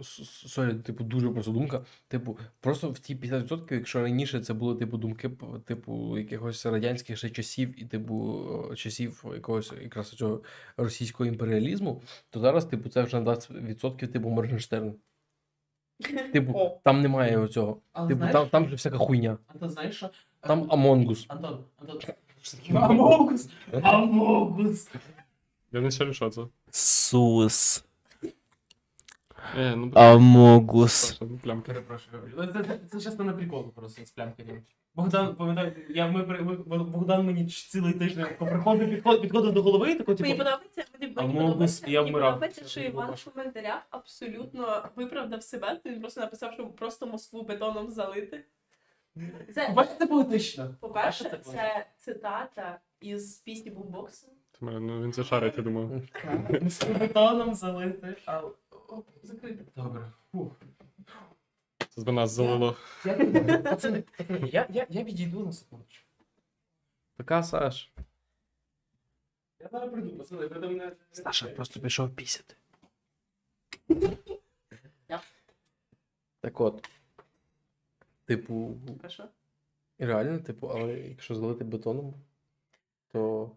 [0.00, 1.84] s- sorry, типу, дуже просто думка.
[2.08, 5.30] Типу, просто в ті 50%, якщо раніше це були типу думки,
[5.64, 8.44] типу, якихось радянських ще часів і типу
[8.76, 10.42] часів якогось якраз цього
[10.76, 14.94] російського імперіалізму, то зараз, типу, це вже на 20% типу Моргенштерн.
[16.32, 16.80] Типу, О.
[16.84, 17.80] там немає цього.
[17.92, 19.38] Але Типу, знаєш, там, там же всяка хуйня.
[19.48, 20.10] Антон, знаєш що?
[20.40, 21.24] Там Амонгус.
[21.28, 22.00] Антон, Антон.
[22.74, 23.48] Амогус!
[23.82, 24.88] Амогус!
[25.72, 26.42] Я не шарю, що це.
[26.70, 27.84] Сус.
[29.58, 31.20] Е, ну, Амогус.
[31.20, 31.38] Ну.
[32.90, 34.62] Це, часто на прикол просто з плямками.
[34.94, 39.90] Богдан, пам'ятаю, я, ми, ми- Богдан мені ч- цілий тиждень приходив, підходив, підходив до голови
[39.92, 42.30] і такий, Мені типу, подобається, мені, А мені Могус, подобається, я мені вмирав.
[42.32, 45.80] подобається, що Іван в коментарях абсолютно виправдав себе.
[45.86, 48.44] Він просто написав, що просто Москву бетоном залити.
[49.54, 50.74] Це, бачите, це поетично.
[50.80, 54.26] по-перше, це цитата із пісні бумбоксу.
[54.58, 56.02] Ти мене- Ну, він це шарить, я думаю.
[56.62, 58.16] З бетоном залити.
[58.26, 58.40] А,
[59.22, 59.64] закрити.
[59.76, 60.12] Добре.
[60.32, 60.60] Фух.
[61.88, 62.76] Це нас залило.
[63.04, 63.14] Я,
[63.62, 66.08] пацани, пацани, я, я, я відійду на секундочку.
[67.16, 67.92] Така Саш.
[69.60, 70.96] Я зараз прийду, пацани, ви до мене...
[71.12, 72.56] Саша просто пішов пісяти.
[76.40, 76.88] Так от.
[78.24, 79.28] Типу, А що?
[79.98, 82.14] реально, типу, але якщо залити бетоном,
[83.08, 83.50] то,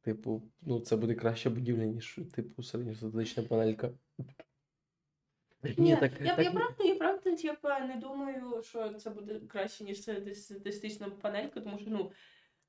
[0.00, 3.90] типу, ну це буде краща будівля, ніж, типу, середньостатична панелька.
[5.78, 9.84] Ні, так, я, так, я правда, я правда, типу, не думаю, що це буде краще,
[9.84, 10.02] ніж
[10.34, 12.12] статистична панелька, тому що ну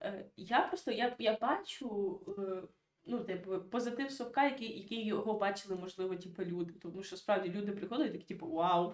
[0.02, 2.20] е, я просто я, я бачу.
[2.38, 2.68] е,
[3.06, 6.74] Ну, типу, позитив совка, який, який його бачили, можливо, типу, люди.
[6.82, 8.94] Тому що справді люди приходять і такі, типу, вау,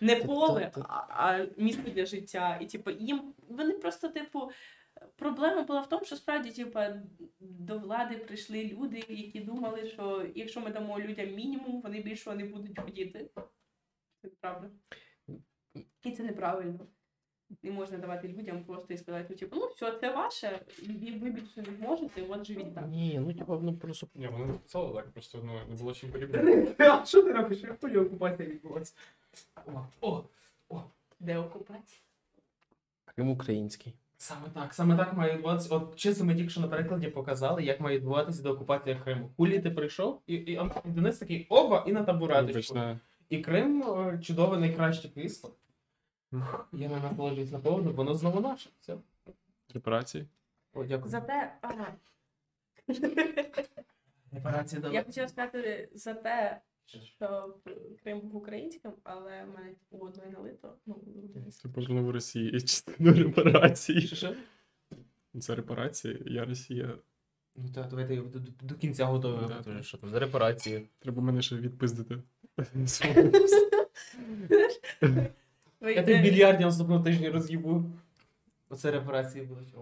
[0.00, 2.58] не поле, а, а місце для життя.
[2.60, 4.50] І типу, їм вони просто, типу,
[5.16, 6.80] проблема була в тому, що справді, типу,
[7.40, 12.44] до влади прийшли люди, які думали, що якщо ми дамо людям мінімум, вони більше не
[12.44, 13.30] будуть хотіти.
[14.22, 14.70] Це неправда.
[16.02, 16.86] І це неправильно.
[17.62, 21.30] Не можна давати людям просто і сказати, ну, типу, ну все, це ваше, і ви
[21.30, 22.86] більше не можете, от живіть так.
[22.86, 24.08] Ні, ну типу, ну просто.
[24.14, 26.74] Ні, вони написали так, просто ну, не було чим порівняти.
[26.78, 27.62] А що ти робиш?
[27.62, 28.94] Як тоді окупація відбулася?
[30.00, 30.24] О,
[30.68, 30.82] о,
[31.20, 32.00] Де окупація?
[33.04, 33.94] Крим український.
[34.18, 35.74] Саме так, саме так має відбуватися.
[35.74, 39.30] От чисто ми тільки що на перекладі показали, як має відбуватися деокупація Криму.
[39.36, 42.78] Кулі ти прийшов, і, і, а Денис такий оба і на табуреточку.
[43.28, 45.50] І Крим е, чудове найкраще крісло.
[46.72, 48.70] Я не насолоджуюсь на поводу, воно знову наше.
[48.80, 48.96] Все.
[49.74, 50.26] Репарації.
[50.74, 51.10] О, дякую.
[51.10, 51.94] Зате, ага.
[54.32, 54.82] Репарації.
[54.92, 57.54] Я хотіла сказати за те, що
[58.02, 60.76] Крим був українським, але в мене у одної налито.
[60.86, 60.96] Ну,
[61.50, 64.00] Це повернув Росії частину репарації.
[64.00, 64.34] Що?
[65.40, 66.98] Це репарації, я Росія.
[67.56, 69.48] Ну так, давайте я до, до, кінця готовий.
[69.48, 69.82] Да, готовий.
[69.82, 70.88] Що там за репарації?
[70.98, 72.22] Треба мене ще відпиздити.
[75.80, 77.84] Я тих більярдів наступного тижня роз'їбу.
[78.68, 79.74] Оце репарації будуть.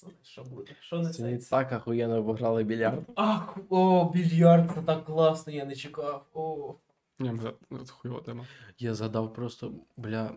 [0.00, 0.72] Пацани, що буде?
[0.80, 3.02] Що не Це не так охуєнно обіграли більярд.
[3.16, 6.26] Ах, о, більярд, це так класно, я не чекав.
[6.34, 6.74] О.
[7.18, 8.44] Ні, бля, ну, це хуйова тема.
[8.78, 10.30] Я згадав просто, бля,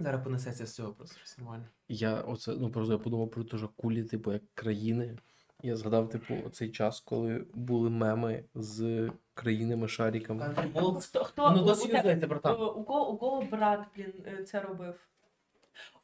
[0.00, 1.64] Зараз понесеться з цього просто щось нормально.
[1.88, 5.18] я оце, ну просто я подумав про те, що кулі, типу, як країни.
[5.62, 10.40] Я згадав, типу, цей час, коли були меми з країнами-шариками.
[10.40, 12.62] Кантрібол, Хто, хто воно у- досі те- юзається, братан.
[12.62, 14.94] у, у, кого, у кого брат, блін, е, це робив?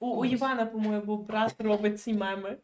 [0.01, 2.57] У, у Івана, по-моєму, брат робить ці меми.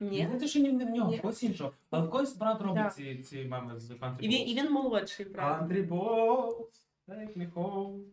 [0.00, 0.26] Ні.
[0.26, 1.18] Не те, що не в нього, Ні.
[1.18, 1.72] в когось іншого.
[1.90, 2.90] Але в когось брат робить Да.
[2.90, 5.74] ці, ці меми з Country І він, і він молодший, правда.
[5.74, 6.66] Country Balls,
[7.08, 8.04] take me home.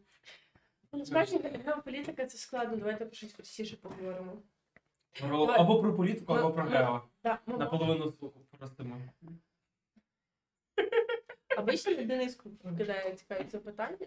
[0.91, 4.41] Ну, Насправді, геополітика це складно, давайте про щось простіше поговоримо.
[5.19, 5.59] Про, Давай.
[5.59, 7.01] або про політику, або Ну, про ну, гео.
[7.23, 8.97] Да, ми Наполовину слуху простимо.
[11.57, 13.97] Обично Дениску кидає цікаві запитання.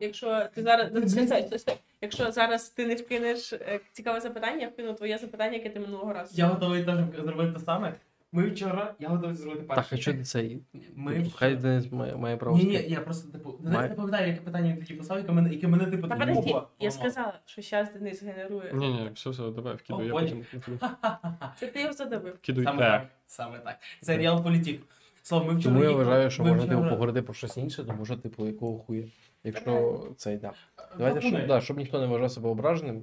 [0.00, 1.12] Якщо ти зараз
[1.60, 1.76] стой.
[2.00, 6.12] якщо зараз ти не вкинеш е, цікаве запитання, я вкину твоє запитання, яке ти минулого
[6.12, 6.34] разу.
[6.36, 7.94] Я готовий теж зробити те саме.
[8.32, 10.62] Ми вчора, я готовий зробити Так, а що цей?
[10.94, 12.58] Ми Хай вчора- Денис має, має право.
[12.58, 15.32] Ні, ні, я просто, типу, Денис Має- не пам'ятаю, яке питання він тоді писав, яке
[15.32, 18.72] мене, яке мене типу, Та так, подожди, я сказала, що зараз Денис генерує.
[18.74, 20.78] Ні, ні, все, все, давай, вкидуй, О, я потім вкидую.
[21.60, 22.34] Це ти його задавив.
[22.34, 22.90] Вкидуй Саме те.
[22.90, 23.78] так, саме так.
[24.00, 24.80] Це реал політик.
[25.22, 28.06] Слово, ми вчора Тому я вважаю, що ми можна типу, поговорити про щось інше, тому
[28.06, 29.04] що, типу, якого хуя.
[29.48, 30.52] Якщо цей, да.
[30.98, 33.02] Давайте, щоб, да, щоб ніхто не вважав себе ображеним.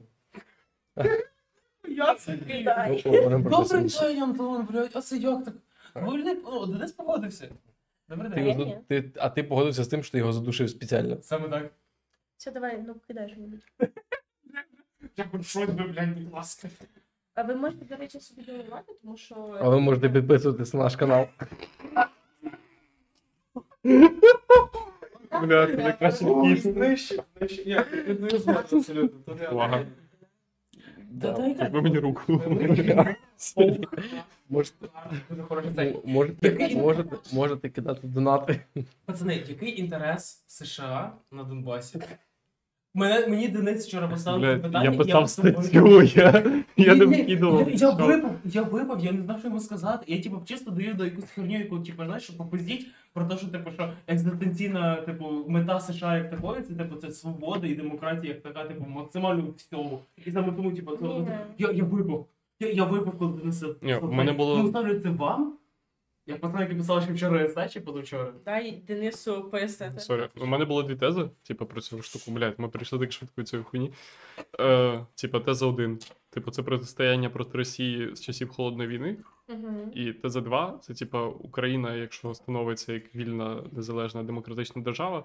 [1.87, 2.37] Я це
[2.89, 5.53] ми поговоримо про день, Антон, блядь, оце як так?
[5.95, 7.49] Ну, Денис погодився.
[8.09, 8.59] Добрий Ти, день.
[8.59, 11.21] його ти, а ти погодився з тим, що ти його задушив спеціально.
[11.21, 11.71] Саме так.
[12.37, 13.65] Все, давай, ну кидай що-небудь.
[15.17, 16.67] Я хоч щось би, блядь, будь ласка.
[17.33, 19.57] А ви можете, до речі, собі доливати, тому що.
[19.61, 21.27] А ви можете підписуватись на наш канал.
[25.31, 26.55] Бля, це найкраще такий.
[26.55, 27.67] знищив, знищив.
[27.67, 27.85] Я
[28.31, 29.19] не знаю абсолютно.
[29.25, 29.53] то реально.
[29.55, 29.85] Увага.
[31.21, 32.41] Та мені руку.
[34.49, 34.87] Можете,
[35.29, 35.99] Дуже хороший цей.
[36.05, 38.59] можете, можете, можете кидати донати.
[39.05, 41.99] Пацани, який інтерес США на Донбасі?
[42.97, 44.85] Мене, мені Денис вчора поставив Бля, питання.
[44.85, 46.43] я і писав статтю, я,
[46.77, 47.69] я не вкидував.
[47.69, 50.03] Я, я випав, я випав, я не знав, що йому сказати.
[50.07, 53.47] Я типу чисто даю до якусь херню, яку типу, знаєш, щоб попиздіть про те, що
[53.47, 58.41] типу, що екзистенційна типу, мета США як такої, це типу це свобода і демократія як
[58.41, 59.99] така, типу, максимально всього.
[60.25, 61.05] І саме тому, типу, це,
[61.57, 62.25] я, я випав.
[62.59, 63.63] Я, я випав, коли Денис.
[63.81, 65.53] Ні, в мене було- Ну, ставлю це вам.
[66.27, 68.33] Як пацан, який писав, що вчора есе, чи позавчора.
[68.45, 69.99] Дай Денису пояснити.
[69.99, 73.41] Sorry, у мене було дві тези, типу, про цю штуку, блядь, ми прийшли так швидко
[73.41, 73.91] від цієї хуйні.
[74.59, 75.99] Е, типу, теза 1.
[76.29, 79.17] Типу, це протистояння проти Росії з часів холодної війни.
[79.49, 79.91] Угу.
[79.93, 85.23] І теза 2 це типу Україна, якщо становиться як вільна, незалежна демократична держава,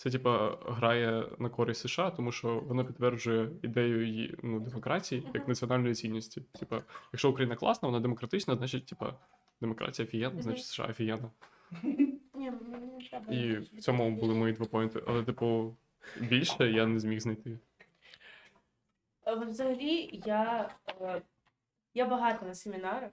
[0.00, 0.30] це типу
[0.66, 6.40] грає на користь США, тому що воно підтверджує ідею її ну, демократії як національної цінності.
[6.40, 6.76] Типу,
[7.12, 9.06] якщо Україна класна, вона демократична, значить, типу,
[9.60, 11.30] демократія офігенна, значить США офігенна.
[13.30, 15.02] І в цьому були мої два поінти.
[15.06, 15.76] Але, типу,
[16.20, 17.58] більше я не зміг знайти.
[19.26, 20.70] Е, Взагалі, я,
[21.00, 21.22] е,
[21.94, 23.10] я багато на семінарах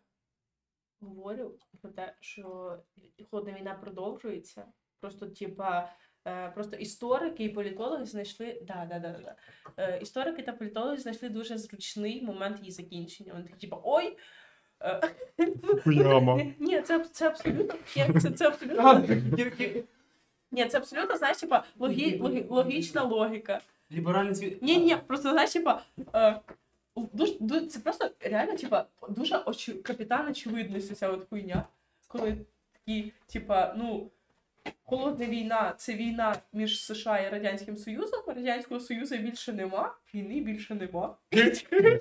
[0.99, 2.77] говорю про те, що
[3.31, 4.65] холодна війна продовжується.
[4.99, 5.89] Просто, типа,
[6.53, 8.61] просто історики і політологи знайшли.
[8.67, 9.35] Да, да, да, да.
[9.77, 13.33] Е, Історики та політологи знайшли дуже зручний момент її закінчення.
[13.33, 14.17] Вони такі, типа, ой.
[14.83, 15.01] е,
[16.59, 17.75] Ні, це, це абсолютно.
[18.21, 18.83] Це, це абсолютно.
[20.51, 23.61] Ні, це абсолютно, знаєш, типа, логі, логі, логічна логіка.
[23.91, 24.61] Ліберальний світ.
[24.61, 25.81] Ні, ні, просто знаєш, типа.
[26.15, 26.39] Е,
[27.13, 31.63] дуже, дуже, це просто реально, типа, дуже очі, капітан очевидності ця от хуйня.
[32.07, 32.37] Коли
[32.73, 34.11] такі, типа, ну,
[34.83, 38.19] холодна війна це війна між США і Радянським Союзом.
[38.27, 41.15] Радянського Союзу більше нема, війни більше нема.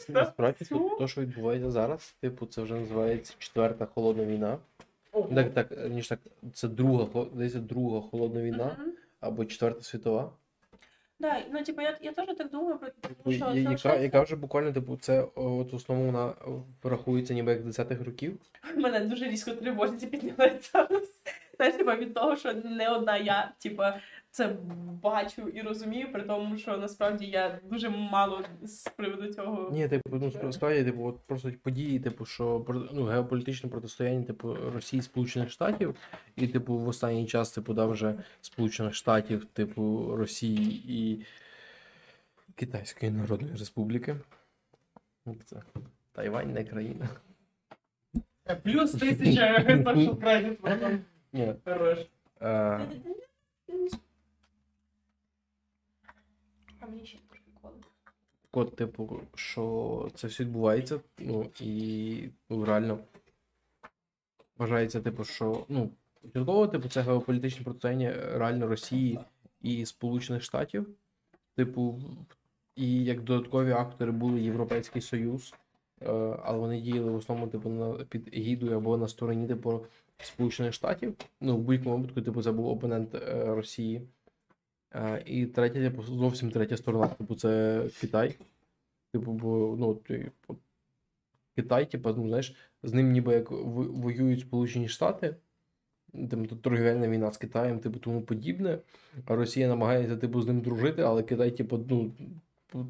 [0.09, 0.64] Насправді,
[0.98, 4.59] то, що відбувається зараз, типу, це вже називається четверта холодна війна.
[5.34, 6.18] Так, так, ніж так,
[6.55, 8.76] це друга, здається, друга холодна війна
[9.20, 10.32] або четверта світова.
[11.18, 14.36] Да, ну, типа, я, я теж так думаю, про- Типу, що це яка, яка вже
[14.36, 16.34] буквально, типу, це от в основному вона
[16.82, 18.38] врахується ніби як 10-х років.
[18.76, 21.18] мене дуже різко тривожиться підняли зараз.
[21.56, 24.00] Знаєш, типа від того, що не одна я, типа,
[24.30, 24.56] це
[25.02, 29.70] бачу і розумію, при тому, що насправді я дуже мало з приводу цього.
[29.72, 35.02] Ні, типу, ну справді, типу, от просто події, типу, що ну, геополітичне протистояння, типу, Росії
[35.02, 35.96] Сполучених Штатів,
[36.36, 41.26] і, типу, в останній час, типу, да, вже Сполучених Штатів, типу, Росії і
[42.54, 44.16] Китайської Народної Республіки.
[45.44, 45.56] Це
[46.12, 47.08] Тайвань не країна.
[48.62, 50.98] Плюс тисяча social credit.
[51.32, 51.55] Ні.
[51.65, 51.98] Хорош.
[52.40, 52.86] Е,
[56.81, 57.74] А мені ще трошки коли.
[58.53, 62.98] от, типу, що це все відбувається, ну, і ну, реально
[64.59, 65.90] вважається, типу, що, ну,
[66.23, 69.19] початково, типу, це геополітичне протистояння реально Росії
[69.61, 70.89] і Сполучених Штатів.
[71.55, 72.01] Типу,
[72.77, 75.55] і як додаткові актори були Європейський Союз,
[76.03, 76.11] е,
[76.44, 79.86] але вони діяли в основному, типу, на, під егідою або на стороні, типу,
[80.22, 81.14] Сполучених Штатів.
[81.40, 84.02] Ну, в будь-якому випадку, типу, це був опонент е, Росії.
[84.94, 88.36] Е, і третя, типу, зовсім третя сторона, типу, це Китай.
[89.12, 90.56] Типу, бо, ну, ти, от,
[91.56, 95.36] Китай, типу, ну, знаєш, з ним ніби як воюють Сполучені Штати,
[96.30, 98.78] там торгівельна війна з Китаєм, типу, тому подібне.
[99.26, 102.12] А Росія намагається, типу, з ним дружити, але Китай, типу, ну,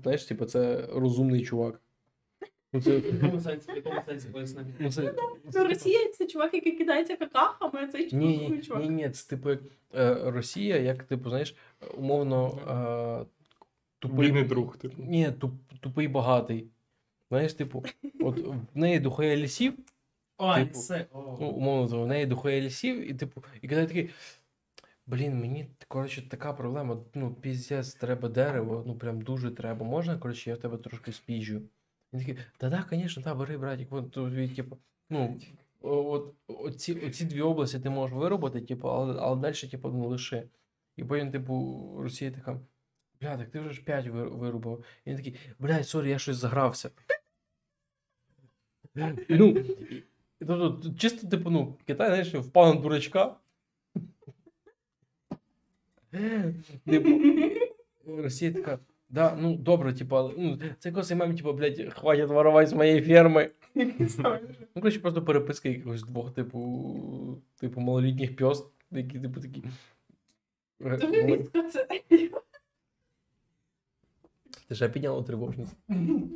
[0.03, 1.81] знаєш, типу, це розумний чувак.
[5.55, 8.83] Росія це чувак, який кидається какахами, а цей Ні, чувак.
[8.83, 11.57] ні, ні, це типу е, Росія, як типу, знаєш,
[11.95, 13.47] умовно е,
[13.99, 14.27] тупий.
[14.27, 15.03] Бідний друг, типу.
[15.03, 16.67] Ні, туп, тупий багатий.
[17.31, 17.85] Знаєш, типу,
[18.21, 18.39] от
[18.75, 19.75] в неї дохує лісів,
[20.39, 20.79] Ой, Типу,
[21.13, 21.39] о.
[21.41, 24.11] ну, умовно, то в неї дохує лісів, і типу, і коли такий.
[25.07, 26.99] Блін, мені коротше така проблема.
[27.15, 29.87] Ну, піздець, треба дерево, ну прям дуже треба.
[29.87, 31.63] Можна, коротше, я в тебе трошки спіжу.
[32.17, 34.13] Він такий, та-да, звісно, та, бери, братик, от
[34.57, 34.79] типу,
[35.11, 35.41] ну,
[35.81, 40.49] от, оці, оці дві області ти можеш виробити, типу, але, але далі, типу, ну, лиши.
[40.97, 42.61] І потім, типу, Росія така,
[43.21, 44.85] бля, так ти вже ж 5 вирубав.
[45.05, 46.91] І він такий, блядь, sorry, я щось загрався.
[49.29, 49.65] Ну,
[50.39, 53.37] тобто, чисто, типу, ну, Китай, знаєш, впав на дурачка.
[56.85, 57.21] Типу,
[58.07, 58.79] Росія така,
[59.09, 63.51] да, ну добре, типа, ну, це якось мем, типу, блядь, хватит воровать з моєї ферми.
[63.75, 69.65] Ну, коротше, просто переписка якогось двох, типу, типу, малолітніх пьос, які, типу, такі.
[74.69, 74.91] Ти ж я.
[74.91, 75.77] Підняла тривожність.
[75.89, 76.33] Ні,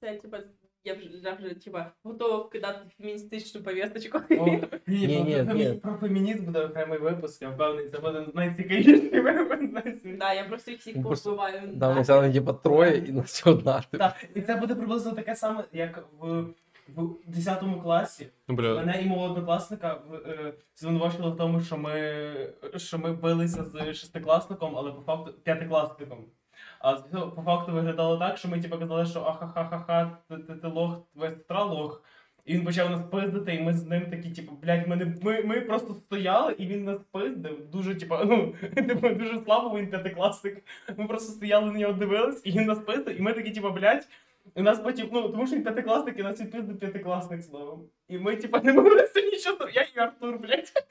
[0.00, 0.40] Це, типа,
[0.84, 4.18] я вже, я вже типа, готова кидати феміністичну повісточку.
[4.30, 5.72] Ні, Ні, ні, про, ні.
[5.72, 9.82] про фемінізм буде окремий випуск, я впевнений, це буде найцікавіший випуск на.
[10.16, 11.60] Да, я просто їх всіх повбиваю.
[11.72, 13.82] Да, ми взяли, типу, троє і нас одна.
[13.90, 16.42] Так, і це буде приблизно таке саме, як в,
[16.96, 18.26] в 10 класі.
[18.48, 22.22] Ну, бля, Мене і мого однокласника в- е, звинувачили в тому, що ми,
[22.76, 26.18] що ми билися з шестикласником, але по факту п'ятикласником.
[26.82, 30.66] А цього по факту виглядало так, що ми типу казали, що ахахахаха, ти, ти, ти
[30.66, 32.02] лох, твоя сестра лох.
[32.44, 35.42] І він почав нас пиздити, і ми з ним такі, типу, блядь, ми, не, ми,
[35.42, 37.70] ми просто стояли, і він нас пиздив.
[37.70, 40.64] Дуже, типу, ну, типу, дуже слабо, бо він п'ятикласник.
[40.96, 44.08] Ми просто стояли на нього дивились, і він нас пиздив, і ми такі, типу, блядь.
[44.56, 47.88] І нас потім, ну, тому що він п'ятикласник, і нас відпиздив п'ятикласник словом.
[48.08, 49.78] І ми, типа, не могли з цим нічого зробити.
[49.78, 50.72] Я і Артур, блядь.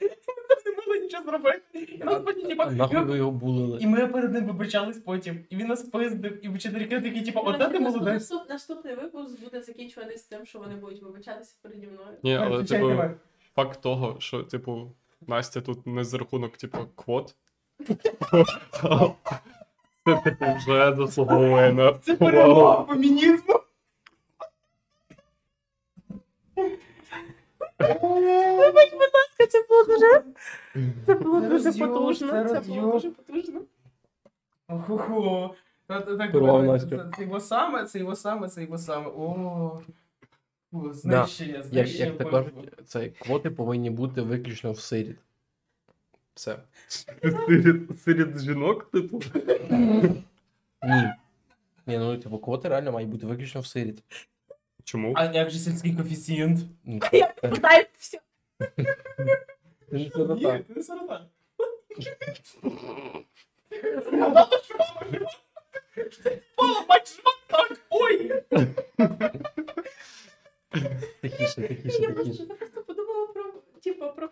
[0.64, 1.78] Ми не могли нічого зробити.
[1.78, 3.78] І нас потім, типа, нахуй і ви ми- його булили?
[3.80, 5.44] і ми перед ним вибачались потім.
[5.50, 8.30] І він нас пиздив, і вчительки такі, типа, оце ти молодець.
[8.30, 12.18] Наступ- Наступний випуск буде закінчуватись тим, що вони будуть вибачатися переді мною.
[12.22, 13.02] ні, але типу,
[13.54, 14.92] факт того, що, типу,
[15.26, 17.34] Настя тут не за рахунок, типу, квот.
[20.04, 21.92] Це, типу, вже заслуговує на.
[21.92, 23.60] Це перемога фемінізму.
[27.78, 30.22] Вибач, будь ласка, це було дуже.
[31.06, 32.44] Це було дуже потужно.
[32.48, 33.60] це було дуже потужно.
[35.86, 39.06] Так, Порвав це- це- Це його саме, це його саме, це його саме.
[39.08, 39.80] О.
[40.92, 42.04] Знищення, Як, знищення.
[42.04, 42.42] як вбивства.
[42.42, 45.16] кажуть, це квоти повинні бути виключно в сиріт.
[46.33, 46.57] Все.
[46.87, 49.21] Серед, серед жінок, типу.
[50.83, 51.13] Ні.
[51.87, 54.03] Ні, ну типу, квоти реально мають бути виключно в сиріт.
[54.83, 55.13] Чому?
[55.15, 56.59] А як же сільський коефіцієнт?
[56.85, 56.99] Ну,
[57.61, 58.19] Дай все.
[59.89, 60.57] це не сирота.
[60.57, 61.25] Ні, ти не сирота.
[66.57, 68.43] Мама, бачиш, так, ой!
[71.21, 72.43] Тихіше, тихіше, Я тихіше.
[73.82, 74.28] Типу, про,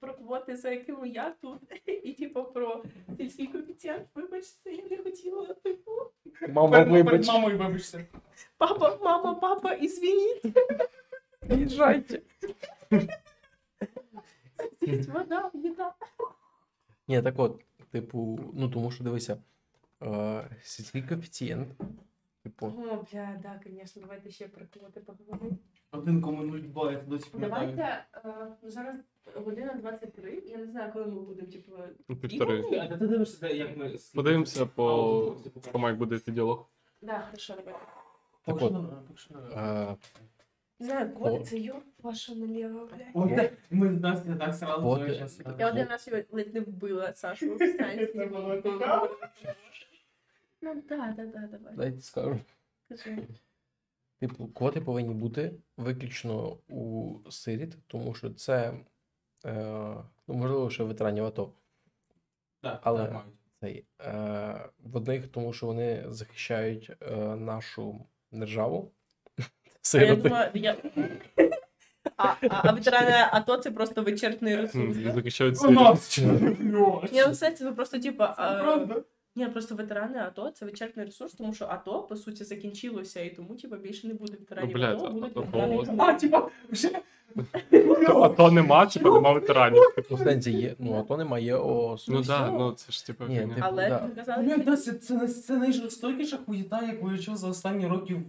[0.00, 2.84] про квоти, за якими я тут, і типу про
[3.16, 4.08] сільський коефіцієнт.
[4.14, 5.90] Вибачте, я не хотіла, типу,
[6.48, 7.26] Мама, вибач.
[7.28, 8.06] мамою вибачся.
[8.58, 10.42] папа, мама, папа, извиніть.
[11.50, 12.22] Їжджайте.
[15.08, 15.94] Вода, їда.
[17.08, 19.42] Ні, так от, типу, ну тому що дивися,
[20.02, 21.68] е, сільський коефіцієнт,
[22.42, 25.56] типу, О, бля, да, звісно, давайте ще про квоти поговоримо.
[25.94, 27.72] Один кому нуль два, я досі пам'ятаю.
[27.76, 28.96] Давайте, е, ну, зараз
[29.34, 31.72] година 23, я не знаю, коли ми будемо, типу,
[32.20, 32.78] Півтори.
[32.80, 33.96] А ти дивишся, де, як ми...
[34.14, 35.36] Подивимося по
[35.72, 36.66] тому, як буде цей діалог.
[37.02, 37.54] да, хорошо.
[37.54, 37.74] Так
[38.44, 38.70] Поки от.
[38.72, 39.96] що не- поки що не- е,
[40.80, 41.44] Не знаю, квоти, О.
[41.44, 43.36] це йо, ваша наліво, блядь.
[43.36, 47.14] Так, Ми з Настю так сразу От, зараз- Я один раз його ледь не вбила
[47.14, 48.06] Сашу в станції.
[48.06, 49.08] Це було цікаво.
[50.62, 51.74] Ну да, да, да, давай.
[51.76, 52.38] дайте скажу.
[52.88, 53.18] Кажи.
[54.20, 58.74] Типу, квоти повинні бути виключно у сиріт, тому що це,
[59.46, 59.94] е,
[60.28, 61.52] ну, можливо, ще ветеранів АТО.
[62.62, 63.26] Так, Але- так.
[63.60, 68.92] Цей, е, в одних, тому що вони захищають е, нашу державу.
[69.94, 70.76] А я думаю, я...
[72.16, 74.96] А, а, а ветерани АТО це просто вичерпний ресурс.
[74.96, 76.18] Захищають нас
[77.12, 78.32] Ні, ну все, це просто типа.
[78.36, 79.02] Правда.
[79.36, 83.54] Ні, просто ветерани АТО це вичерпний ресурс, тому що АТО, по суті, закінчилося, і тому,
[83.54, 85.84] типу, більше не буде ветеранів Ну, блядь, АТО, будуть а- ветерани.
[85.98, 86.90] а- типа, вже
[88.08, 89.82] А то нема, типу, нема ветеранів.
[90.10, 92.08] Ну, сенсі є, ну, а то немає ООС.
[92.08, 93.54] Ну так, ну це ж типу Ні, фігня.
[93.54, 94.00] типу, Але да.
[94.02, 98.22] ми казали, це, це найжорстокіша хуєта, яку я чув за останні років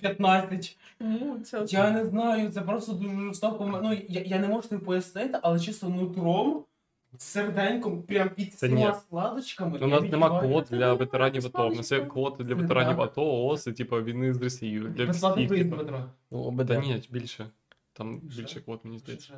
[0.00, 0.76] 15.
[0.98, 3.80] тому це Я не знаю, це просто дуже жорстоко.
[3.82, 6.64] Ну, я, я не можу тобі пояснити, але чисто нутром,
[7.18, 8.88] серденьком, прям під Та ні.
[9.00, 9.78] складочками.
[9.80, 11.68] Ну, У нас нема квот для не ветеранів АТо.
[11.68, 13.04] У нас є квоти для Це ветеранів так.
[13.06, 14.88] АТО, ООС і типу війни з Росією.
[14.88, 15.48] Для Безплатний всіх.
[15.68, 15.90] проїзд типу.
[15.98, 16.04] до.
[16.30, 16.66] Ну, ОБД.
[16.66, 17.46] Та ні, більше.
[17.92, 18.42] Там Що?
[18.42, 19.32] більше квот, мені здається.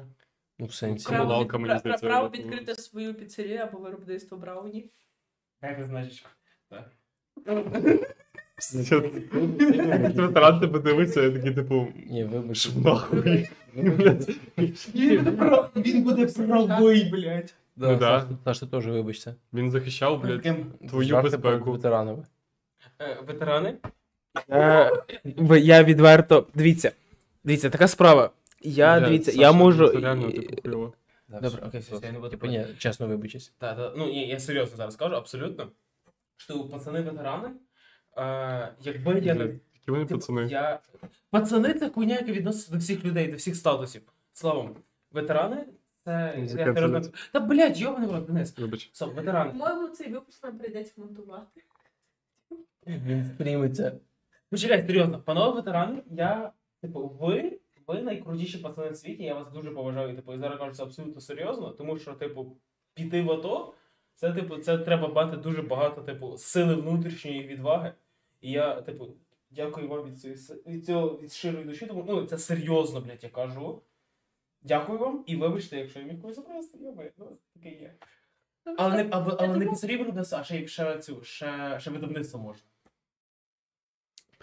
[0.58, 1.06] Ну, в сенсі.
[1.08, 4.90] Комуналка, право, від- мені пра- здається, право відкрити свою піцерію або виробництво брауні.
[5.62, 6.28] Як значечко.
[6.70, 6.90] Так.
[10.14, 12.56] Ветеран тебе дивиться, я такий, типу, Ні, вибач.
[12.58, 13.48] що нахуй.
[13.76, 15.38] Він,
[15.76, 17.54] він буде правий, блядь.
[17.76, 18.20] Да, Ну да.
[18.20, 19.34] Саш, Саш, ти теж вибачся.
[19.52, 21.72] Він захищав, блядь, Таким, твою Жарти про безпеку.
[21.72, 22.24] ветеранами.
[23.00, 23.78] е, Ветерани.
[24.50, 24.90] Е,
[25.24, 26.46] в- я відверто.
[26.54, 26.92] Дивіться.
[27.44, 28.30] Дивіться, така справа.
[28.60, 29.88] Я Бля, дивіться, Саша, я ну, можу.
[29.88, 30.92] Це реально, типу, хуйово.
[31.28, 33.52] Добре, окей, все, все, я не буду Типу, ні, чесно вибачись.
[33.58, 35.68] Та, та, ну, ні, я серйозно зараз кажу, абсолютно.
[36.36, 37.48] Що пацани ветерани,
[38.16, 40.46] е, якби я не Блядь, Які вони Типу, пацани.
[40.50, 40.80] Я...
[41.30, 44.02] Пацани це хуйня, яка відноситься до всіх людей, до всіх статусів.
[44.32, 44.76] Словом,
[45.12, 45.64] ветерани
[46.04, 46.34] це.
[46.36, 46.82] Ну, я заканчується.
[47.10, 48.58] серйозно- Та блядь, йобаний в рот, Денис.
[48.58, 48.90] Вибач.
[48.92, 49.50] Все, ветерани.
[49.50, 51.62] По-моєму, цей випуск нам прийдеться монтувати.
[52.86, 53.92] Він стрімиться.
[54.50, 59.70] Почекай, серйозно, панове ветерани, я, типу, ви, ви найкрутіші пацани в світі, я вас дуже
[59.70, 62.56] поважаю, типу, і зараз кажу це абсолютно серйозно, тому що, типу,
[62.94, 63.74] піти в АТО,
[64.14, 67.92] це, типу, це треба мати дуже багато, типу, сили внутрішньої відваги.
[68.40, 69.08] І я, типу,
[69.50, 73.30] дякую вам від цієї від цього від щирої душі, тому ну це серйозно, блядь, я
[73.30, 73.82] кажу.
[74.64, 77.94] Дякую вам і вибачте, якщо я міг когось образити, йоби, ну таке є.
[78.78, 79.66] Але не, але, але не
[79.96, 82.62] виробництво, а ще, й- ще цю, ще, ще видавництво можна.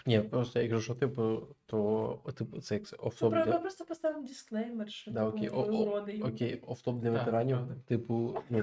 [0.06, 3.52] Ні, просто якщо що, типу, то типу, це як Ми офтоп для.
[3.52, 6.12] ми просто поставимо дисклеймер, що Да, типу, окей, ми о- о- уроди.
[6.12, 7.56] і- Окей, офтоп для Так, ветеранів.
[7.56, 7.74] правда.
[7.86, 8.62] Типу, ну,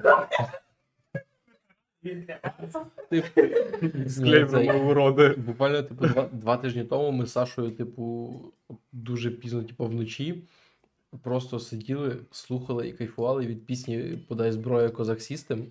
[4.60, 5.28] цей- ми уроди.
[5.28, 8.34] Буквально, типу, два, два тижні тому ми з Сашою, типу,
[8.92, 10.42] дуже пізно, типу, вночі
[11.22, 15.66] просто сиділи, слухали і кайфували від пісні Подай зброя Козак System.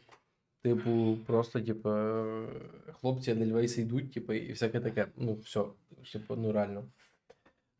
[0.61, 1.89] Типу, просто, типу,
[2.93, 5.07] хлопці Едельвейси йдуть, типу, і всяке таке.
[5.15, 5.65] Ну, все,
[6.11, 6.91] типу, ну реально.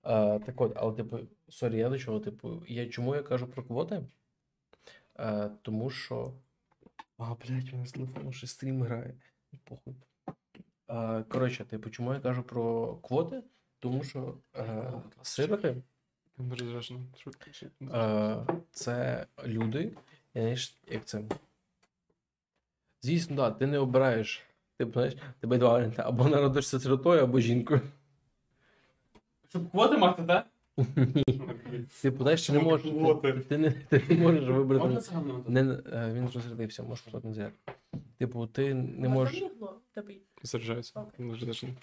[0.02, 1.19] А, так от, але, типу,
[1.49, 4.06] sorry, я до чого, типу, я чому я кажу про квоти?
[5.15, 6.34] А, тому що.
[7.18, 9.15] А, блядь, у нас телефон ще стрім грає.
[9.64, 9.95] Похуй.
[10.88, 13.44] А, коротше, типу, чому я кажу про квоти?
[13.80, 15.76] Тому що е, сирити
[17.16, 17.32] Що-
[17.82, 19.91] е, це люди,
[20.34, 21.22] знаєш, як це.
[23.02, 24.44] Звісно, да, ти не обираєш.
[24.78, 27.82] Типу, знаєш, тебе два варіанти, або народишся сиротою, або жінкою.
[29.49, 30.45] Щоб квоти мати, так?
[32.02, 32.88] Типу, знаєш, ти не можеш.
[33.22, 34.84] Ти, ти, не, ти не можеш вибрати.
[35.48, 37.53] Не, е, він розрядився, можеш просто не заряд.
[38.18, 39.41] Типу, ти не можеш.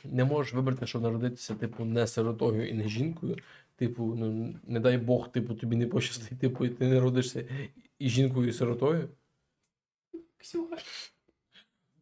[0.05, 3.37] не можеш вибрати, щоб народитися, типу, не сиротою і не жінкою.
[3.77, 7.44] Типу, ну не дай Бог, типу, тобі не пощастить, типу, і ти народишся
[7.98, 9.09] і жінкою, і сиротою.
[10.39, 10.77] Ксюха.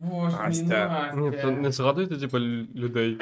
[0.00, 1.12] Боже, Настя.
[1.16, 3.18] Ні, то не згадуйте, типу, людей.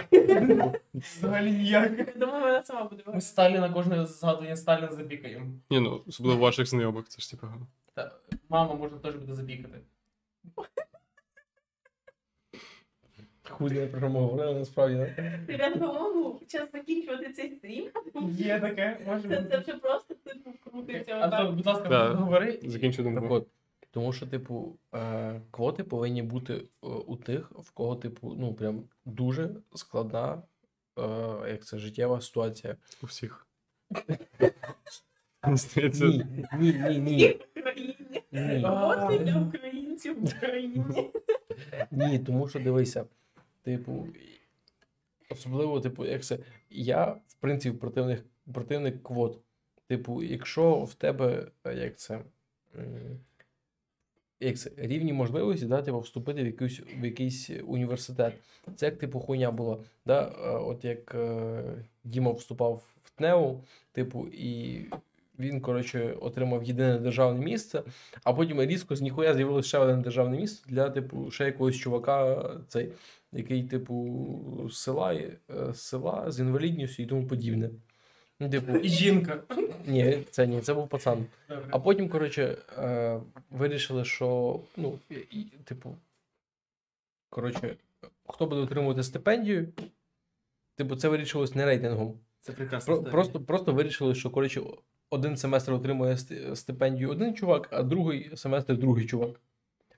[0.95, 1.99] Взагалі ніяк.
[1.99, 3.21] Я думаю, вона сама буде Ми.
[3.21, 5.47] Сталіна кожне згадування Сталіна запікаємо.
[5.71, 7.47] Ні, ну, особливо ваших знайомих, це ж типу.
[7.95, 8.13] Та
[8.49, 9.79] мама можна теж буде запікати.
[13.53, 14.97] Хуй я про що ми говорили, насправді.
[15.49, 15.53] да?
[15.53, 17.91] Я по-моєму, час закінчувати цей стрім.
[18.31, 19.59] Є таке, може Це, це бути.
[19.59, 22.09] вже просто типу крутиться А то, будь ласка, Да.
[22.09, 22.61] говори.
[22.63, 23.35] Закінчу Так думку.
[23.35, 23.47] от,
[23.91, 28.85] тому що, типу, е, квоти повинні бути е, у тих, в кого, типу, ну, прям
[29.05, 30.43] дуже складна,
[30.99, 31.03] е,
[31.51, 32.77] як це, життєва ситуація.
[33.03, 33.47] У всіх.
[35.45, 36.25] Мені здається, Ні,
[36.59, 37.29] ні, ні, ні.
[37.55, 38.23] В Україні.
[38.33, 38.63] Ні.
[38.67, 41.11] Роботи для українців в Україні.
[41.91, 43.05] Ні, тому що дивися,
[43.63, 44.09] типу,
[45.31, 46.39] особливо, типу, як це.
[46.71, 49.39] Я, в принципі, противник, противник квот.
[49.87, 52.21] Типу, якщо в тебе, е, як це.
[54.41, 58.35] Як це, рівні можливості, да, типу, вступити в якийсь, в якийсь університет.
[58.77, 59.79] Це як типу хуйня була.
[60.07, 60.29] Да?
[60.29, 61.63] е, От як е,
[62.05, 63.61] Діма вступав в ТНЕУ,
[63.93, 64.81] типу, і
[65.39, 67.83] він, коротше, отримав єдине державне місце,
[68.25, 72.51] а потім різко з ніхуя з'явилося ще одне державне місце для, типу, ще якогось чувака,
[72.69, 72.93] цей,
[73.33, 75.37] який, типу, з села, е,
[75.73, 77.71] з села з інвалідністю і тому подібне.
[78.41, 79.43] Ну, типу, І жінка.
[79.87, 81.27] ні, це ні, це був пацан.
[81.49, 81.67] Добре.
[81.71, 85.97] А потім, коротше, е, вирішили, що, ну, і, типу,
[87.31, 87.77] коротше,
[88.29, 89.69] хто буде отримувати стипендію,
[90.77, 92.19] типу, це вирішилось не рейтингом.
[92.41, 93.03] Це прекрасно.
[93.03, 94.63] Про, просто, просто вирішили, що коротше,
[95.11, 96.17] один семестр отримує
[96.55, 99.41] стипендію один чувак, а другий семестр другий чувак.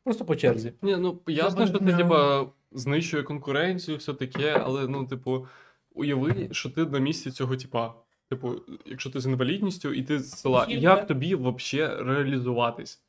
[0.04, 0.72] Просто по черзі.
[0.82, 5.46] Ні, ну ясно, що ти, типа, знищує конкуренцію, все таке, але ну, типу,
[5.92, 7.94] уяви, що ти на місці цього типа.
[8.28, 10.82] Типу, якщо ти з інвалідністю і ти з села, Жінка.
[10.82, 13.02] як тобі взагалі реалізуватись?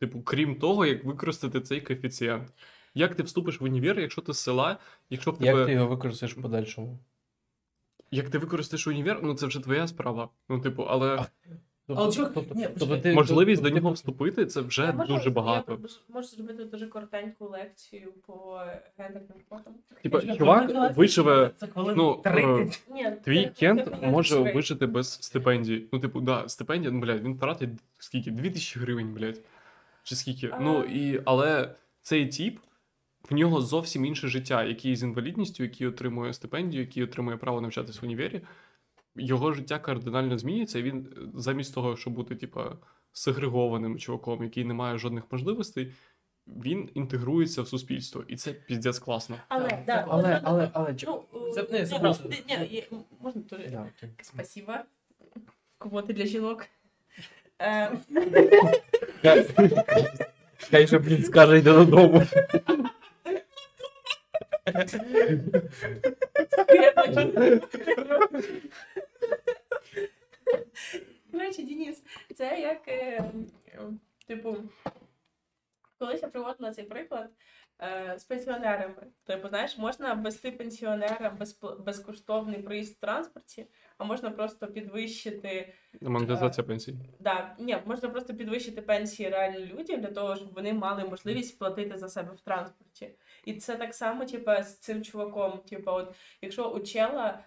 [0.00, 2.52] Типу, крім того, як використати цей коефіцієнт.
[2.94, 4.78] Як ти вступиш в універ, якщо ти з села,
[5.10, 6.98] якщо в Як ти його використаєш в подальшому?
[8.10, 10.28] Як ти використаєш універ, ну це вже твоя справа.
[10.48, 11.26] Ну, типу, але
[11.96, 13.02] Але чувак, тобто, ні, тобто почекай.
[13.02, 15.72] ти, можливість тобто- до нього вступити це вже Я можу- дуже багато.
[15.82, 18.60] Я можу зробити дуже коротеньку лекцію по
[18.98, 19.74] гендерним квотам.
[20.02, 21.50] Типа, чувак виживе.
[21.56, 22.82] Це хвилин ну, 30.
[22.90, 25.88] Ні, Твій це- кент може вижити без стипендії.
[25.92, 28.30] Ну, типу, да, стипендія, ну, блядь, він тратить скільки?
[28.30, 29.40] 2000 гривень, блядь.
[30.02, 30.50] Чи скільки?
[30.52, 30.60] А.
[30.60, 32.58] Ну, і, але цей тіп,
[33.30, 37.98] в нього зовсім інше життя, який з інвалідністю, який отримує стипендію, який отримує право навчатися
[38.02, 38.40] в універі.
[39.18, 42.76] Його життя кардинально змінюється, і він е, замість того, щоб бути, типа,
[43.12, 45.92] сегрегованим чуваком, який не має жодних можливостей,
[46.46, 48.24] він інтегрується в суспільство.
[48.28, 49.36] І це піздець класно.
[49.48, 51.86] Але, Так, да, Але, але, але, чек- Ну, Це- е,
[52.48, 52.84] ні, ну, ні,
[53.20, 53.70] можна теж.
[53.70, 53.86] Да.
[54.22, 54.72] Спасибо.
[55.78, 56.66] Квоти для жінок.
[57.62, 57.90] Е,
[60.70, 62.22] Хай же, блін, скаже, йде додому.
[71.48, 72.02] Речі, Дініс,
[72.34, 73.32] це як, е,
[73.68, 73.80] е,
[74.26, 74.56] типу,
[75.98, 77.30] колись я приводила цей приклад
[77.82, 79.06] е, з пенсіонерами.
[79.24, 83.66] Типу, знаєш, можна ввести пенсіонера безпл- безкоштовний проїзд в транспорті,
[83.98, 86.94] а можна просто підвищити Монетизація пенсій.
[87.20, 91.96] Да, ні, можна просто підвищити пенсії реально людям для того, щоб вони мали можливість платити
[91.98, 93.10] за себе в транспорті.
[93.44, 95.58] І це так само, типа, з цим чуваком.
[95.58, 97.44] Типа, от якщо у чела, е,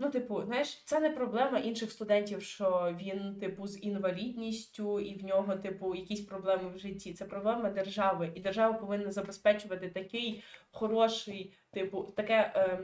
[0.00, 5.24] ну, типу, знаєш, це не проблема інших студентів, що він, типу, з інвалідністю і в
[5.24, 7.12] нього, типу, якісь проблеми в житті.
[7.12, 8.32] Це проблема держави.
[8.34, 12.52] І держава повинна забезпечувати такий хороший, типу, таке.
[12.56, 12.78] Е,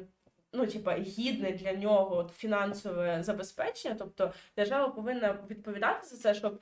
[0.56, 6.60] Ну, типа, гідне для нього фінансове забезпечення, тобто держава повинна відповідати за це, щоб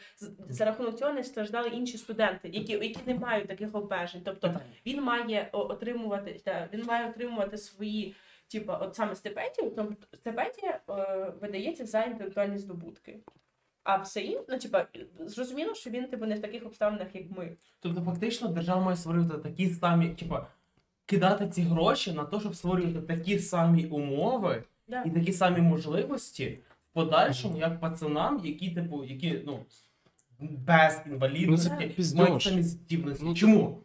[0.48, 4.22] за рахунок цього не страждали інші студенти, які, які не мають таких обмежень.
[4.24, 8.14] Тобто він має отримувати та, він має отримувати свої,
[8.52, 13.18] типу, от саме стипендію, тобто стипендія е, видається за інтелектуальні здобутки.
[13.84, 14.86] А все інше, ну типа,
[15.20, 17.56] зрозуміло, що він типу не в таких обставинах, як ми.
[17.80, 20.46] Тобто, фактично, держава має створювати такі самі, типа,
[21.06, 25.02] кидати ці гроші на те, щоб створювати такі самі умови Да.
[25.02, 26.58] і такі самі можливості
[26.90, 29.58] в подальшому, як пацанам, які, типу, які, ну,
[30.40, 33.24] без Ну, інвалідності, це мають самі здібності.
[33.24, 33.82] Ну, Чому?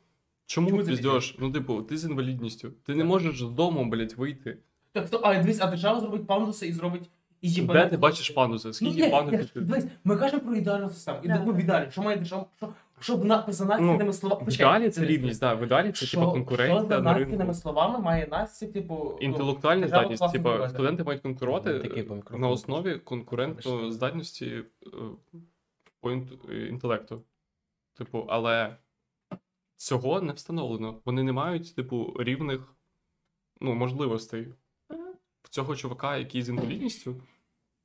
[0.47, 1.35] Чому Чому ти піздєш?
[1.39, 2.71] Ну, типу, ти з інвалідністю.
[2.85, 4.57] Ти не можеш з дому, блядь, вийти.
[4.91, 7.09] Так, то, а дивись, а держава зробить пандуси і зробить.
[7.41, 8.67] І, типа, Де ти бачиш пандуси?
[8.67, 9.59] Ну, Скільки ні, пандусів ти?
[9.61, 11.19] дивись, ми кажемо про ідеальну систему.
[11.23, 11.43] І Да.
[11.45, 12.69] ну, в ідеалі, що має держава, що,
[12.99, 14.45] що на, за Ну, наслідними словами.
[14.49, 17.37] В ідеалі це рівність, так, в ідеалі це Що, типа що конкуренція за на наслідними
[17.43, 17.53] ринку.
[17.53, 19.17] словами має Насті, типу.
[19.21, 20.69] Інтелектуальна держава здатність, класно типа зробила.
[20.69, 22.23] студенти мають конкурувати мікрофону.
[22.39, 24.89] на основі конкурентної здатності е,
[26.01, 27.21] по інт- інтелекту.
[27.97, 28.75] Типу, але
[29.77, 30.99] цього не встановлено.
[31.05, 32.75] Вони не мають, типу, рівних
[33.61, 34.47] ну, можливостей.
[35.43, 37.15] В цього чувака, який з інвалідністю,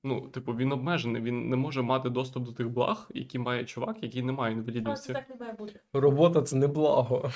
[0.04, 4.02] ну, типу, він обмежений, він не може мати доступ до тих благ, які має чувак,
[4.02, 5.12] який не має інвалідності.
[5.12, 5.80] так не має бути.
[5.92, 7.30] Робота це не благо.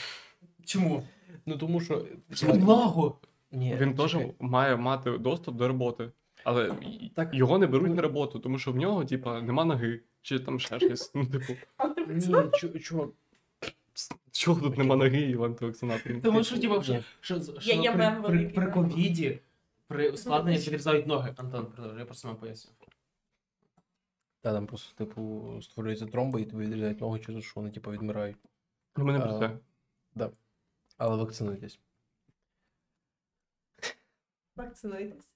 [0.64, 1.02] Чому?
[1.46, 2.06] Ну тому що.
[2.34, 3.18] Чому благо?
[3.52, 4.34] Ні, Він теж чекай.
[4.40, 6.10] має мати доступ до роботи.
[6.44, 6.74] Але
[7.14, 7.34] Так.
[7.34, 10.80] його не беруть на роботу, тому що в нього, типа, нема ноги, чи там ще
[10.80, 11.14] щось.
[11.14, 11.52] Ну, типу,
[12.08, 13.10] Ні, чу- чувак.
[14.32, 16.22] Чого тут нема ноги, Іван Вакцинатор?
[16.22, 17.04] Тому що, типу, що, Ні.
[17.20, 18.72] що, що Є- є при, мем при, великий, при да.
[18.72, 19.40] ковіді,
[19.86, 21.34] при ускладненні підрізають ноги.
[21.36, 22.72] Антон, продовжуй, я просто вам поясню.
[24.40, 28.36] Та там просто, типу, створюється тромба і тобі відрізають ногу через що вони, типу, відмирають.
[28.96, 29.58] Ну, мене про те.
[30.98, 31.78] Але вакцинуйтесь.
[34.56, 35.30] Вакцинуйтесь.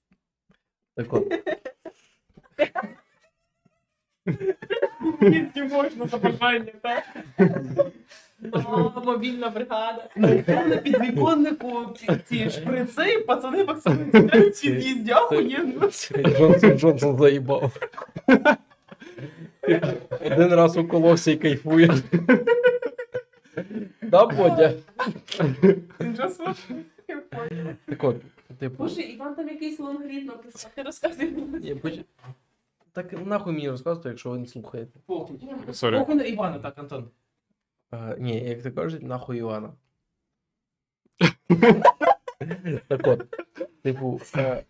[0.95, 1.33] Так от.
[5.55, 7.03] Не можна забажання, так?
[9.05, 10.09] Мобільна бригада.
[10.15, 15.65] На підвіконнику ці, ці шприци, пацани вакцинують ці їздяхує.
[16.37, 17.77] Джонсон Джонсон заїбав.
[20.25, 21.89] Один раз уколовся і кайфує.
[24.01, 24.73] Да, Бодя?
[25.27, 25.55] Же.
[27.85, 28.15] Так от,
[28.59, 28.83] типу.
[28.83, 30.71] Боже, Іван там якийсь лонгрід написав.
[30.75, 31.33] Ти розказуй.
[32.93, 34.99] Так нахуй мені розказувати, якщо ви не слухаєте.
[35.05, 35.37] Похуй.
[35.81, 37.09] Похуй на Івана, так, Антон.
[37.91, 39.73] А, ні, як то кажуть, нахуй Івана.
[42.87, 43.25] Так от,
[43.83, 44.63] типу, е,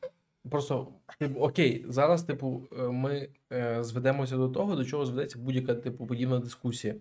[0.49, 0.87] просто,
[1.19, 6.07] типу, окей, зараз, типу, е, ми е, зведемося до того, до чого зведеться будь-яка, типу,
[6.07, 6.95] подібна дискусія.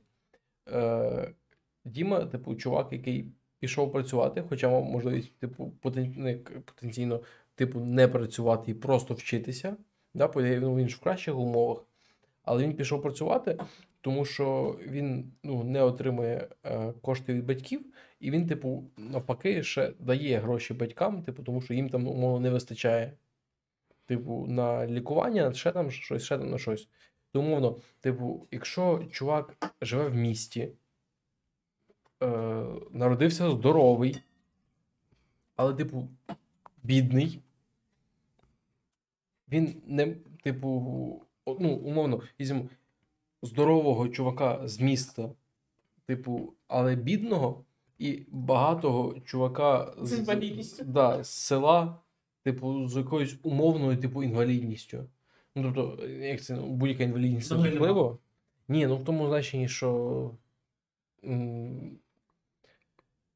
[0.68, 1.34] Е,
[1.84, 5.72] Діма, типу, чувак, який пішов працювати, хоча мав можливість, типу,
[6.64, 7.20] потенційно,
[7.54, 9.76] типу, не працювати і просто вчитися.
[10.14, 11.84] Да, ну, він ж в кращих умовах.
[12.42, 13.58] Але він пішов працювати,
[14.00, 17.84] тому що він ну, не отримує е, кошти від батьків,
[18.20, 22.50] і він, типу, навпаки, ще дає гроші батькам, типу, тому що їм там умовно не
[22.50, 23.12] вистачає.
[24.06, 26.88] Типу, на лікування, ще там щось, ще там на щось.
[27.32, 30.72] То умовно, типу, якщо чувак живе в місті,
[32.22, 32.26] е,
[32.90, 34.22] народився здоровий,
[35.56, 36.08] але, типу,
[36.82, 37.40] бідний,
[39.48, 42.68] він не, типу, ну, умовно, візьмемо
[43.42, 45.30] здорового чувака з міста,
[46.06, 47.64] типу, але бідного,
[47.98, 50.84] і багатого чувака З інвалідністю.
[50.84, 51.98] Да, з села,
[52.44, 55.04] типу, з якоюсь умовною, типу, інвалідністю.
[55.56, 58.16] Ну, тобто, як це, ну, будь-яка інвалідність це Взагалі.
[58.68, 60.30] Ні, ну в тому значенні, що.
[61.24, 61.98] м,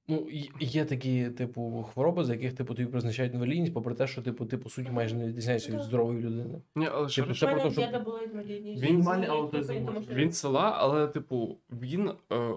[0.08, 0.28] Ну,
[0.60, 4.58] є такі, типу, хвороби, за яких типу тобі призначають інвалідність, попри те, що типу, ти
[4.58, 6.60] по суті майже не відрізняєшся від здорової людини.
[6.76, 8.82] Ні, але Типу, це про те, що- була інвалідність.
[8.82, 12.50] Він Він аутизм типу, що- Він села, але, типу, він, е,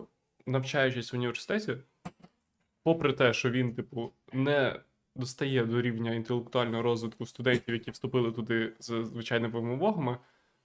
[0.45, 1.74] навчаючись в університеті,
[2.84, 4.80] попри те, що він, типу, не
[5.15, 10.18] достає до рівня інтелектуального розвитку студентів, які вступили туди з звичайними вимогами,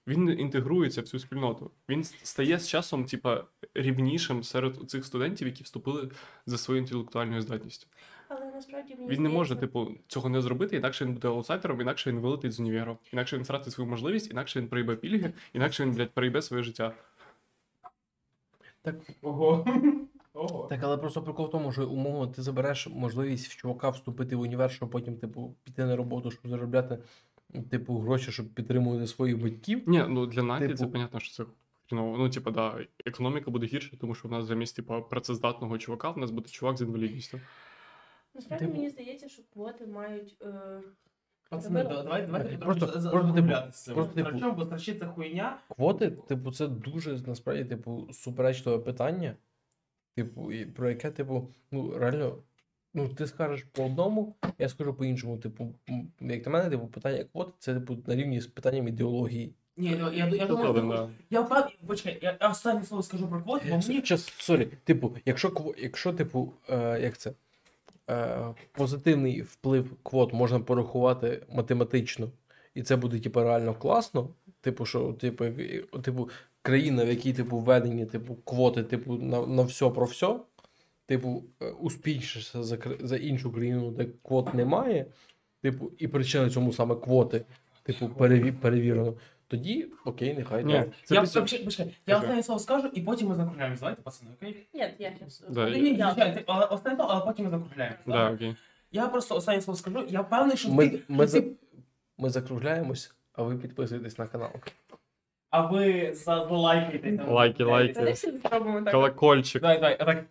[0.06, 1.70] він інтегрується в цю спільноту.
[1.88, 6.10] Він стає з часом, типа, рівнішим серед цих студентів, які вступили
[6.46, 7.86] за своєю інтелектуальною здатністю.
[8.28, 12.10] Але насправді мені Він не може, типу, цього не зробити, інакше він буде аутсайдером, інакше
[12.10, 15.92] він вилетить з універу, інакше він втратить свою можливість, інакше він проїбе пільги, інакше він,
[15.92, 16.94] блядь, проїбе своє життя.
[18.82, 19.66] Так, Ого.
[20.34, 20.66] Ого.
[20.68, 24.40] так, але просто прикол в тому, що умовно ти забереш можливість в чувака вступити в
[24.40, 26.98] універ, щоб потім, типу, піти на роботу, щоб заробляти,
[27.70, 29.82] типу, гроші, щоб підтримувати своїх батьків.
[29.86, 31.50] Ні, ну для Наті це Типу- понятно, що це
[31.88, 32.18] хріново.
[32.18, 36.18] Ну, типу, да, економіка буде гірше, тому що в нас замість типу, працездатного чувака, в
[36.18, 37.40] нас буде чувак з інвалідністю.
[38.34, 40.36] Насправді Типу- мені здається, що квоти мають.
[40.42, 40.80] Е...
[41.50, 45.58] Пацани, да- давай, давайте Просто- просто, просто, типу, типу- Причому, бо страшить це хуйня.
[45.68, 49.36] Квоти, типу, це дуже насправді, типу, суперечливе питання.
[50.16, 52.38] Типу, і про яке, типу, ну, реально,
[52.94, 55.38] ну, ти скажеш по одному, я скажу по іншому.
[55.38, 55.74] Типу,
[56.20, 59.54] як на мене, типу, питання квот це типу на рівні з питанням ідеології.
[59.76, 63.28] Ні, я, я, я думаю, правда, що- я впевнений, почекай, я я останнє слово скажу
[63.28, 67.32] про квоти, бо мені Час, sorry, типу, якщо якщо, типу, е, як це?
[68.10, 72.30] Е, позитивний вплив квот можна порахувати математично,
[72.74, 74.28] і це буде, типу, реально класно.
[74.60, 75.44] Типу, що, типу,
[76.02, 76.28] типу,
[76.62, 80.40] країна, в якій, типу, введені, типу, квоти, типу, на, на все про все,
[81.06, 85.06] типу, е, успішніше за, за іншу країну, де квот немає,
[85.62, 87.44] типу, і причина цьому саме квоти,
[87.82, 89.14] типу, переві, перевірено.
[89.48, 90.64] Тоді, окей, нехай.
[90.64, 92.26] Ні, це я, після- почекай, почекай, я Кажи.
[92.26, 93.80] останнє слово скажу, і потім ми закругляємось.
[93.80, 94.66] Давайте, пацани, окей?
[94.74, 95.44] Ні, я щас.
[95.50, 97.98] Да, Ні, ні, звичайно, ти- але останнє слово, але потім ми закругляємось.
[98.06, 98.56] Да, окей.
[98.92, 101.52] Я просто останнє слово скажу, я впевнений, що Ми, ти, ми, що за, ти
[102.18, 104.50] ми закругляємось, а ви підписуєтесь на канал.
[105.50, 107.16] а ви за- залайкайте.
[107.16, 107.28] там.
[107.28, 107.92] Лайки, лайки.
[107.92, 108.90] Давай всі так.
[108.90, 109.62] Колокольчик.
[109.62, 110.24] Давай, давай, так.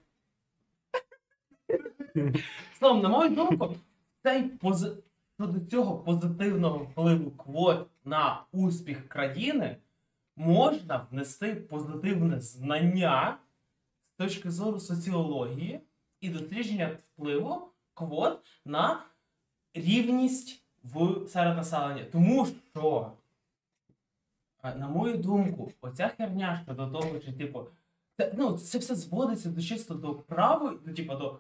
[2.80, 3.76] Словом, на мою думку,
[4.24, 4.92] цей пози...
[5.40, 9.78] щодо цього позитивного впливу квот на успіх країни
[10.36, 13.38] можна внести позитивне знання
[14.04, 15.80] з точки зору соціології
[16.22, 17.62] і дослідження впливу
[17.94, 19.06] квот на
[19.74, 22.06] рівність в серед населення.
[22.12, 23.12] Тому що,
[24.64, 27.68] е, на мою думку, оця херня щодо того, чи типу.
[28.18, 31.40] Це, ну, це все зводиться до чисто до правої, до типу до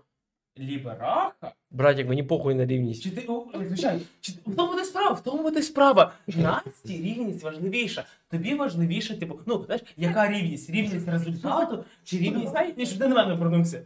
[0.60, 1.54] лібераха.
[1.72, 3.04] Братік, мені похуй на рівність.
[3.04, 6.14] Чи ти о, звичайно, чи в тому буде справа, в тому буде справа.
[6.28, 8.06] Насті рівність важливіша.
[8.30, 10.70] Тобі важливіше, типу, ну знаєш, яка рівність?
[10.70, 12.54] Рівність результату чи рівність.
[12.78, 13.82] Ні, щоб ти на мене повернувся.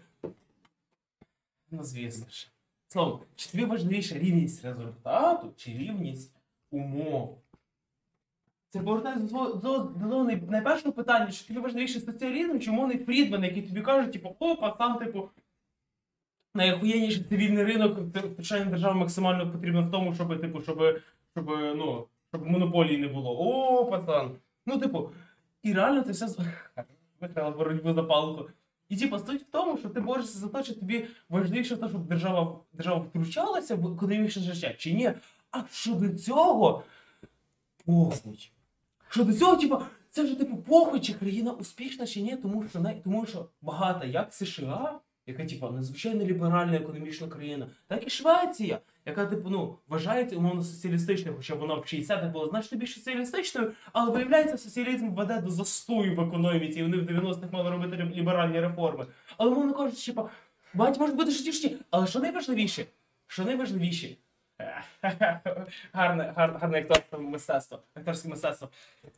[1.71, 2.51] Ну, звісно ж.
[2.87, 6.35] Словом, чи тобі важливіше рівність результату чи рівність
[6.71, 7.41] умов?
[8.69, 13.61] Це повертається до до, до, найпершого питання, чи тобі важливіше соціалізм, чи умовний Фрідман, який
[13.61, 15.29] тобі каже, типу, о, пацан, типу,
[16.55, 20.81] найохуєнніший цивільний ринок, втручання держави максимально потрібно в тому, щоб, типу, щоб,
[21.31, 23.39] щоб, ну, щоб монополії не було.
[23.39, 24.31] О, пацан.
[24.65, 25.09] Ну, типу,
[25.63, 26.27] і реально це все
[27.21, 28.49] виграла боротьбу за палку.
[28.89, 32.07] І типу, суть в тому, що ти борешся за те, чи тобі важливіше те, щоб
[32.07, 35.11] держава, держава втручалася в економічне життя, чи ні.
[35.51, 36.83] А щодо цього,
[37.85, 38.51] похуй.
[39.09, 43.01] Щодо цього, типу, це вже типу похуй, чи країна успішна, чи ні, тому що, най-
[43.03, 49.25] тому що багато як США, яка, типу, надзвичайно ліберальна економічна країна, так і Швеція, яка,
[49.25, 54.57] типу, ну, вважається умовно соціалістичною, хоча вона в 60-х була значно більш соціалістичною, але виявляється,
[54.57, 59.05] соціалізм веде до застою в економіці, і вони в 90-х мали робити ліберальні реформи.
[59.37, 60.29] Але мовно кажучи, типу,
[60.73, 62.85] багато можуть бути шутішні, але що найважливіше?
[63.27, 64.07] Що найважливіше?
[65.93, 67.79] Гарне, гарне, гарне акторське мистецтво.
[67.93, 68.69] Акторське мистецтво.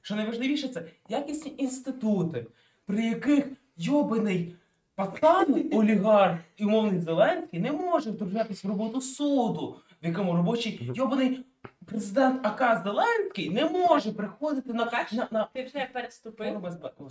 [0.02, 2.46] Що найважливіше це якісні інститути,
[2.86, 3.48] при яких
[3.78, 4.56] йобаний
[4.98, 11.46] пацан, олігарх і умовний Зеленський не може втручатись в роботу суду, в якому робочий йобаний
[11.86, 16.62] президент АК Зеленський не може приходити на на, на, Ти вже переступив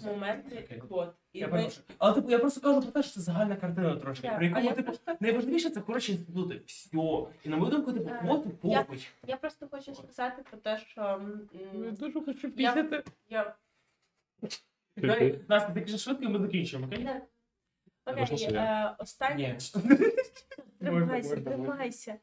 [0.05, 1.15] моменти квот.
[1.33, 1.85] І Я ми- перепрошую.
[1.99, 4.29] Але типу, я просто кажу про те, що це загальна картина трошки.
[4.29, 6.63] Так, При а якому, я типу, найважливіше це хороші інститути.
[6.67, 6.99] Все.
[7.45, 8.87] І на мою думку, типу, Е, квоти я-.
[9.27, 11.41] Я просто хочу сказати про те, що м,
[11.85, 13.03] Я дуже хочу Я- пісяти.
[13.29, 13.55] я
[14.97, 17.05] Давай, Настя, ти кажеш швидко, і ми закінчимо, окей?
[17.05, 17.23] Не.
[18.07, 19.59] Окей, е, останнє.
[20.81, 22.19] Тримайся, тримайся.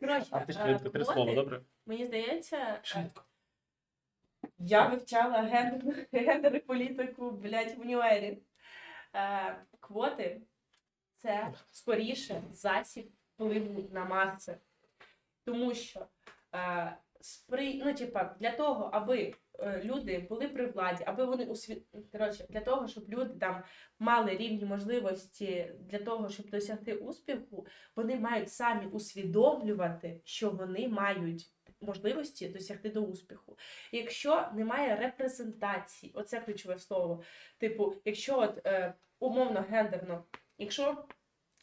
[0.00, 1.60] Коротше, А ти е, швидко, три слова, добре?
[1.86, 3.22] Мені здається, е, Швидко.
[4.58, 8.38] я вивчала гендерну, гендер і політику, блядь, в універі.
[9.14, 10.40] Е, квоти
[11.16, 14.58] це скоріше засіб впливу на маси.
[15.44, 16.06] Тому що
[16.54, 17.74] е, спри...
[17.84, 19.34] ну, типа, для того, аби
[19.84, 21.82] люди були при владі, аби вони усві...
[22.12, 23.62] Коротше, для того, щоб люди там
[23.98, 27.66] мали рівні можливості для того, щоб досягти успіху,
[27.96, 33.58] вони мають самі усвідомлювати, що вони мають можливості досягти до успіху.
[33.92, 37.22] Якщо немає репрезентації, оце ключове слово.
[37.58, 40.24] Типу, якщо от е, умовно гендерно,
[40.58, 41.04] якщо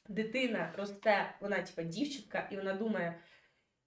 [0.09, 3.19] дитина росте, вона типа дівчинка, і вона думає.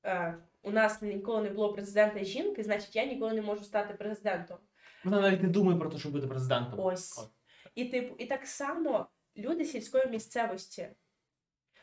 [0.04, 4.58] Е, у нас ніколи не було президента жінки, значить я ніколи не можу стати президентом.
[5.04, 6.80] Вона навіть не думає про те, щоб бути президентом.
[6.80, 7.18] Ось.
[7.18, 7.28] От.
[7.74, 9.06] І типу, і так само
[9.36, 10.88] люди сільської місцевості.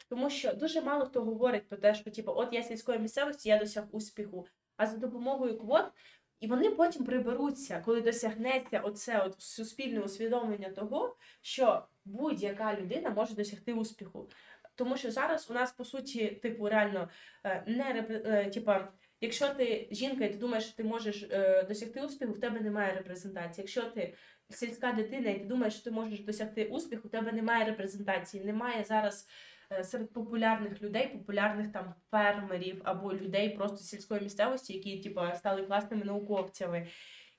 [0.10, 3.60] Тому що дуже мало хто говорить про те, що типу, от я сільської місцевості, я
[3.60, 4.48] досяг успіху.
[4.78, 5.86] А за допомогою квот,
[6.40, 13.36] і вони потім приберуться, коли досягнеться оце от суспільне усвідомлення того, що будь-яка людина може
[13.36, 14.30] досягти успіху.
[14.76, 17.10] Тому що зараз у нас по суті, типу, реально
[17.44, 18.92] е, не репре- е,
[19.22, 22.94] якщо ти жінка і ти думаєш, що ти можеш е, досягти успіху, в тебе немає
[22.94, 23.64] репрезентації.
[23.64, 24.14] Якщо ти
[24.50, 28.84] сільська дитина, і ти думаєш, що ти можеш досягти успіху, у тебе немає репрезентації, немає
[28.84, 29.28] зараз
[29.84, 36.06] серед популярних людей, популярних там фермерів або людей просто сільської місцевості, які типу, стали класними
[36.06, 36.88] науковцями.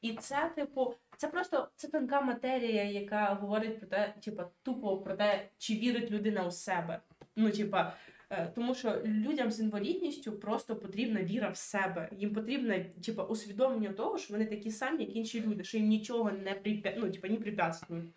[0.00, 5.16] І це, типу, це просто це тонка матерія, яка говорить про те, типу, тупо про
[5.16, 7.00] те, чи вірить людина у себе.
[7.36, 7.92] Ну, типа,
[8.30, 12.08] е, тому що людям з інвалідністю просто потрібна віра в себе.
[12.12, 16.30] Їм потрібно, типа, усвідомлення того, що вони такі самі, як інші люди, що їм нічого
[16.30, 16.92] не припя...
[16.96, 18.10] ну, типа, не препятствують.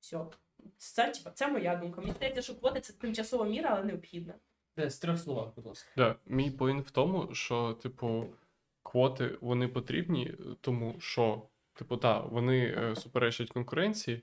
[0.00, 0.18] Все.
[0.76, 2.00] Це, типа, це моя думка.
[2.00, 4.34] Мені здається, що квоти це тимчасова міра, але необхідна.
[4.76, 5.90] Де, з трьох словах, будь ласка.
[5.96, 8.26] Да, мій поінт в тому, що, типу,
[8.82, 11.42] квоти вони потрібні, тому що,
[11.74, 14.22] типу, так, вони е, суперечать конкуренції,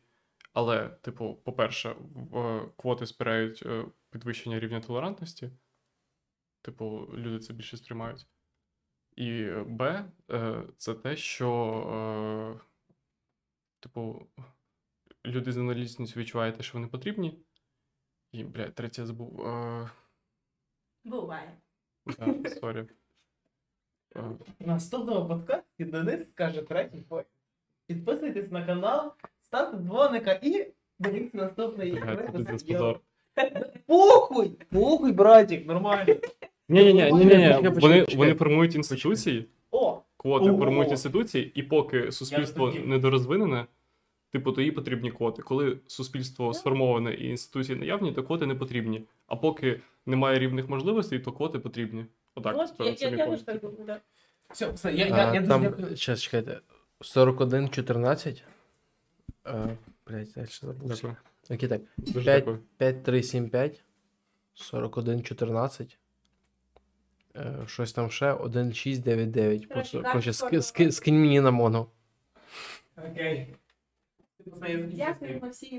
[0.57, 1.89] але, типу, по-перше,
[2.35, 5.51] е, квоти спирають е, підвищення рівня толерантності.
[6.61, 8.27] Типу, люди це більше сприймають.
[9.15, 10.05] І е, Б,
[10.77, 12.59] це те, що,
[13.79, 14.27] типу,
[15.25, 17.39] люди з інвалідністю відчувають те, що вони потрібні.
[18.31, 19.35] І, блядь, третє забув.
[21.03, 21.57] Буває.
[22.05, 22.87] да, sorry.
[24.59, 27.05] Наступного подкасту Денис скаже третій.
[27.87, 29.13] Підписуйтесь на канал,
[29.47, 30.67] ставте дзвоника і
[30.99, 32.03] дивіться наступний
[33.87, 34.51] Похуй!
[34.71, 36.15] Похуй, братик, нормально.
[36.69, 37.69] Ні, ні, ні, ні, ні, Почекай, ні.
[37.69, 40.57] почекай, Вони, вони формують інституції, О, квоти Ого.
[40.59, 43.65] формують інституції, і поки суспільство недорозвинене,
[44.31, 45.41] типу, то їй потрібні квоти.
[45.41, 49.03] Коли суспільство сформоване і інституції наявні, то квоти не потрібні.
[49.27, 52.05] А поки немає рівних можливостей, то квоти потрібні.
[52.35, 53.97] Отак, от, типу, я, це я, я теж так думаю, да.
[54.53, 55.85] Все, все, я, я, А, я дуже там.
[55.89, 56.59] Сейчас, чекайте.
[57.01, 57.69] 41,
[59.47, 59.69] 14.
[59.69, 60.89] Е, блядь, далі забув.
[60.89, 61.15] Дякую.
[61.49, 61.81] Окей, так.
[61.97, 62.39] Дуже П'ять.
[62.39, 62.59] дякую.
[62.77, 63.83] 5, 3, 7, 5.
[64.53, 65.99] 41, 14.
[67.35, 68.31] Е, щось там ще.
[68.31, 69.69] 1, 6, 9, 9.
[69.69, 71.87] Просто, Коротше, коротше, ски, ски, скинь мені на моно.
[72.97, 73.55] Окей.
[74.93, 75.69] Дякуємо всім.